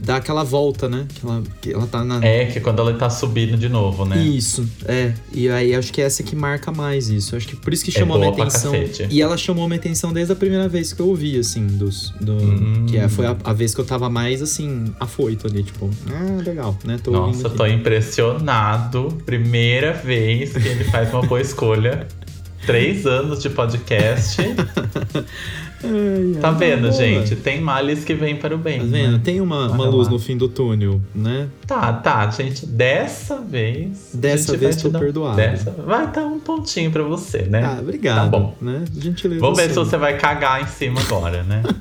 dá 0.01 0.17
aquela 0.17 0.45
volta, 0.45 0.89
né? 0.89 1.07
Que 1.15 1.27
ela, 1.27 1.43
que 1.61 1.73
ela 1.73 1.87
tá 1.87 2.05
na. 2.05 2.25
É, 2.25 2.47
que 2.47 2.61
quando 2.61 2.81
ela 2.81 2.95
tá 2.95 3.11
subindo 3.11 3.57
de 3.57 3.69
novo, 3.69 4.05
né? 4.05 4.19
Isso, 4.23 4.67
é. 4.87 5.13
E 5.33 5.49
aí 5.49 5.75
acho 5.75 5.93
que 5.93 6.01
é 6.01 6.05
essa 6.05 6.23
que 6.23 6.37
marca 6.37 6.71
mais 6.71 7.09
isso. 7.09 7.37
Acho 7.37 7.47
que 7.47 7.57
por 7.57 7.73
isso 7.73 7.85
que 7.85 7.91
É 7.91 7.95
chamou 7.95 8.17
a 8.17 8.21
minha 8.21 8.33
atenção. 8.33 8.73
E 9.11 9.21
ela 9.21 9.37
chamou 9.37 9.65
a 9.65 9.69
minha 9.69 9.79
atenção 9.79 10.13
desde 10.13 10.33
a 10.33 10.37
primeira 10.37 10.69
vez 10.69 10.93
que 10.93 11.01
eu 11.01 11.09
ouvi, 11.09 11.39
assim, 11.39 11.67
dos. 11.67 12.13
Do, 12.21 12.39
Hum. 12.39 12.87
Que 12.87 12.97
é, 12.97 13.09
foi 13.09 13.27
a, 13.27 13.37
a 13.45 13.53
vez 13.53 13.75
que 13.75 13.81
eu 13.81 13.85
tava 13.85 14.09
mais, 14.09 14.41
assim, 14.41 14.85
afoito 15.01 15.47
ali, 15.47 15.63
tipo, 15.63 15.91
ah, 16.11 16.43
legal, 16.43 16.77
né? 16.85 16.99
Tô 17.03 17.11
Nossa, 17.11 17.51
tô 17.51 17.67
impressionado. 17.67 19.19
Primeira 19.27 19.93
vez 19.93 20.53
que 20.53 20.69
ele 20.69 20.85
faz 20.85 21.13
uma 21.13 21.23
boa 21.23 21.41
escolha. 21.41 22.07
Três 22.67 23.07
anos 23.07 23.41
de 23.43 23.49
podcast. 23.51 24.37
Ai, 25.85 26.41
Tá 26.41 26.51
vendo, 26.51 26.83
boa. 26.83 26.93
gente? 26.93 27.37
Tem 27.37 27.61
males 27.61 28.05
que 28.05 28.15
vêm 28.15 28.37
para 28.37 28.55
o 28.55 28.59
bem. 28.59 28.79
Tá 28.81 28.85
vendo? 28.87 29.13
né? 29.13 29.21
Tem 29.23 29.41
uma, 29.41 29.71
uma 29.71 29.85
luz 29.89 30.09
lá. 30.09 30.15
no 30.15 30.19
fim 30.19 30.37
do 30.37 30.49
túnel, 30.49 31.01
né? 31.15 31.49
Tá, 31.67 31.93
tá, 31.93 32.29
gente. 32.31 32.67
Dessa 32.67 33.41
vez. 33.41 34.11
Dessa 34.13 34.57
vez 34.57 34.77
tô 34.77 34.89
dar- 34.89 34.99
perdoado. 34.99 35.37
Dessa, 35.37 35.71
vai 35.71 36.11
dar 36.11 36.27
um 36.27 36.41
pontinho 36.41 36.91
pra 36.91 37.03
você, 37.03 37.43
né? 37.43 37.63
Ah, 37.65 37.79
obrigado. 37.81 38.31
Tá 38.31 38.39
bom. 38.39 38.57
Né? 38.61 38.85
Gentileza. 38.97 39.41
Vamos 39.41 39.57
ver 39.59 39.69
se 39.69 39.75
você 39.77 39.97
vai 39.97 40.17
cagar 40.19 40.63
em 40.63 40.67
cima 40.67 41.01
agora, 41.01 41.43
né? 41.45 41.63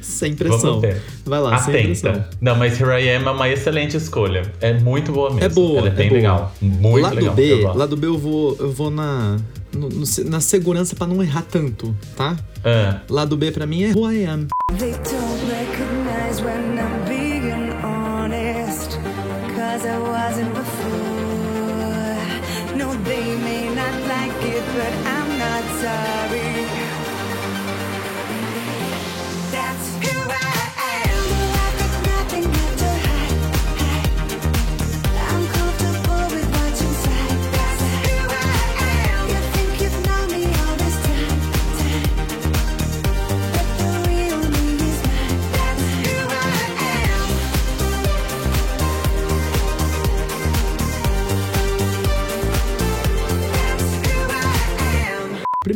Sem 0.00 0.34
pressão. 0.34 0.58
Vamos 0.58 0.80
ver. 0.80 1.00
Vai 1.24 1.38
lá, 1.40 1.58
sem 1.58 1.72
pressão. 1.84 2.10
Atenta. 2.10 2.30
Não, 2.40 2.56
mas 2.56 2.80
Here 2.80 3.00
I 3.04 3.08
Am 3.14 3.24
é 3.28 3.30
uma 3.30 3.48
excelente 3.48 3.96
escolha. 3.96 4.42
É 4.60 4.72
muito 4.72 5.12
boa 5.12 5.30
mesmo. 5.30 5.44
É 5.44 5.48
boa, 5.48 5.78
Ela 5.78 5.88
é 5.88 5.90
é 5.92 5.94
bem 5.94 6.08
boa. 6.08 6.16
legal. 6.18 6.54
Muito 6.60 7.02
lado 7.04 7.14
legal. 7.14 7.34
B, 7.36 7.62
lado 7.72 7.96
B 7.96 8.06
eu 8.08 8.18
vou, 8.18 8.56
eu 8.58 8.72
vou 8.72 8.90
na, 8.90 9.36
no- 9.76 9.88
no- 9.88 10.30
na 10.30 10.40
segurança 10.40 10.96
pra 10.96 11.06
não 11.06 11.22
errar 11.22 11.42
tanto, 11.50 11.94
tá? 12.16 12.36
Ah, 12.64 13.00
Lado 13.08 13.36
B 13.36 13.52
pra 13.52 13.66
mim 13.66 13.84
é 13.84 13.92
Who 13.92 14.10
I 14.10 14.24
Am. 14.26 14.48
They 14.78 14.90
don't 14.92 15.44
recognize 15.48 16.42
when 16.42 16.75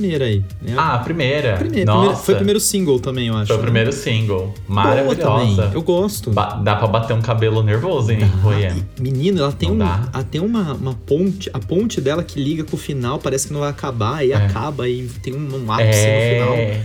primeira 0.00 0.24
aí. 0.24 0.44
né? 0.62 0.74
Ah, 0.76 0.94
a 0.94 0.98
primeira. 0.98 1.56
Primeira, 1.56 1.84
Nossa. 1.86 2.00
primeira- 2.00 2.16
foi 2.24 2.34
o 2.34 2.36
primeiro 2.38 2.60
single 2.60 3.00
também, 3.00 3.28
eu 3.28 3.36
acho. 3.36 3.46
Foi 3.48 3.56
o 3.56 3.58
né? 3.58 3.64
primeiro 3.64 3.92
single. 3.92 4.54
Maravilhosa. 4.66 5.70
Eu 5.74 5.82
gosto. 5.82 6.30
Ba- 6.30 6.60
dá 6.62 6.76
pra 6.76 6.86
bater 6.86 7.14
um 7.14 7.20
cabelo 7.22 7.62
nervoso, 7.62 8.10
hein, 8.12 8.18
Ah, 8.22 8.36
Royem? 8.42 8.84
Menino, 9.00 9.40
ela 9.40 9.52
tem, 9.52 9.68
Não 9.68 9.76
um, 9.76 9.78
dá. 9.78 10.08
ela 10.12 10.24
tem 10.24 10.40
uma, 10.40 10.72
uma 10.74 10.94
ponte, 10.94 11.50
a 11.52 11.58
ponte 11.58 12.00
dela 12.00 12.22
que 12.22 12.40
liga 12.42 12.64
com 12.64 12.76
o 12.76 12.78
final, 12.78 13.18
parece 13.18 13.46
que 13.48 13.52
não 13.52 13.60
vai 13.60 13.70
acabar, 13.70 14.24
e 14.26 14.32
É. 14.32 14.36
acaba, 14.36 14.88
e 14.88 15.08
tem 15.22 15.34
um, 15.34 15.38
um 15.64 15.72
ápice 15.72 15.88
no 16.06 16.34
final. 16.34 16.54
É. 16.54 16.80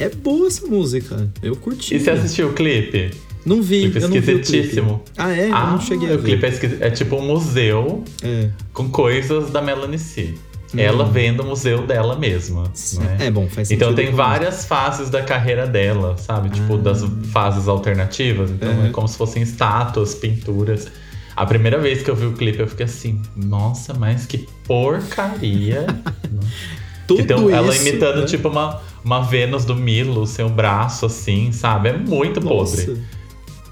É 0.00 0.08
boa 0.10 0.46
essa 0.46 0.64
música. 0.66 1.28
Eu 1.42 1.56
curti. 1.56 1.94
E 1.96 2.00
você 2.00 2.10
assistiu 2.10 2.48
o 2.50 2.52
clipe? 2.52 3.10
Não 3.44 3.62
vi, 3.62 3.82
Clipe 3.82 3.96
eu 3.96 4.02
não 4.02 4.10
vi 4.10 4.18
o 4.18 4.22
clipe. 4.22 4.40
esquisitíssimo. 4.40 5.02
Ah, 5.16 5.32
é? 5.34 5.48
eu 5.48 5.54
ah, 5.56 5.70
não 5.72 5.80
cheguei 5.80 6.10
a 6.10 6.14
o 6.14 6.18
ver. 6.18 6.38
clipe 6.38 6.46
é, 6.82 6.86
é 6.86 6.90
tipo 6.90 7.16
um 7.16 7.22
museu 7.26 8.04
É. 8.22 8.48
com 8.72 8.88
coisas 8.90 9.50
da 9.50 9.62
Melanie 9.62 9.98
C. 9.98 10.34
Ela 10.76 11.04
vendo 11.06 11.42
o 11.42 11.46
museu 11.46 11.86
dela 11.86 12.14
mesma. 12.16 12.64
não 12.94 13.02
é? 13.18 13.28
Hum. 13.28 13.32
Bom, 13.32 13.48
faz 13.48 13.68
sentido. 13.68 13.84
Então 13.90 13.94
tem 13.94 14.12
várias 14.12 14.66
fases 14.66 15.08
da 15.08 15.22
carreira 15.22 15.66
dela, 15.66 16.16
sabe? 16.18 16.50
Tipo, 16.50 16.74
Ah. 16.74 16.78
das 16.78 17.02
fases 17.32 17.68
alternativas. 17.68 18.50
Então 18.50 18.68
Uhum. 18.70 18.86
é 18.86 18.90
como 18.90 19.08
se 19.08 19.16
fossem 19.16 19.42
estátuas, 19.42 20.14
pinturas. 20.14 20.86
A 21.34 21.46
primeira 21.46 21.78
vez 21.78 22.02
que 22.02 22.10
eu 22.10 22.16
vi 22.16 22.26
o 22.26 22.32
clipe, 22.32 22.58
eu 22.58 22.66
fiquei 22.66 22.84
assim, 22.84 23.22
nossa, 23.36 23.94
mas 23.94 24.26
que 24.26 24.46
porcaria. 24.66 25.86
Tudo 27.06 27.22
que 27.22 27.28
tem 27.28 27.50
ela 27.52 27.72
isso, 27.74 27.88
imitando, 27.88 28.20
né? 28.20 28.26
tipo, 28.26 28.48
uma, 28.48 28.80
uma 29.02 29.20
Vênus 29.22 29.64
do 29.64 29.74
Milo, 29.74 30.26
sem 30.26 30.44
o 30.44 30.48
braço, 30.50 31.06
assim, 31.06 31.52
sabe? 31.52 31.88
É 31.88 31.92
muito 31.96 32.40
Nossa. 32.40 32.76
podre. 32.84 33.02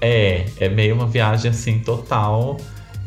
É, 0.01 0.45
é 0.59 0.69
meio 0.69 0.95
uma 0.95 1.05
viagem 1.07 1.51
assim 1.51 1.77
total. 1.79 2.57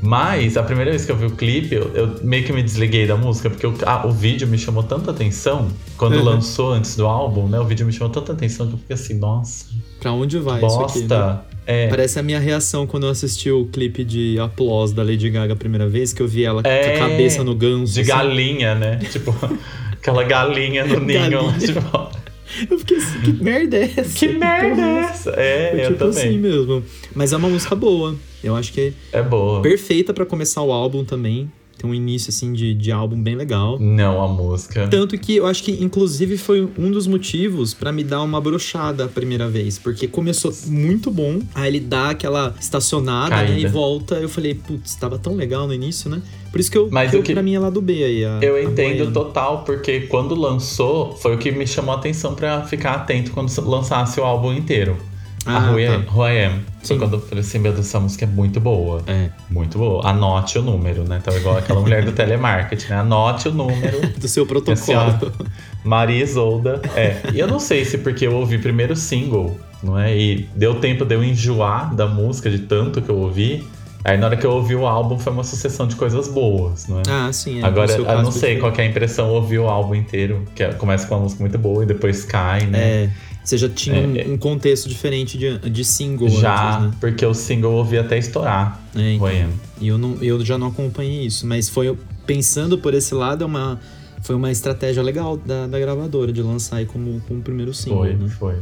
Mas 0.03 0.57
a 0.57 0.63
primeira 0.63 0.91
vez 0.91 1.05
que 1.05 1.13
eu 1.13 1.17
vi 1.17 1.27
o 1.27 1.31
clipe, 1.33 1.75
eu, 1.75 1.91
eu 1.95 2.15
meio 2.23 2.43
que 2.45 2.53
me 2.53 2.63
desliguei 2.63 3.07
da 3.07 3.17
música, 3.17 3.51
porque 3.51 3.67
o, 3.67 3.75
ah, 3.85 4.07
o 4.07 4.11
vídeo 4.11 4.49
me 4.49 4.57
chamou 4.57 4.83
tanta 4.83 5.11
atenção. 5.11 5.69
Quando 5.99 6.15
Uhum. 6.17 6.25
lançou 6.25 6.73
antes 6.73 6.97
do 6.97 7.07
álbum, 7.07 7.47
né? 7.49 7.61
O 7.61 7.65
vídeo 7.65 7.85
me 7.85 7.93
chamou 7.93 8.11
tanta 8.11 8.33
atenção 8.33 8.67
que 8.67 8.73
eu 8.75 8.79
fiquei 8.79 8.95
assim, 8.95 9.15
nossa, 9.19 9.67
Pra 10.01 10.13
onde 10.13 10.39
vai 10.39 10.65
isso 10.65 10.81
aqui? 10.81 11.01
né? 11.01 11.07
bosta. 11.09 11.45
É, 11.67 11.89
Parece 11.89 12.19
a 12.19 12.23
minha 12.23 12.41
reação 12.41 12.87
quando 12.87 13.05
eu 13.05 13.11
assisti 13.11 13.51
o 13.51 13.67
clipe 13.67 14.03
de 14.03 14.39
Applause 14.41 14.95
da 14.95 15.03
Lady 15.03 15.29
Gaga 15.29 15.53
a 15.53 15.57
primeira 15.57 15.87
vez, 15.87 16.13
que 16.13 16.23
eu 16.23 16.27
vi 16.27 16.45
ela 16.45 16.63
É, 16.65 16.97
com 16.99 17.05
a 17.05 17.09
cabeça 17.09 17.45
no 17.45 17.55
ganso. 17.55 17.93
de 17.93 18.01
assim. 18.01 18.09
galinha, 18.09 18.75
né? 18.75 18.97
tipo, 19.13 19.35
aquela 19.93 20.25
galinha 20.25 20.87
no 20.87 20.99
ninho. 20.99 21.21
Galinha. 21.31 21.59
Tipo, 21.59 22.09
Eu 22.71 22.79
fiquei 22.79 22.97
assim, 22.97 23.21
que 23.21 23.33
merda 23.43 23.77
é 23.77 23.93
essa? 23.97 24.19
que 24.19 24.29
merda 24.29 24.77
porra 24.77 24.87
é 24.89 25.01
essa? 25.03 25.31
É, 25.37 25.71
Foi 25.73 25.81
eu 25.85 25.93
tipo 25.93 26.05
assim 26.05 26.21
também. 26.21 26.39
mesmo. 26.39 26.83
Mas 27.15 27.33
é 27.33 27.37
uma 27.37 27.49
música 27.49 27.75
boa. 27.75 28.17
Eu 28.43 28.57
acho 28.57 28.73
que 28.73 28.93
É 29.13 29.23
boa. 29.23 29.59
é 29.59 29.63
perfeita 29.63 30.13
pra 30.15 30.25
começar 30.27 30.63
o 30.63 30.73
álbum 30.73 31.05
também. 31.05 31.51
Tem 31.79 31.89
um 31.89 31.95
início, 31.95 32.29
assim, 32.29 32.53
de, 32.53 32.75
de 32.75 32.93
álbum 32.93 33.19
bem 33.23 33.35
legal. 33.35 33.79
Não, 33.81 34.23
a 34.23 34.29
música. 34.29 34.87
Tanto 34.89 35.17
que 35.17 35.37
eu 35.37 35.47
acho 35.47 35.63
que, 35.65 35.73
inclusive, 35.83 36.37
foi 36.37 36.69
um 36.77 36.91
dos 36.91 37.07
motivos 37.07 37.73
pra 37.73 37.91
me 37.91 38.05
dar 38.05 38.21
uma 38.23 38.39
brochada 38.39 39.07
a 39.07 39.09
primeira 39.09 39.49
vez. 39.49 39.79
Porque 39.79 40.07
começou 40.07 40.53
muito 40.67 41.11
bom, 41.11 41.41
aí 41.55 41.69
ele 41.71 41.81
dá 41.81 42.11
aquela 42.11 42.55
estacionada, 42.61 43.35
né? 43.35 43.59
E 43.61 43.67
volta. 43.67 44.17
Eu 44.17 44.29
falei, 44.29 44.55
putz, 44.55 44.95
tava 44.95 45.19
tão 45.19 45.35
legal 45.35 45.67
no 45.67 45.73
início, 45.73 46.11
né? 46.11 46.21
Por 46.51 46.59
isso 46.61 46.71
que 46.71 46.77
eu, 46.79 46.89
Mas 46.91 47.11
que 47.11 47.17
eu 47.17 47.23
que- 47.23 47.33
pra 47.33 47.43
mim 47.43 47.55
é 47.55 47.59
lá 47.61 47.71
do 47.71 47.81
B 47.81 48.03
aí. 48.05 48.25
A, 48.25 48.39
Eu 48.43 48.61
entendo 48.63 49.13
total, 49.13 49.63
porque 49.65 50.01
quando 50.01 50.35
lançou, 50.35 51.17
foi 51.17 51.35
o 51.35 51.39
que 51.39 51.53
me 51.53 51.67
chamou 51.67 51.95
a 51.95 51.99
atenção 51.99 52.35
pra 52.35 52.63
ficar 52.63 52.93
atento 52.95 53.31
quando 53.31 53.51
lançasse 53.69 54.19
o 54.21 54.25
álbum 54.25 54.53
inteiro. 54.53 54.97
Ah, 55.47 55.69
a 55.69 55.71
Who 55.73 55.77
tá. 56.05 56.13
Who 56.15 56.27
I 56.29 56.45
Am. 56.45 56.53
Foi 56.83 56.97
Sim. 56.97 56.99
quando 56.99 57.15
eu 57.15 57.21
falei 57.21 57.41
assim, 57.41 57.59
meu 57.59 57.73
Deus, 57.73 57.87
essa 57.87 57.99
música 57.99 58.25
é 58.27 58.29
muito 58.29 58.61
boa. 58.61 59.01
É, 59.07 59.31
Muito 59.51 59.79
boa. 59.79 60.07
Anote 60.07 60.59
o 60.59 60.63
número, 60.63 61.05
né? 61.05 61.19
Então, 61.21 61.35
igual 61.35 61.57
aquela 61.57 61.81
mulher 61.81 62.05
do 62.05 62.13
telemarketing, 62.13 62.89
né? 62.91 62.97
Anote 63.01 63.49
o 63.49 63.53
número. 63.53 64.01
do 64.21 64.29
seu 64.29 64.43
Assim, 64.45 64.49
protocolo. 64.93 65.33
Maria 65.83 66.23
Isolda. 66.23 66.83
É. 66.95 67.17
E 67.33 67.39
eu 67.41 67.47
não 67.49 67.59
sei 67.59 67.85
se 67.87 67.97
porque 67.99 68.27
eu 68.27 68.35
ouvi 68.35 68.59
primeiro 68.59 68.95
single, 68.95 69.59
não 69.83 69.99
é? 69.99 70.15
E 70.15 70.47
deu 70.55 70.75
tempo 70.75 71.05
de 71.07 71.15
eu 71.15 71.25
enjoar 71.25 71.95
da 71.95 72.07
música 72.07 72.51
de 72.51 72.59
tanto 72.61 73.01
que 73.01 73.09
eu 73.09 73.17
ouvi. 73.19 73.65
Aí 74.03 74.17
na 74.17 74.27
hora 74.27 74.37
que 74.37 74.47
eu 74.47 74.51
ouvi 74.53 74.75
o 74.75 74.87
álbum 74.87 75.19
foi 75.19 75.33
uma 75.33 75.45
sucessão 75.45 75.87
de 75.87 75.95
coisas 75.95 76.27
boas, 76.29 76.87
não 76.89 77.01
é? 77.01 77.03
ah, 77.09 77.31
sim. 77.33 77.61
É, 77.61 77.65
Agora, 77.67 77.93
eu 77.93 78.05
não 78.23 78.33
sei 78.33 78.59
qual 78.59 78.73
é 78.75 78.81
a 78.83 78.87
impressão 78.87 79.29
ouvir 79.31 79.59
o 79.59 79.69
álbum 79.69 79.95
inteiro, 79.95 80.45
que 80.55 80.63
é- 80.63 80.73
começa 80.73 81.07
com 81.07 81.15
uma 81.17 81.23
música 81.25 81.43
muito 81.43 81.59
boa 81.59 81.83
e 81.83 81.87
depois 81.87 82.25
cai, 82.25 82.65
né? 82.67 82.79
É, 83.05 83.11
você 83.45 83.59
já 83.59 83.69
tinha 83.69 84.01
um- 84.01 84.17
É, 84.17 84.23
é. 84.23 84.27
um, 84.29 84.39
contexto 84.39 84.89
diferente 84.89 85.37
de, 85.37 85.59
de 85.59 85.85
single 85.85 86.29
Já, 86.31 86.77
antes, 86.79 86.87
né? 86.89 86.97
porque 86.99 87.27
o 87.27 87.35
single 87.35 87.73
eu 87.73 87.77
ouvi 87.79 87.99
até 87.99 88.17
estourar. 88.17 88.81
É, 88.97 89.13
então. 89.15 89.29
E 89.81 89.89
eu, 89.89 89.99
não, 89.99 90.17
eu 90.23 90.43
já 90.45 90.57
não 90.57 90.69
acompanhei 90.69 91.27
isso, 91.27 91.47
mas 91.47 91.69
foi 91.69 91.95
pensando 92.27 92.79
por 92.79 92.95
esse 92.95 93.15
lado, 93.15 93.45
é 93.45 93.47
uma, 93.47 93.79
foi 94.23 94.35
uma 94.35 94.51
estratégia 94.51 95.03
legal 95.03 95.37
da, 95.37 95.67
da 95.67 95.79
gravadora 95.79 96.33
de 96.33 96.41
lançar 96.43 96.77
aí 96.77 96.87
como, 96.87 97.21
como 97.29 97.43
primeiro 97.43 97.75
single, 97.75 97.99
Foi, 97.99 98.15
né? 98.15 98.29
foi. 98.29 98.55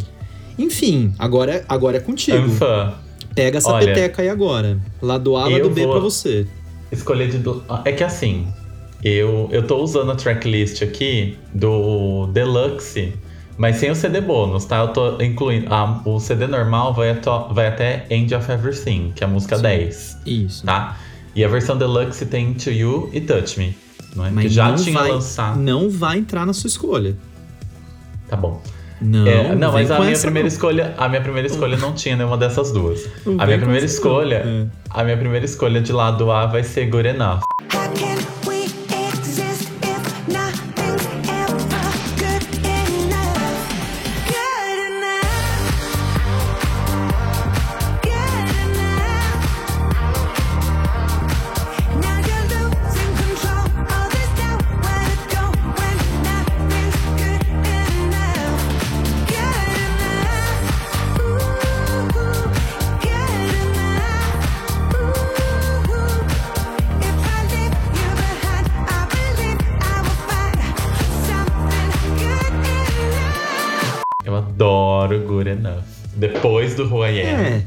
Enfim, 0.59 1.13
agora, 1.19 1.65
agora 1.69 1.99
é 1.99 2.01
contigo. 2.01 2.39
Anfã, 2.39 2.95
Pega 3.45 3.59
essa 3.59 3.73
Olha, 3.73 3.87
peteca 3.87 4.23
aí 4.23 4.29
agora. 4.29 4.79
Lado 5.01 5.37
A, 5.37 5.43
lado 5.45 5.53
eu 5.53 5.71
B 5.71 5.87
pra 5.87 5.99
você. 6.01 6.47
escolher 6.91 7.29
de. 7.31 7.39
do- 7.39 7.63
É 7.85 7.93
que 7.93 8.03
assim, 8.03 8.49
eu, 9.03 9.49
eu 9.53 9.67
tô 9.67 9.77
usando 9.83 10.11
a 10.11 10.15
tracklist 10.17 10.83
aqui 10.83 11.39
do 11.55 12.27
Deluxe, 12.33 13.13
mas 13.57 13.77
sem 13.77 13.91
o 13.91 13.95
CD 13.95 14.21
bônus, 14.21 14.65
tá? 14.65 14.79
Eu 14.81 14.89
tô 14.89 15.23
incluindo. 15.23 15.67
ah, 15.73 16.01
o 16.05 16.19
CD 16.19 16.47
normal 16.47 16.93
vai, 16.95 17.11
ato- 17.11 17.53
vai 17.55 17.69
até 17.69 18.07
End 18.11 18.35
of 18.35 18.51
Everything, 18.51 19.13
que 19.15 19.23
é 19.23 19.27
a 19.27 19.31
música 19.31 19.57
Sim. 19.57 19.63
10, 19.63 20.19
Isso. 20.27 20.67
tá? 20.67 20.99
E 21.37 21.45
a 21.45 21.49
versão 21.49 21.77
Deluxe 21.79 22.27
tem 22.27 22.55
To 22.55 22.71
You 22.71 23.11
e 23.13 23.21
Touch 23.21 23.57
Me, 23.61 23.77
não 24.17 24.27
é? 24.27 24.31
Mas 24.31 24.45
que 24.47 24.51
já 24.51 24.69
não 24.71 24.77
tinha 24.77 24.99
vai, 24.99 25.13
lançado. 25.13 25.61
Não 25.61 25.89
vai 25.89 26.19
entrar 26.19 26.45
na 26.45 26.53
sua 26.53 26.67
escolha. 26.67 27.17
Tá 28.29 28.37
bom. 28.37 28.61
Não, 29.01 29.27
É, 29.27 29.55
não, 29.55 29.73
mas 29.73 29.91
a 29.91 30.01
minha 30.01 30.19
primeira 30.19 30.49
não. 30.49 30.55
escolha, 30.55 30.95
a 30.99 31.09
minha 31.09 31.21
primeira 31.21 31.47
escolha 31.47 31.77
não 31.77 31.93
tinha 31.93 32.17
nenhuma 32.17 32.37
dessas 32.37 32.73
duas. 32.73 33.09
Não 33.25 33.41
a 33.41 33.47
minha 33.47 33.59
primeira 33.59 33.85
essa, 33.87 33.95
não. 33.95 34.11
escolha, 34.11 34.35
É. 34.45 34.67
a 34.91 35.05
minha 35.05 35.17
primeira 35.17 35.45
escolha 35.45 35.81
de 35.81 35.93
lado 35.93 36.31
A 36.33 36.47
vai 36.47 36.63
ser 36.65 36.87
Good 36.87 37.09
adoro 74.59 75.21
Good 75.21 75.49
Enough. 75.51 75.83
Depois 76.17 76.75
do 76.75 76.85
Who 76.85 77.05
I 77.07 77.21
Am. 77.23 77.27
É, 77.27 77.63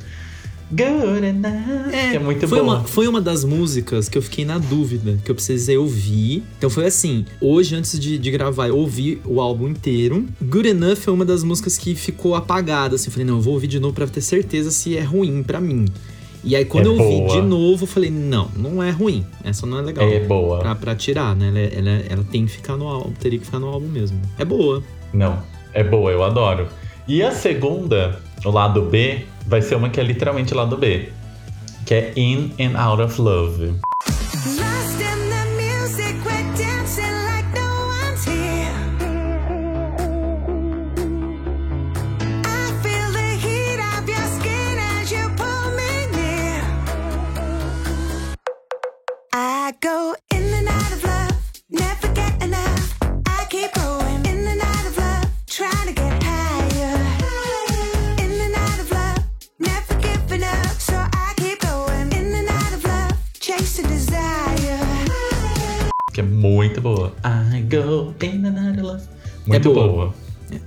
Good 0.69 1.25
Enough. 1.25 1.93
É, 1.93 2.19
muito 2.19 2.47
foi 2.47 2.59
bom. 2.59 2.65
Uma, 2.65 2.83
foi 2.83 3.07
uma 3.07 3.21
das 3.21 3.43
músicas 3.45 4.09
que 4.09 4.17
eu 4.17 4.21
fiquei 4.21 4.43
na 4.43 4.57
dúvida, 4.57 5.17
que 5.23 5.31
eu 5.31 5.35
precisei 5.35 5.77
ouvir. 5.77 6.43
Então 6.57 6.69
foi 6.69 6.85
assim, 6.85 7.25
hoje 7.39 7.75
antes 7.75 7.97
de, 7.97 8.17
de 8.17 8.31
gravar, 8.31 8.67
eu 8.67 8.77
ouvi 8.77 9.21
o 9.25 9.39
álbum 9.39 9.69
inteiro. 9.69 10.25
Good 10.41 10.67
Enough 10.69 10.97
foi 10.97 11.13
uma 11.13 11.23
das 11.25 11.43
músicas 11.43 11.77
que 11.77 11.95
ficou 11.95 12.35
apagada, 12.35 12.95
assim. 12.95 13.07
Eu 13.07 13.11
falei, 13.11 13.25
não, 13.25 13.35
eu 13.35 13.41
vou 13.41 13.53
ouvir 13.53 13.67
de 13.67 13.79
novo 13.79 13.93
pra 13.93 14.05
ter 14.07 14.21
certeza 14.21 14.69
se 14.69 14.97
é 14.97 15.01
ruim 15.01 15.43
pra 15.43 15.61
mim. 15.61 15.85
E 16.43 16.55
aí 16.55 16.65
quando 16.65 16.87
É 16.87 16.89
eu 16.89 16.93
ouvi 16.99 17.17
boa. 17.19 17.29
de 17.41 17.47
novo, 17.47 17.83
eu 17.83 17.87
falei, 17.87 18.09
não, 18.09 18.49
não 18.57 18.81
é 18.83 18.89
ruim. 18.89 19.25
Essa 19.45 19.65
não 19.65 19.77
é 19.79 19.81
legal. 19.81 20.05
É 20.09 20.19
boa. 20.19 20.59
Pra, 20.59 20.75
pra 20.75 20.95
tirar, 20.95 21.35
né? 21.35 21.47
Ela, 21.49 21.59
é- 21.59 21.73
ela, 21.77 21.89
é- 21.89 22.05
ela 22.09 22.23
tem 22.29 22.45
que 22.45 22.51
ficar 22.51 22.75
no 22.75 22.87
álbum, 22.87 23.11
teria 23.11 23.39
que 23.39 23.45
ficar 23.45 23.59
no 23.59 23.67
álbum 23.67 23.87
mesmo. 23.87 24.19
É 24.39 24.43
boa. 24.43 24.83
Não, 25.13 25.37
é 25.73 25.83
boa, 25.83 26.09
eu 26.11 26.23
adoro. 26.23 26.67
E 27.07 27.23
a 27.23 27.31
segunda, 27.31 28.19
o 28.45 28.51
lado 28.51 28.83
B, 28.83 29.25
vai 29.47 29.61
ser 29.61 29.75
uma 29.75 29.89
que 29.89 29.99
é 29.99 30.03
literalmente 30.03 30.53
lado 30.53 30.77
B. 30.77 31.11
Que 31.85 31.93
é 31.93 32.13
In 32.15 32.53
and 32.59 32.79
Out 32.79 33.01
of 33.01 33.21
Love. 33.21 33.79
Que 66.21 66.27
é 66.27 66.29
muito 66.29 66.81
boa. 66.81 67.13
I 67.25 67.61
go 67.63 68.13
in 68.23 68.45
of 68.45 68.81
love. 68.81 69.03
Muito 69.45 69.73
boa. 69.73 69.87
boa. 69.87 70.13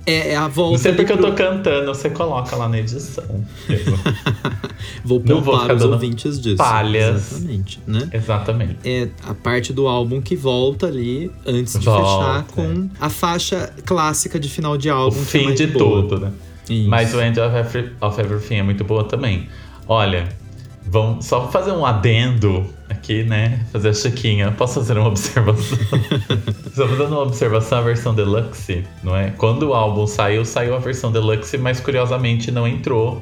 É, 0.05 0.29
é 0.31 0.35
a 0.35 0.47
volta. 0.47 0.71
Não 0.71 0.77
sei 0.79 0.93
porque 0.93 1.13
eu 1.13 1.17
pro- 1.17 1.27
tô 1.27 1.33
cantando, 1.33 1.85
você 1.93 2.09
coloca 2.09 2.55
lá 2.55 2.67
na 2.67 2.79
edição. 2.79 3.23
Vou 5.03 5.19
poupar 5.21 5.71
os 5.75 5.83
ouvintes 5.83 6.39
disso. 6.41 6.57
palhas. 6.57 7.31
Exatamente, 7.33 7.79
né? 7.85 8.09
Exatamente. 8.11 8.77
É 8.83 9.09
a 9.27 9.33
parte 9.33 9.71
do 9.71 9.87
álbum 9.87 10.21
que 10.21 10.35
volta 10.35 10.87
ali 10.87 11.31
antes 11.45 11.77
de 11.79 11.85
Volta, 11.85 12.03
fechar 12.03 12.43
com 12.55 12.89
a 12.99 13.09
faixa 13.09 13.71
clássica 13.85 14.39
de 14.39 14.49
final 14.49 14.75
de 14.77 14.89
O 14.89 14.93
álbum. 14.93 15.15
que 15.17 15.21
é 15.21 15.25
fim 15.25 15.45
mais 15.45 15.57
de 15.57 15.67
boa. 15.67 16.01
tudo, 16.01 16.19
né? 16.19 16.31
Isso. 16.69 16.89
Mas 16.89 17.13
o 17.13 17.21
End 17.21 17.39
of, 17.39 17.55
Every- 17.55 17.91
of 18.01 18.19
Everything 18.19 18.55
é 18.55 18.63
muito 18.63 18.83
boa 18.83 19.03
também. 19.03 19.47
Olha, 19.87 20.27
vamos 20.83 21.25
só 21.25 21.47
fazer 21.51 21.71
um 21.71 21.85
adendo 21.85 22.65
aqui, 23.05 23.23
né? 23.23 23.59
Fazer 23.71 23.89
a 23.89 23.93
chiquinha. 23.93 24.51
Posso 24.51 24.75
fazer 24.75 24.97
uma 24.97 25.07
observação? 25.09 25.77
só 26.75 26.87
fazendo 26.87 27.07
uma 27.09 27.21
observação, 27.21 27.77
a 27.77 27.81
versão 27.81 28.13
deluxe, 28.15 28.83
não 29.03 29.15
é? 29.15 29.31
Quando 29.37 29.69
o 29.69 29.73
álbum 29.73 30.07
saiu, 30.07 30.43
saiu 30.43 30.75
a 30.75 30.79
versão 30.79 31.11
deluxe, 31.11 31.57
mas 31.57 31.79
curiosamente 31.79 32.51
não 32.51 32.67
entrou 32.67 33.21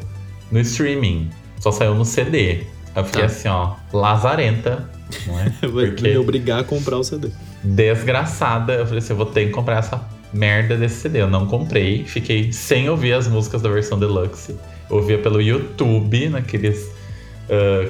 no 0.51 0.59
streaming. 0.61 1.29
Só 1.59 1.71
saiu 1.71 1.93
no 1.95 2.05
CD. 2.05 2.63
Eu 2.95 3.03
fiquei 3.03 3.21
Tá. 3.21 3.27
assim, 3.27 3.47
ó, 3.49 3.73
lazarenta, 3.91 4.89
não 5.27 5.39
é? 5.39 5.51
Porque 5.59 6.03
me 6.03 6.17
obrigar 6.17 6.59
a 6.61 6.63
comprar 6.63 6.97
o 6.97 7.03
CD. 7.03 7.29
desgraçada. 7.63 8.73
Eu 8.73 8.85
falei 8.85 8.99
assim, 8.99 9.13
eu 9.13 9.17
vou 9.17 9.25
ter 9.25 9.45
que 9.47 9.51
comprar 9.51 9.79
essa 9.79 10.01
merda 10.33 10.75
desse 10.77 10.95
CD. 11.01 11.21
Eu 11.21 11.29
não 11.29 11.45
comprei, 11.45 12.05
fiquei 12.05 12.51
sem 12.53 12.89
ouvir 12.89 13.13
as 13.13 13.27
músicas 13.27 13.61
da 13.61 13.69
versão 13.69 13.99
deluxe. 13.99 14.55
Eu 14.89 14.97
ouvia 14.97 15.17
pelo 15.17 15.41
YouTube, 15.41 16.29
naqueles 16.29 16.91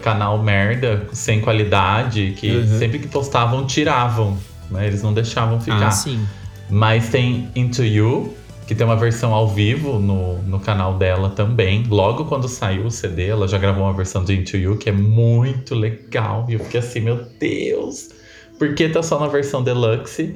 canal 0.01 0.41
merda, 0.41 1.07
sem 1.13 1.41
qualidade, 1.41 2.33
que 2.37 2.51
Uhum. 2.51 2.79
sempre 2.79 2.99
que 2.99 3.07
postavam, 3.07 3.65
tiravam. 3.65 4.37
Né? 4.69 4.87
Eles 4.87 5.03
não 5.03 5.13
deixavam 5.13 5.59
ficar. 5.59 5.87
Ah, 5.87 5.91
sim. 5.91 6.25
Mas 6.69 7.09
tem 7.09 7.49
Into 7.55 7.83
You, 7.83 8.33
que 8.65 8.73
tem 8.73 8.85
uma 8.85 8.95
versão 8.95 9.33
ao 9.33 9.47
vivo 9.47 9.99
no, 9.99 10.37
no 10.43 10.59
canal 10.59 10.97
dela 10.97 11.29
também. 11.29 11.83
Logo 11.89 12.25
quando 12.25 12.47
saiu 12.47 12.85
o 12.85 12.91
CD, 12.91 13.27
ela 13.27 13.47
já 13.47 13.57
gravou 13.57 13.83
uma 13.83 13.93
versão 13.93 14.23
de 14.23 14.33
Into 14.33 14.57
You, 14.57 14.77
que 14.77 14.89
é 14.89 14.93
muito 14.93 15.75
legal. 15.75 16.45
E 16.49 16.53
eu 16.53 16.59
fiquei 16.59 16.79
assim, 16.79 17.01
meu 17.01 17.25
Deus, 17.39 18.09
por 18.57 18.73
que 18.73 18.87
tá 18.89 19.03
só 19.03 19.19
na 19.19 19.27
versão 19.27 19.61
deluxe? 19.61 20.35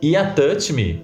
E 0.00 0.14
a 0.16 0.30
Touch 0.30 0.72
Me, 0.72 1.02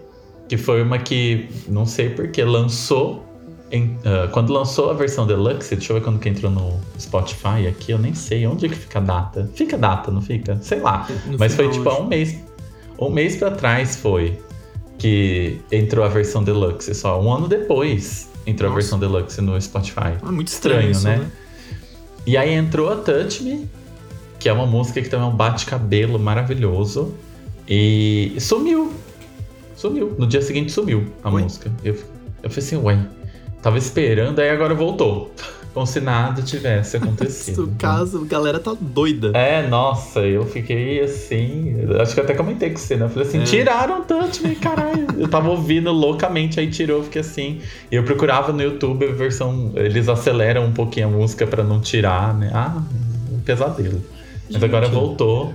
que 0.48 0.56
foi 0.56 0.82
uma 0.82 0.98
que, 0.98 1.48
não 1.68 1.86
sei 1.86 2.10
porquê, 2.10 2.44
lançou. 2.44 3.24
Em- 3.70 3.98
ah, 4.04 4.28
quando 4.32 4.52
lançou 4.52 4.90
a 4.90 4.94
versão 4.94 5.26
deluxe, 5.26 5.76
deixa 5.76 5.92
eu 5.92 5.96
ver 5.98 6.02
quando 6.04 6.18
que 6.18 6.28
entrou 6.28 6.50
no 6.50 6.80
Spotify 6.98 7.66
aqui, 7.68 7.92
eu 7.92 7.98
nem 7.98 8.14
sei 8.14 8.46
onde 8.46 8.66
é 8.66 8.68
que 8.68 8.76
fica 8.76 8.98
a 8.98 9.02
data. 9.02 9.50
Fica 9.54 9.76
a 9.76 9.78
data, 9.78 10.10
não 10.10 10.22
fica? 10.22 10.58
Sei 10.62 10.80
lá. 10.80 11.06
Mas 11.38 11.54
foi 11.54 11.68
tipo 11.70 11.88
há 11.88 11.98
um 12.00 12.06
mês. 12.06 12.36
Um 12.98 13.10
mês 13.10 13.36
pra 13.36 13.50
trás 13.50 13.96
foi 13.96 14.38
que 14.98 15.60
entrou 15.70 16.04
a 16.04 16.08
versão 16.08 16.42
deluxe. 16.42 16.92
Só 16.94 17.20
um 17.20 17.32
ano 17.32 17.46
depois 17.46 18.28
entrou 18.46 18.68
a 18.70 18.74
Nossa. 18.74 18.80
versão 18.82 18.98
deluxe 18.98 19.40
no 19.40 19.60
Spotify. 19.60 20.14
Ah, 20.22 20.32
muito 20.32 20.48
estranho, 20.48 20.90
Estranho, 20.90 21.22
isso, 21.22 21.22
né? 21.24 21.30
E 22.26 22.36
aí 22.36 22.52
entrou 22.54 22.90
a 22.92 22.96
Touch 22.96 23.42
Me, 23.42 23.68
que 24.40 24.48
é 24.48 24.52
uma 24.52 24.66
música 24.66 25.00
que 25.00 25.08
também 25.08 25.26
é 25.26 25.30
um 25.30 25.36
bate-cabelo 25.36 26.18
maravilhoso. 26.18 27.14
E 27.68 28.34
sumiu. 28.40 28.92
Sumiu. 29.76 30.14
No 30.18 30.26
dia 30.26 30.42
seguinte 30.42 30.72
sumiu 30.72 31.06
a 31.22 31.30
Ué? 31.30 31.42
música. 31.42 31.70
Eu, 31.84 31.94
eu 32.42 32.50
falei 32.50 32.58
assim, 32.66 32.76
ué, 32.76 32.98
tava 33.62 33.78
esperando, 33.78 34.38
aí 34.38 34.50
agora 34.50 34.74
voltou. 34.74 35.32
Como 35.74 35.86
se 35.86 36.00
nada 36.00 36.42
tivesse 36.42 36.96
acontecido. 36.96 37.66
No 37.68 37.74
caso, 37.76 38.22
a 38.22 38.24
galera 38.26 38.58
tá 38.58 38.74
doida. 38.80 39.30
É, 39.34 39.68
nossa, 39.68 40.20
eu 40.20 40.44
fiquei 40.46 41.00
assim. 41.00 41.76
Acho 42.00 42.14
que 42.14 42.20
eu 42.20 42.24
até 42.24 42.34
comentei 42.34 42.70
com 42.70 42.78
você, 42.78 42.96
né? 42.96 43.04
Eu 43.04 43.10
falei 43.10 43.28
assim: 43.28 43.40
É. 43.40 43.44
tiraram 43.44 44.02
Touch 44.02 44.42
Me, 44.42 44.56
caralho. 44.56 45.06
eu 45.16 45.28
tava 45.28 45.50
ouvindo 45.50 45.92
loucamente, 45.92 46.58
aí 46.58 46.68
tirou, 46.70 46.98
eu 46.98 47.04
fiquei 47.04 47.20
assim. 47.20 47.60
E 47.92 47.94
eu 47.96 48.02
procurava 48.02 48.52
no 48.52 48.62
YouTube 48.62 49.06
a 49.06 49.12
versão. 49.12 49.70
Eles 49.76 50.08
aceleram 50.08 50.64
um 50.64 50.72
pouquinho 50.72 51.08
a 51.08 51.10
música 51.10 51.46
pra 51.46 51.62
não 51.62 51.80
tirar, 51.80 52.34
né? 52.34 52.50
Ah, 52.52 52.82
um 53.30 53.38
pesadelo. 53.40 54.02
Mas 54.46 54.54
Gente. 54.54 54.64
agora 54.64 54.88
voltou, 54.88 55.52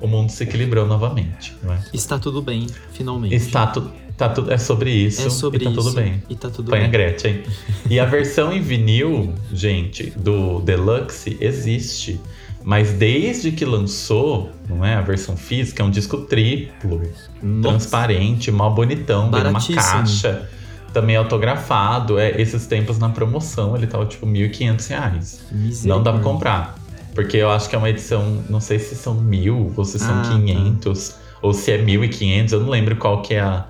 o 0.00 0.06
mundo 0.06 0.30
se 0.30 0.44
equilibrou 0.44 0.86
novamente, 0.86 1.54
não 1.62 1.74
é? 1.74 1.80
Está 1.92 2.18
tudo 2.18 2.40
bem, 2.40 2.66
finalmente. 2.92 3.34
Está 3.34 3.66
tu, 3.66 3.90
tá 4.16 4.28
tudo. 4.28 4.52
É 4.52 4.58
sobre 4.58 4.90
isso. 4.90 5.26
É 5.26 5.30
sobre 5.30 5.58
e 5.58 5.64
tá 5.64 5.70
isso. 5.70 5.80
tudo 5.82 5.94
bem. 5.94 6.22
E 6.28 6.34
tá 6.34 6.48
tudo 6.50 6.70
Põe 6.70 6.78
a 6.78 6.82
bem. 6.82 6.90
Gretchen. 6.90 7.42
E 7.88 7.98
a 8.00 8.04
versão 8.04 8.52
em 8.52 8.60
vinil, 8.60 9.32
gente, 9.52 10.10
do 10.16 10.60
Deluxe 10.60 11.36
existe. 11.40 12.20
Mas 12.64 12.90
desde 12.92 13.52
que 13.52 13.64
lançou, 13.64 14.50
não 14.68 14.84
é? 14.84 14.94
A 14.94 15.00
versão 15.00 15.36
física 15.36 15.82
é 15.82 15.86
um 15.86 15.90
disco 15.90 16.18
triplo, 16.22 17.00
Nossa. 17.40 17.68
transparente, 17.78 18.50
mal 18.50 18.74
bonitão, 18.74 19.26
numa 19.26 19.38
Baratíssimo. 19.42 19.76
caixa. 19.76 20.48
Também 20.92 21.14
autografado. 21.14 22.18
É, 22.18 22.40
esses 22.40 22.66
tempos 22.66 22.98
na 22.98 23.08
promoção 23.10 23.76
ele 23.76 23.86
tava 23.86 24.04
tipo 24.06 24.26
1.500 24.26 24.88
reais. 24.88 25.40
Não 25.84 26.02
dá 26.02 26.12
pra 26.12 26.22
comprar. 26.22 26.74
Porque 27.14 27.36
eu 27.36 27.50
acho 27.50 27.68
que 27.68 27.74
é 27.76 27.78
uma 27.78 27.88
edição, 27.88 28.42
não 28.50 28.60
sei 28.60 28.78
se 28.78 28.94
são 28.96 29.14
mil 29.14 29.72
ou 29.76 29.84
se 29.84 29.98
são 29.98 30.14
Ah, 30.18 30.22
tá. 30.22 30.30
500 30.32 31.14
ou 31.42 31.52
se 31.54 31.70
é 31.70 31.78
1.500, 31.78 32.52
eu 32.52 32.60
não 32.60 32.68
lembro 32.68 32.96
qual 32.96 33.22
que 33.22 33.34
é 33.34 33.40
a, 33.40 33.64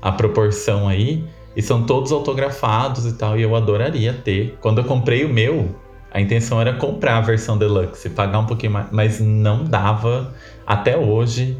a 0.00 0.12
proporção 0.12 0.88
aí. 0.88 1.24
E 1.56 1.62
são 1.62 1.84
todos 1.84 2.12
autografados 2.12 3.06
e 3.06 3.14
tal, 3.14 3.38
e 3.38 3.42
eu 3.42 3.56
adoraria 3.56 4.12
ter. 4.12 4.56
Quando 4.60 4.78
eu 4.78 4.84
comprei 4.84 5.24
o 5.24 5.28
meu, 5.28 5.74
a 6.12 6.20
intenção 6.20 6.60
era 6.60 6.72
comprar 6.74 7.18
a 7.18 7.20
versão 7.20 7.58
deluxe, 7.58 8.08
pagar 8.10 8.38
um 8.40 8.46
pouquinho 8.46 8.72
mais, 8.72 8.86
mas 8.90 9.20
não 9.20 9.64
dava 9.64 10.32
até 10.66 10.96
hoje. 10.96 11.58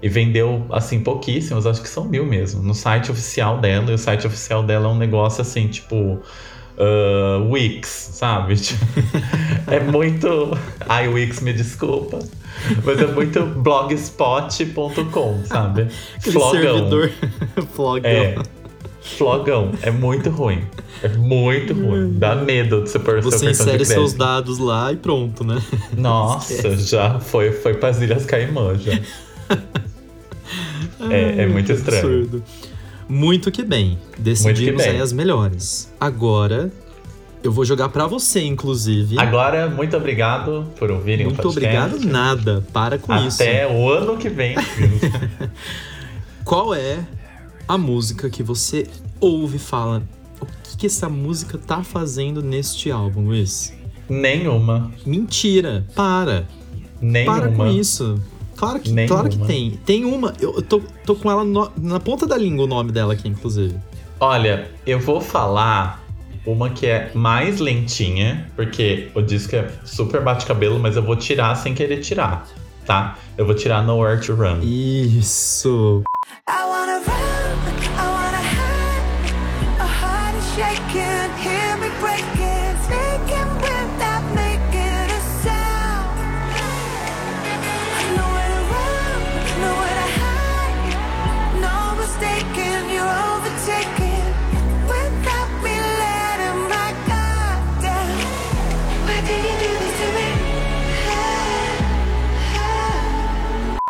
E 0.00 0.08
vendeu, 0.08 0.66
assim, 0.70 1.00
pouquíssimos, 1.00 1.64
acho 1.64 1.80
que 1.80 1.88
são 1.88 2.04
mil 2.04 2.26
mesmo, 2.26 2.60
no 2.60 2.74
site 2.74 3.12
oficial 3.12 3.58
dela. 3.58 3.90
E 3.92 3.94
o 3.94 3.98
site 3.98 4.26
oficial 4.26 4.62
dela 4.62 4.88
é 4.88 4.90
um 4.90 4.98
negócio 4.98 5.42
assim, 5.42 5.68
tipo. 5.68 6.20
Ah, 6.78 7.38
Wix, 7.50 7.88
sabe? 8.14 8.56
Tipo, 8.62 8.84
é 9.66 9.80
muito. 9.80 10.56
Ai, 10.88 11.08
Wix, 11.08 11.40
me 11.40 11.52
desculpa. 11.52 12.18
Mas 12.84 13.00
é 13.00 13.06
muito 13.06 13.44
blogspot.com, 13.44 15.40
sabe? 15.44 15.88
Aquele 16.16 16.40
servidor. 16.40 17.12
Flogão. 17.74 18.10
É. 18.10 18.36
Flogão. 19.00 19.72
É 19.82 19.90
muito 19.90 20.30
ruim. 20.30 20.62
É 21.02 21.08
muito 21.08 21.74
ruim. 21.74 22.12
Dá 22.18 22.36
medo 22.36 22.82
de 22.82 22.90
você 22.90 22.98
pôr 22.98 23.18
o 23.18 23.22
seu 23.22 23.30
Você 23.32 23.46
cartão 23.46 23.48
de 23.48 23.62
insere 23.62 23.84
crédito. 23.84 23.94
seus 23.94 24.12
dados 24.14 24.58
lá 24.58 24.92
e 24.92 24.96
pronto, 24.96 25.42
né? 25.42 25.60
Nossa, 25.96 26.76
já 26.78 27.18
foi, 27.18 27.50
foi 27.50 27.74
para 27.74 27.88
as 27.88 28.00
Ilhas 28.00 28.24
Caimã 28.24 28.78
já. 28.78 28.92
É, 31.10 31.42
é 31.42 31.46
muito 31.48 31.72
estranho. 31.72 31.98
absurdo. 31.98 32.44
Muito 33.08 33.50
que 33.50 33.62
bem. 33.62 33.98
Decidimos 34.18 34.82
bem. 34.82 34.92
aí 34.92 35.00
as 35.00 35.12
melhores. 35.12 35.92
Agora, 36.00 36.70
eu 37.42 37.50
vou 37.50 37.64
jogar 37.64 37.88
pra 37.88 38.06
você, 38.06 38.42
inclusive. 38.42 39.18
Agora, 39.18 39.68
muito 39.68 39.96
obrigado 39.96 40.66
por 40.78 40.90
ouvirem 40.90 41.26
o 41.26 41.30
Muito 41.30 41.48
obrigado, 41.48 41.98
nada. 42.00 42.64
Para 42.72 42.98
com 42.98 43.14
isso. 43.16 43.42
Até 43.42 43.66
o 43.66 43.88
ano 43.88 44.16
que 44.16 44.28
vem. 44.28 44.54
Qual 46.44 46.74
é 46.74 47.04
a 47.66 47.76
música 47.76 48.30
que 48.30 48.42
você 48.42 48.86
ouve 49.20 49.56
e 49.56 49.60
fala? 49.60 50.02
O 50.40 50.46
que, 50.46 50.76
que 50.76 50.86
essa 50.86 51.08
música 51.08 51.58
tá 51.58 51.82
fazendo 51.82 52.42
neste 52.42 52.90
álbum, 52.90 53.26
Luiz? 53.26 53.72
Nenhuma. 54.08 54.92
Mentira! 55.04 55.84
Para! 55.94 56.46
Nenhuma. 57.00 57.40
Para 57.40 57.52
com 57.52 57.66
isso. 57.66 58.22
Claro 58.62 58.78
que, 58.78 58.92
Nenhuma. 58.92 59.14
claro 59.16 59.28
que 59.28 59.38
tem. 59.44 59.70
Tem 59.84 60.04
uma. 60.04 60.32
Eu 60.40 60.54
eu 60.54 60.62
tô, 60.62 60.80
tô 61.04 61.16
com 61.16 61.28
ela 61.28 61.44
no- 61.44 61.72
na 61.76 61.98
ponta 61.98 62.28
da 62.28 62.36
língua 62.36 62.64
o 62.64 62.68
nome 62.68 62.92
dela 62.92 63.12
aqui, 63.14 63.26
inclusive. 63.26 63.74
Olha, 64.20 64.70
eu 64.86 65.00
vou 65.00 65.20
falar 65.20 66.00
uma 66.46 66.70
que 66.70 66.86
é 66.86 67.10
mais 67.12 67.58
lentinha, 67.58 68.46
porque 68.54 69.10
o 69.16 69.20
disco 69.20 69.56
é 69.56 69.68
super 69.84 70.20
bate-cabelo, 70.22 70.78
mas 70.78 70.94
eu 70.94 71.02
vou 71.02 71.16
tirar 71.16 71.56
sem 71.56 71.74
querer 71.74 71.98
tirar, 72.02 72.46
tá? 72.86 73.18
Eu 73.36 73.44
vou 73.46 73.54
tirar 73.56 73.82
Nowhere 73.82 74.20
to 74.24 74.32
Run. 74.36 74.60
Isso! 74.62 76.02
I 76.48 76.71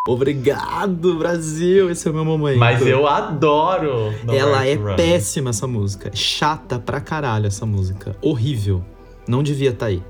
Obrigado, 0.09 1.15
Brasil! 1.15 1.89
Esse 1.89 2.09
é 2.09 2.11
o 2.11 2.15
meu 2.15 2.25
momento. 2.25 2.59
Mas 2.59 2.85
eu 2.85 3.07
adoro 3.07 4.13
Nowhere 4.25 4.37
Ela 4.37 4.67
é 4.67 4.75
Run. 4.75 4.97
péssima, 4.97 5.51
essa 5.51 5.69
música. 5.69 6.11
Chata 6.13 6.77
pra 6.77 7.01
caralho, 7.01 7.47
essa 7.47 7.65
música. 7.65 8.17
Horrível. 8.21 8.85
Não 9.29 9.45
devia 9.45 9.71
estar 9.71 9.87
aí. 9.87 10.03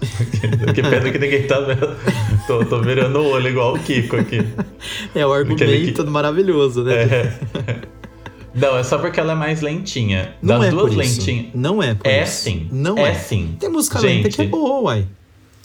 Que 0.74 0.80
pena 0.82 1.10
que 1.12 1.18
ninguém 1.18 1.46
tá 1.46 1.60
vendo. 1.60 1.94
Tô, 2.46 2.64
tô 2.64 2.80
virando 2.80 3.18
o 3.18 3.26
olho 3.30 3.48
igual 3.48 3.74
o 3.74 3.78
Kiko 3.78 4.16
aqui. 4.16 4.38
É 5.14 5.26
o 5.26 5.32
argumento 5.32 6.02
que- 6.04 6.10
maravilhoso, 6.10 6.82
né? 6.84 6.94
É. 7.02 7.32
Não, 8.54 8.78
é 8.78 8.82
só 8.82 8.96
porque 8.96 9.20
ela 9.20 9.32
é 9.32 9.36
mais 9.36 9.60
lentinha. 9.60 10.34
Não 10.40 10.58
das 10.60 10.68
é 10.68 10.70
duas 10.70 10.94
lentinhas. 10.94 11.46
Não 11.54 11.82
é 11.82 11.94
por 11.94 12.06
É 12.06 12.22
isso. 12.22 12.42
sim. 12.44 12.68
Não 12.72 12.96
é. 12.96 13.10
é. 13.10 13.14
sim. 13.14 13.56
Tem 13.60 13.68
música 13.68 14.00
Gente, 14.00 14.22
lenta 14.24 14.28
que 14.36 14.42
é 14.42 14.46
boa, 14.46 14.80
uai. 14.80 15.06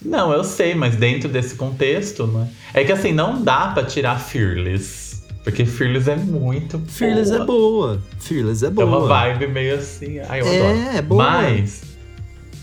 Não, 0.03 0.31
eu 0.33 0.43
sei, 0.43 0.75
mas 0.75 0.95
dentro 0.95 1.29
desse 1.29 1.55
contexto, 1.55 2.27
né? 2.27 2.49
É 2.73 2.83
que 2.83 2.91
assim, 2.91 3.11
não 3.13 3.41
dá 3.41 3.67
pra 3.69 3.83
tirar 3.83 4.19
Fearless. 4.19 5.23
Porque 5.43 5.65
Fearless 5.65 6.09
é 6.09 6.15
muito 6.15 6.79
Fearless 6.87 7.31
boa. 7.31 7.41
é 7.41 7.45
boa. 7.45 8.01
Fearless 8.19 8.63
é 8.63 8.67
É 8.67 8.71
boa. 8.71 8.87
uma 8.87 9.07
vibe 9.07 9.47
meio 9.47 9.75
assim. 9.75 10.19
Ai, 10.19 10.41
eu 10.41 10.47
É, 10.47 10.59
adoro. 10.71 10.97
é 10.97 11.01
boa. 11.01 11.23
Mas. 11.23 11.83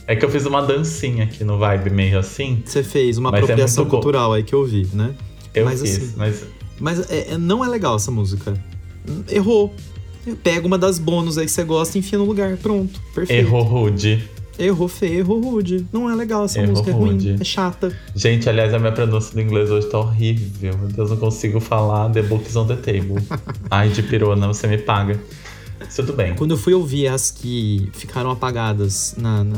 É 0.07 0.17
que 0.17 0.25
eu 0.25 0.31
fiz 0.31 0.45
uma 0.45 0.61
dancinha 0.63 1.25
aqui 1.25 1.45
no 1.45 1.57
vibe 1.59 1.91
meio 1.91 2.19
assim. 2.19 2.63
Você 2.65 2.83
fez 2.83 3.17
uma 3.17 3.31
é 3.31 3.35
apropriação 3.41 3.85
boa. 3.85 3.91
cultural 4.01 4.33
aí 4.33 4.43
que 4.43 4.55
eu 4.55 4.65
vi, 4.65 4.89
né? 4.93 5.15
Eu 5.55 5.65
Mas 5.67 5.81
fiz, 5.83 5.97
assim, 5.97 6.13
mas. 6.17 6.45
Mas 6.81 7.11
é- 7.11 7.33
é- 7.35 7.39
não 7.39 7.65
é 7.65 7.69
legal 7.69 7.97
essa 7.97 8.11
música. 8.11 8.55
Errou. 9.31 9.75
Pega 10.43 10.67
uma 10.67 10.79
das 10.79 10.99
bônus 10.99 11.39
aí 11.39 11.45
que 11.47 11.53
você 11.53 11.65
gosta 11.65 11.97
e 11.97 12.01
enfia 12.01 12.19
no 12.19 12.25
lugar. 12.25 12.57
Pronto. 12.57 13.01
Perfeito. 13.15 13.47
Errou 13.47 13.63
rude. 13.63 14.29
Errou 14.61 14.89
feio, 14.89 15.21
errou 15.21 15.41
rude. 15.41 15.87
Não 15.93 16.11
é 16.11 16.15
legal 16.15 16.45
essa 16.45 16.59
Errou 16.59 16.71
música, 16.73 16.91
é 16.91 16.93
ruim, 16.95 17.13
rude. 17.13 17.37
é 17.41 17.45
chata. 17.45 17.93
Gente, 18.15 18.49
aliás, 18.49 18.73
a 18.75 18.79
minha 18.79 18.93
pronúncia 18.93 19.35
do 19.35 19.41
inglês 19.41 19.71
hoje 19.71 19.87
tá 19.89 19.99
horrível. 19.99 20.77
Meu 20.79 20.89
Deus, 20.89 21.11
não 21.11 21.17
consigo 21.17 21.59
falar 21.61 22.11
The 22.11 22.23
Books 22.23 22.55
on 22.57 22.67
the 22.67 22.77
Table. 22.77 23.23
Ai, 23.71 23.89
de 23.89 24.03
pirona, 24.03 24.47
você 24.47 24.67
me 24.67 24.79
paga. 24.79 25.19
Tudo 25.97 26.13
bem. 26.13 26.35
Quando 26.35 26.51
eu 26.53 26.59
fui 26.59 26.75
ouvir 26.75 27.09
as 27.09 27.31
que 27.31 27.89
ficaram 27.95 28.31
apagadas 28.31 29.15
na, 29.17 29.43
na, 29.45 29.57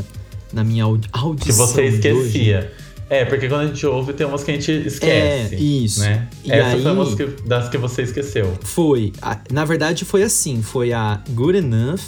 na 0.53 0.64
minha 0.64 0.84
audi- 0.84 1.09
audição. 1.12 1.46
Que 1.66 1.72
você 1.72 1.82
esquecia. 1.86 2.72
É, 3.11 3.24
porque 3.26 3.46
quando 3.48 3.62
a 3.62 3.66
gente 3.66 3.84
ouve, 3.84 4.12
tem 4.14 4.24
umas 4.26 4.42
que 4.44 4.53
a 4.53 4.55
gente 4.55 4.70
esquece. 4.86 5.55
É, 5.57 5.59
isso. 5.59 6.00
Né? 6.00 6.28
E 6.44 6.50
Essa 6.53 6.76
aí- 6.76 6.82
foi 6.82 6.92
uma 6.92 7.05
das 7.05 7.14
que, 7.14 7.26
das 7.46 7.68
que 7.68 7.76
você 7.76 8.03
esqueceu. 8.03 8.57
Foi. 8.62 9.12
a- 9.20 9.38
na 9.50 9.64
verdade, 9.66 10.05
foi 10.05 10.22
assim: 10.22 10.62
foi 10.62 10.92
a 10.94 11.20
Good 11.30 11.59
Enough, 11.59 12.00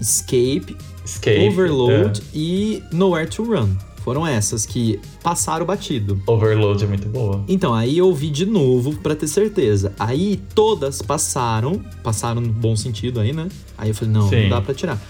Escape, 0.00 0.76
Escape. 1.04 1.48
Overload 1.48 2.20
é. 2.20 2.24
e 2.32 2.82
Nowhere 2.92 3.28
to 3.28 3.42
Run. 3.42 3.70
Foram 4.04 4.26
essas 4.26 4.66
que 4.66 5.00
passaram 5.22 5.64
batido. 5.64 6.20
Overload 6.26 6.84
é 6.84 6.86
muito 6.86 7.08
boa. 7.08 7.42
Então, 7.48 7.72
aí 7.72 7.96
eu 7.96 8.06
ouvi 8.06 8.28
de 8.28 8.44
novo 8.44 8.94
pra 8.98 9.16
ter 9.16 9.26
certeza. 9.26 9.94
Aí 9.98 10.38
todas 10.54 11.00
passaram, 11.00 11.82
passaram 12.02 12.42
no 12.42 12.52
bom 12.52 12.76
sentido 12.76 13.18
aí, 13.18 13.32
né? 13.32 13.48
Aí 13.78 13.88
eu 13.88 13.94
falei, 13.94 14.12
não, 14.12 14.28
Sim. 14.28 14.42
não 14.42 14.48
dá 14.50 14.60
pra 14.60 14.74
tirar. 14.74 15.00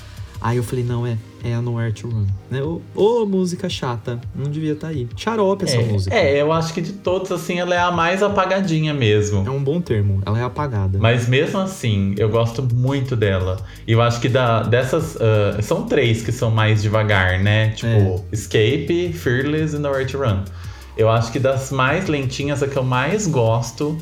Aí 0.45 0.59
eu 0.59 0.62
falei, 0.62 0.84
não, 0.84 1.07
é, 1.07 1.16
é 1.42 1.55
a 1.55 1.62
Nowhere 1.62 1.90
to 1.90 2.07
Run. 2.07 2.26
Né? 2.51 2.62
Ô, 2.62 2.82
ô, 2.95 3.24
música 3.24 3.66
chata, 3.66 4.20
não 4.34 4.51
devia 4.51 4.74
estar 4.74 4.88
aí. 4.88 5.09
Xarope 5.16 5.64
essa 5.64 5.78
é, 5.78 5.84
música. 5.84 6.14
é, 6.14 6.42
eu 6.42 6.53
acho 6.53 6.74
que 6.74 6.82
de 6.82 6.92
todas, 6.92 7.32
assim, 7.32 7.59
ela 7.59 7.74
é 7.74 7.78
a 7.78 7.90
mais 7.90 8.22
apagadinha 8.22 8.92
mesmo. 8.92 9.42
É 9.47 9.51
um 9.51 9.64
bom 9.64 9.80
termo, 9.80 10.20
ela 10.26 10.38
é 10.38 10.42
apagada. 10.42 10.99
Mas 10.99 11.26
mesmo 11.26 11.59
assim, 11.61 12.14
eu 12.18 12.28
gosto 12.28 12.62
muito 12.74 13.16
dela. 13.16 13.57
E 13.86 13.92
eu 13.92 14.03
acho 14.03 14.20
que 14.20 14.28
da, 14.28 14.62
dessas. 14.62 15.16
ah, 15.16 15.62
são 15.62 15.86
três 15.86 16.20
que 16.20 16.30
são 16.30 16.51
mais 16.51 16.82
devagar, 16.82 17.38
né? 17.38 17.70
Tipo, 17.70 17.88
É. 17.88 18.20
Escape, 18.30 19.14
Fearless 19.14 19.74
e 19.74 19.78
Nowhere 19.78 20.05
to 20.05 20.18
Run. 20.18 20.45
Eu 20.95 21.09
acho 21.09 21.32
que 21.32 21.38
das 21.38 21.72
mais 21.72 22.07
lentinhas, 22.07 22.62
a 22.62 22.68
que 22.68 22.76
eu 22.76 22.84
mais 22.84 23.26
gosto 23.26 23.97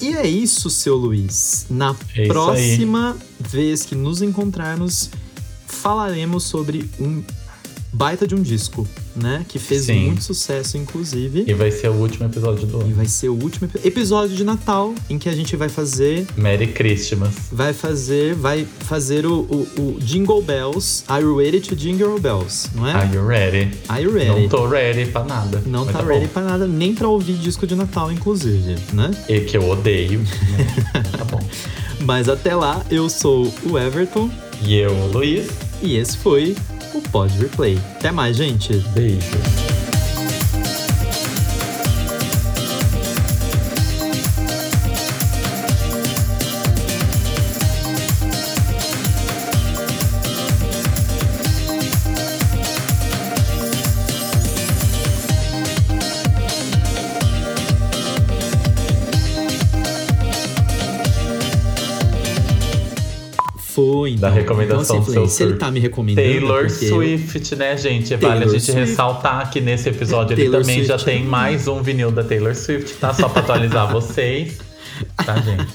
E 0.00 0.14
é 0.14 0.26
isso, 0.26 0.68
seu 0.68 0.96
Luiz. 0.96 1.66
Na 1.70 1.94
É 2.16 2.26
próxima 2.26 3.16
vez 3.38 3.84
que 3.84 3.94
nos 3.94 4.20
encontrarmos, 4.20 5.10
falaremos 5.66 6.42
sobre 6.44 6.90
um 6.98 7.22
baita 8.00 8.26
de 8.26 8.34
um 8.34 8.40
disco, 8.40 8.88
né? 9.14 9.44
Que 9.46 9.58
fez 9.58 9.82
Sim. 9.82 10.06
muito 10.06 10.22
sucesso, 10.24 10.78
inclusive. 10.78 11.44
E 11.46 11.52
vai 11.52 11.70
ser 11.70 11.88
o 11.90 11.92
último 11.92 12.24
episódio 12.24 12.66
do 12.66 12.78
E 12.78 12.84
ano. 12.84 12.94
vai 12.94 13.04
ser 13.04 13.28
o 13.28 13.34
último 13.34 13.66
epi- 13.68 13.86
episódio 13.86 14.34
de 14.34 14.42
Natal 14.42 14.94
em 15.10 15.18
que 15.18 15.28
a 15.28 15.32
gente 15.32 15.54
vai 15.54 15.68
fazer, 15.68 16.26
Merry 16.34 16.68
Christmas. 16.68 17.34
vai 17.52 17.74
fazer, 17.74 18.34
vai 18.34 18.66
fazer 18.86 19.26
o, 19.26 19.40
o, 19.40 19.66
o 19.78 19.98
Jingle 20.00 20.40
Bells. 20.40 21.04
Are 21.08 21.22
you 21.22 21.36
ready 21.36 21.60
to 21.60 21.76
Jingle 21.76 22.18
Bells? 22.18 22.70
Não 22.74 22.86
é? 22.88 22.92
Are 22.94 23.14
you 23.14 23.26
ready? 23.26 23.70
Are 23.86 24.02
you 24.02 24.10
ready? 24.12 24.30
Não 24.40 24.48
tô 24.48 24.66
ready 24.66 25.04
pra 25.10 25.22
nada. 25.24 25.62
Não 25.66 25.84
tá 25.84 26.00
bom. 26.00 26.08
ready 26.08 26.28
pra 26.28 26.40
nada, 26.42 26.66
nem 26.66 26.94
pra 26.94 27.06
ouvir 27.06 27.34
disco 27.34 27.66
de 27.66 27.74
Natal, 27.74 28.10
inclusive, 28.10 28.76
né? 28.94 29.10
E 29.28 29.40
que 29.40 29.58
eu 29.58 29.68
odeio. 29.68 30.22
tá 31.18 31.24
bom. 31.24 31.40
Mas 32.00 32.30
até 32.30 32.54
lá, 32.56 32.82
eu 32.90 33.10
sou 33.10 33.52
o 33.68 33.78
Everton 33.78 34.30
E 34.62 34.74
eu, 34.76 34.94
Luiz. 35.12 35.48
e 35.82 35.96
esse 35.96 36.16
foi 36.16 36.56
o 36.69 36.69
Pod 37.10 37.30
Replay. 37.38 37.78
Até 37.96 38.10
mais, 38.10 38.36
gente! 38.36 38.72
Beijo. 38.94 39.59
Foi, 64.20 64.28
então. 64.28 64.28
Da 64.28 64.30
recomendação 64.30 64.96
então, 64.96 64.96
assim, 64.98 65.06
do 65.06 65.12
seu 65.12 65.28
Se 65.28 65.42
ele 65.42 65.54
tá 65.56 65.70
me 65.70 65.80
recomendando. 65.80 66.28
Taylor 66.28 66.66
porque 66.66 66.84
eu- 66.84 66.88
Swift, 66.94 67.56
né, 67.56 67.76
gente? 67.76 68.14
Vale 68.16 68.26
a 68.26 68.28
Taylor 68.38 68.48
gente 68.54 68.64
Swift. 68.72 68.80
ressaltar 68.90 69.50
que 69.50 69.60
nesse 69.60 69.88
episódio 69.88 70.34
ele 70.34 70.42
Taylor 70.42 70.60
também 70.60 70.84
já 70.84 70.98
Swift. 70.98 71.18
tem 71.18 71.24
mais 71.28 71.66
um 71.68 71.82
vinil 71.82 72.10
da 72.10 72.22
Taylor 72.22 72.54
Swift, 72.54 72.94
tá? 72.94 73.12
Só 73.14 73.28
pra 73.28 73.40
atualizar 73.42 73.90
vocês. 73.92 74.58
Tá, 75.24 75.36
gente? 75.40 75.66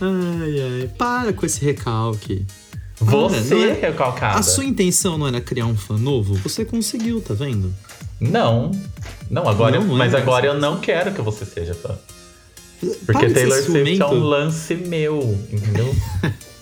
Ai, 0.00 0.80
ai. 0.82 0.90
Para 0.98 1.32
com 1.32 1.46
esse 1.46 1.64
recalque. 1.64 2.44
Você, 3.00 3.70
é- 3.70 3.72
recalcada. 3.88 4.38
A 4.38 4.42
sua 4.42 4.64
intenção 4.64 5.18
não 5.18 5.26
era 5.26 5.40
criar 5.40 5.66
um 5.66 5.76
fã 5.76 5.96
novo? 5.98 6.34
Você 6.36 6.64
conseguiu, 6.64 7.20
tá 7.20 7.34
vendo? 7.34 7.74
Não. 8.20 8.70
Não, 9.30 9.48
agora, 9.48 9.78
Não, 9.80 9.86
não 9.88 9.96
mas 9.96 10.14
é 10.14 10.18
agora 10.18 10.46
eu 10.46 10.54
não 10.54 10.78
quero 10.78 11.12
que 11.12 11.20
você 11.20 11.44
seja 11.44 11.74
fã. 11.74 11.96
Porque 13.06 13.30
Taylor 13.30 13.62
Swift 13.62 14.00
é 14.00 14.06
um 14.06 14.20
lance 14.22 14.74
meu, 14.74 15.38
entendeu? 15.50 15.94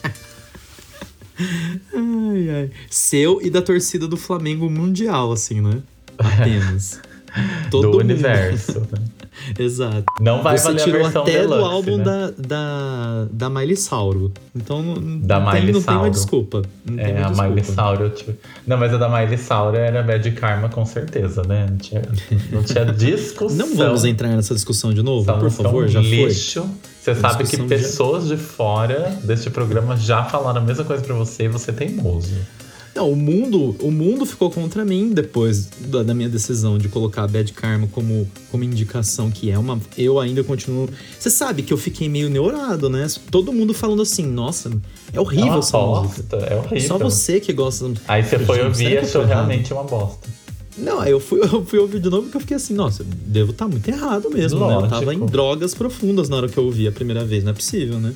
Ai, 1.38 2.50
ai. 2.50 2.70
Seu 2.90 3.40
e 3.42 3.50
da 3.50 3.62
torcida 3.62 4.06
do 4.06 4.16
Flamengo 4.16 4.68
mundial, 4.70 5.32
assim, 5.32 5.60
né? 5.60 5.82
Apenas. 6.18 7.00
Todo 7.70 7.82
do 7.82 7.88
mundo. 7.92 8.00
universo. 8.00 8.80
né? 8.80 9.21
Exato. 9.58 10.04
Não 10.20 10.42
vai 10.42 10.56
Você 10.58 10.64
valer 10.64 10.80
a 10.80 10.84
tirou 10.84 11.02
versão 11.02 11.22
até 11.22 11.32
deluxe, 11.40 11.58
do 11.58 11.64
álbum 11.64 11.96
né? 11.98 12.04
da, 12.04 12.30
da, 12.38 13.26
da 13.30 13.50
Miley 13.50 13.76
Sauro. 13.76 14.32
Então 14.54 14.82
não, 14.82 15.18
Da 15.20 15.40
não, 15.40 15.50
tem, 15.52 15.66
não 15.66 15.72
tem 15.72 15.80
Sauro. 15.82 16.00
mais 16.00 16.12
desculpa. 16.12 16.62
Não 16.84 16.98
É, 16.98 17.22
a 17.22 17.28
desculpa. 17.28 17.42
Miley 17.48 17.64
Sauro. 17.64 18.10
Tipo... 18.10 18.32
Não, 18.66 18.76
mas 18.76 18.94
a 18.94 18.96
da 18.98 19.08
Miley 19.08 19.38
Sauro 19.38 19.76
era 19.76 20.02
Bad 20.02 20.30
Karma, 20.32 20.68
com 20.68 20.84
certeza, 20.84 21.42
né? 21.42 21.66
Não 21.70 21.76
tinha, 21.78 22.02
não 22.50 22.62
tinha 22.62 22.84
discussão. 22.92 23.56
Não 23.56 23.74
vamos 23.76 24.04
entrar 24.04 24.28
nessa 24.28 24.54
discussão 24.54 24.92
de 24.92 25.02
novo, 25.02 25.24
por 25.32 25.46
é 25.46 25.50
favor, 25.50 25.88
já 25.88 26.00
foi. 26.00 26.10
lixo. 26.10 26.64
Você 27.00 27.14
sabe 27.16 27.44
que 27.44 27.56
pessoas 27.64 28.28
de 28.28 28.36
fora 28.36 29.18
deste 29.24 29.50
programa 29.50 29.96
já 29.96 30.22
falaram 30.24 30.60
a 30.60 30.64
mesma 30.64 30.84
coisa 30.84 31.02
pra 31.02 31.14
você 31.14 31.44
e 31.44 31.48
você 31.48 31.70
é 31.72 31.74
teimoso. 31.74 32.32
Não, 32.94 33.10
o 33.10 33.16
mundo, 33.16 33.74
o 33.80 33.90
mundo 33.90 34.26
ficou 34.26 34.50
contra 34.50 34.84
mim 34.84 35.12
depois 35.14 35.66
da, 35.86 36.02
da 36.02 36.12
minha 36.12 36.28
decisão 36.28 36.76
de 36.76 36.88
colocar 36.88 37.22
a 37.22 37.26
Bad 37.26 37.50
Karma 37.54 37.88
como, 37.90 38.28
como 38.50 38.62
indicação, 38.64 39.30
que 39.30 39.50
é 39.50 39.58
uma. 39.58 39.80
Eu 39.96 40.20
ainda 40.20 40.44
continuo. 40.44 40.88
Você 41.18 41.30
sabe 41.30 41.62
que 41.62 41.72
eu 41.72 41.78
fiquei 41.78 42.06
meio 42.08 42.28
neurado, 42.28 42.90
né? 42.90 43.06
Todo 43.30 43.50
mundo 43.50 43.72
falando 43.72 44.02
assim, 44.02 44.26
nossa, 44.26 44.70
é 45.12 45.18
horrível 45.18 45.46
É 45.46 45.50
uma 45.52 45.58
essa 45.60 45.78
música. 45.78 46.22
bosta, 46.22 46.36
é 46.46 46.56
horrível. 46.56 46.88
Só 46.88 46.98
você 46.98 47.40
que 47.40 47.52
gosta. 47.54 47.90
Aí 48.06 48.22
você 48.22 48.38
foi 48.38 48.62
ouvir 48.62 48.90
e 48.92 48.98
achou 48.98 49.24
realmente 49.24 49.72
uma 49.72 49.84
bosta. 49.84 50.28
Não, 50.76 51.00
aí 51.00 51.10
eu 51.12 51.20
fui, 51.20 51.40
eu 51.44 51.64
fui 51.64 51.78
ouvir 51.78 51.98
de 52.00 52.10
novo 52.10 52.24
porque 52.24 52.36
eu 52.36 52.40
fiquei 52.42 52.56
assim, 52.56 52.74
nossa, 52.74 53.04
devo 53.26 53.52
estar 53.52 53.68
muito 53.68 53.88
errado 53.88 54.30
mesmo, 54.30 54.66
né? 54.66 54.74
Eu 54.74 54.88
tava 54.88 55.04
em 55.14 55.18
Lógico. 55.18 55.26
drogas 55.30 55.74
profundas 55.74 56.28
na 56.28 56.36
hora 56.36 56.48
que 56.48 56.58
eu 56.58 56.64
ouvi 56.64 56.86
a 56.86 56.92
primeira 56.92 57.24
vez, 57.24 57.42
não 57.42 57.52
é 57.52 57.54
possível, 57.54 57.98
né? 57.98 58.12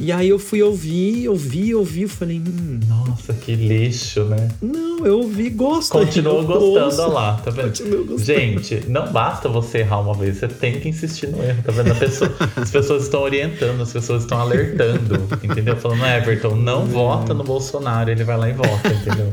E 0.00 0.12
aí 0.12 0.28
eu 0.28 0.38
fui 0.38 0.62
ouvir, 0.62 1.28
ouvi, 1.28 1.74
ouvi, 1.74 2.02
eu 2.02 2.08
falei, 2.08 2.38
hum, 2.38 2.78
Nossa, 2.88 3.32
que 3.32 3.54
lixo, 3.54 4.24
né? 4.26 4.48
não, 4.62 5.04
eu 5.04 5.18
ouvi, 5.18 5.50
gosto. 5.50 5.90
Continuou 5.90 6.44
gostando, 6.44 6.84
ouço. 6.84 7.02
olha 7.02 7.12
lá, 7.12 7.34
tá 7.44 7.50
vendo? 7.50 8.16
Gente, 8.18 8.84
não 8.88 9.10
basta 9.12 9.48
você 9.48 9.78
errar 9.78 10.00
uma 10.00 10.14
vez, 10.14 10.36
você 10.36 10.46
tem 10.46 10.78
que 10.78 10.88
insistir 10.88 11.26
no 11.28 11.42
erro, 11.42 11.62
tá 11.64 11.72
vendo? 11.72 11.94
Pessoa- 11.98 12.32
as 12.56 12.70
pessoas 12.70 13.02
estão 13.04 13.22
orientando, 13.22 13.80
as 13.82 13.92
pessoas 13.92 14.22
estão 14.22 14.38
alertando, 14.40 15.20
entendeu? 15.42 15.76
Falando, 15.76 16.04
Everton, 16.06 16.54
não 16.54 16.84
vota 16.86 17.34
no 17.34 17.42
Bolsonaro, 17.42 18.08
ele 18.08 18.22
vai 18.22 18.36
lá 18.38 18.48
e 18.48 18.52
vota, 18.52 18.88
entendeu? 18.88 19.32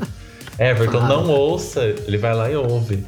Everton, 0.58 1.02
não 1.08 1.30
ouça, 1.30 1.84
ele 2.08 2.18
vai 2.18 2.34
lá 2.34 2.50
e 2.50 2.56
ouve. 2.56 3.04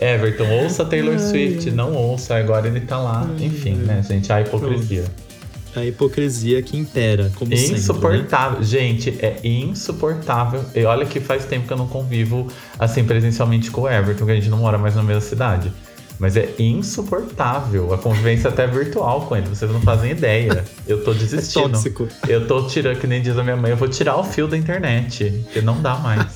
Everton, 0.00 0.48
ouça 0.62 0.84
Taylor 0.84 1.18
Swift, 1.18 1.70
não 1.72 1.94
ouça, 1.94 2.36
agora 2.36 2.66
ele 2.68 2.80
tá 2.80 2.98
lá. 2.98 3.28
Enfim, 3.40 3.74
né, 3.74 4.04
gente? 4.08 4.32
A 4.32 4.40
hipocrisia. 4.40 5.04
A 5.74 5.84
hipocrisia 5.84 6.60
que 6.62 6.76
impera, 6.76 7.30
como 7.34 7.56
sempre. 7.56 7.72
né? 7.72 7.78
Insuportável. 7.78 8.62
Gente, 8.62 9.10
é 9.20 9.40
insuportável. 9.42 10.62
E 10.74 10.84
olha 10.84 11.06
que 11.06 11.18
faz 11.20 11.44
tempo 11.46 11.66
que 11.66 11.72
eu 11.72 11.76
não 11.78 11.86
convivo 11.88 12.46
assim 12.78 13.04
presencialmente 13.04 13.70
com 13.70 13.82
o 13.82 13.88
Everton, 13.88 14.26
que 14.26 14.32
a 14.32 14.34
gente 14.34 14.48
não 14.50 14.58
mora 14.58 14.76
mais 14.76 14.94
na 14.94 15.02
mesma 15.02 15.22
cidade. 15.22 15.72
Mas 16.18 16.36
é 16.36 16.50
insuportável. 16.58 17.92
A 17.92 17.98
convivência 17.98 18.48
até 18.50 18.66
virtual 18.66 19.22
com 19.22 19.34
ele. 19.36 19.48
Vocês 19.48 19.70
não 19.70 19.80
fazem 19.80 20.10
ideia. 20.12 20.62
Eu 20.86 21.02
tô 21.02 21.12
desistindo. 21.14 21.66
É 21.66 21.70
tóxico. 21.70 22.08
Eu 22.28 22.46
tô 22.46 22.62
tirando, 22.66 22.98
que 23.00 23.06
nem 23.06 23.20
diz 23.22 23.36
a 23.38 23.42
minha 23.42 23.56
mãe, 23.56 23.70
eu 23.70 23.76
vou 23.76 23.88
tirar 23.88 24.16
o 24.18 24.22
fio 24.24 24.46
da 24.46 24.56
internet. 24.56 25.42
Porque 25.44 25.60
não 25.62 25.80
dá 25.80 25.96
mais. 25.96 26.26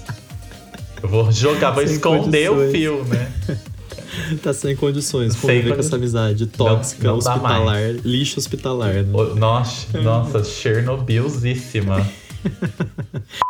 Eu 1.02 1.08
vou 1.08 1.30
jogar, 1.30 1.70
vou 1.72 1.86
Sem 1.86 1.96
esconder 1.96 2.50
o 2.50 2.54
condições. 2.54 2.72
fio, 2.72 3.04
né? 3.04 3.28
Tá 4.42 4.52
sem 4.54 4.74
condições 4.76 5.32
Sem 5.32 5.40
conviver 5.40 5.62
com 5.62 5.68
condições. 5.76 5.86
essa 5.86 5.96
amizade 5.96 6.46
tóxica, 6.46 7.08
não 7.08 7.18
dá 7.18 7.32
hospitalar, 7.34 7.82
lixo 8.04 8.38
hospitalar. 8.38 8.94
Né? 8.94 9.06
O- 9.12 9.34
Nossa, 9.34 10.00
nossa, 10.00 10.42
Chernobylzíssima. 10.44 12.06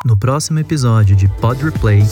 No 0.05 0.17
próximo 0.17 0.59
episódio 0.59 1.15
de 1.15 1.29
Pod 1.29 1.63
Replay, 1.63 2.03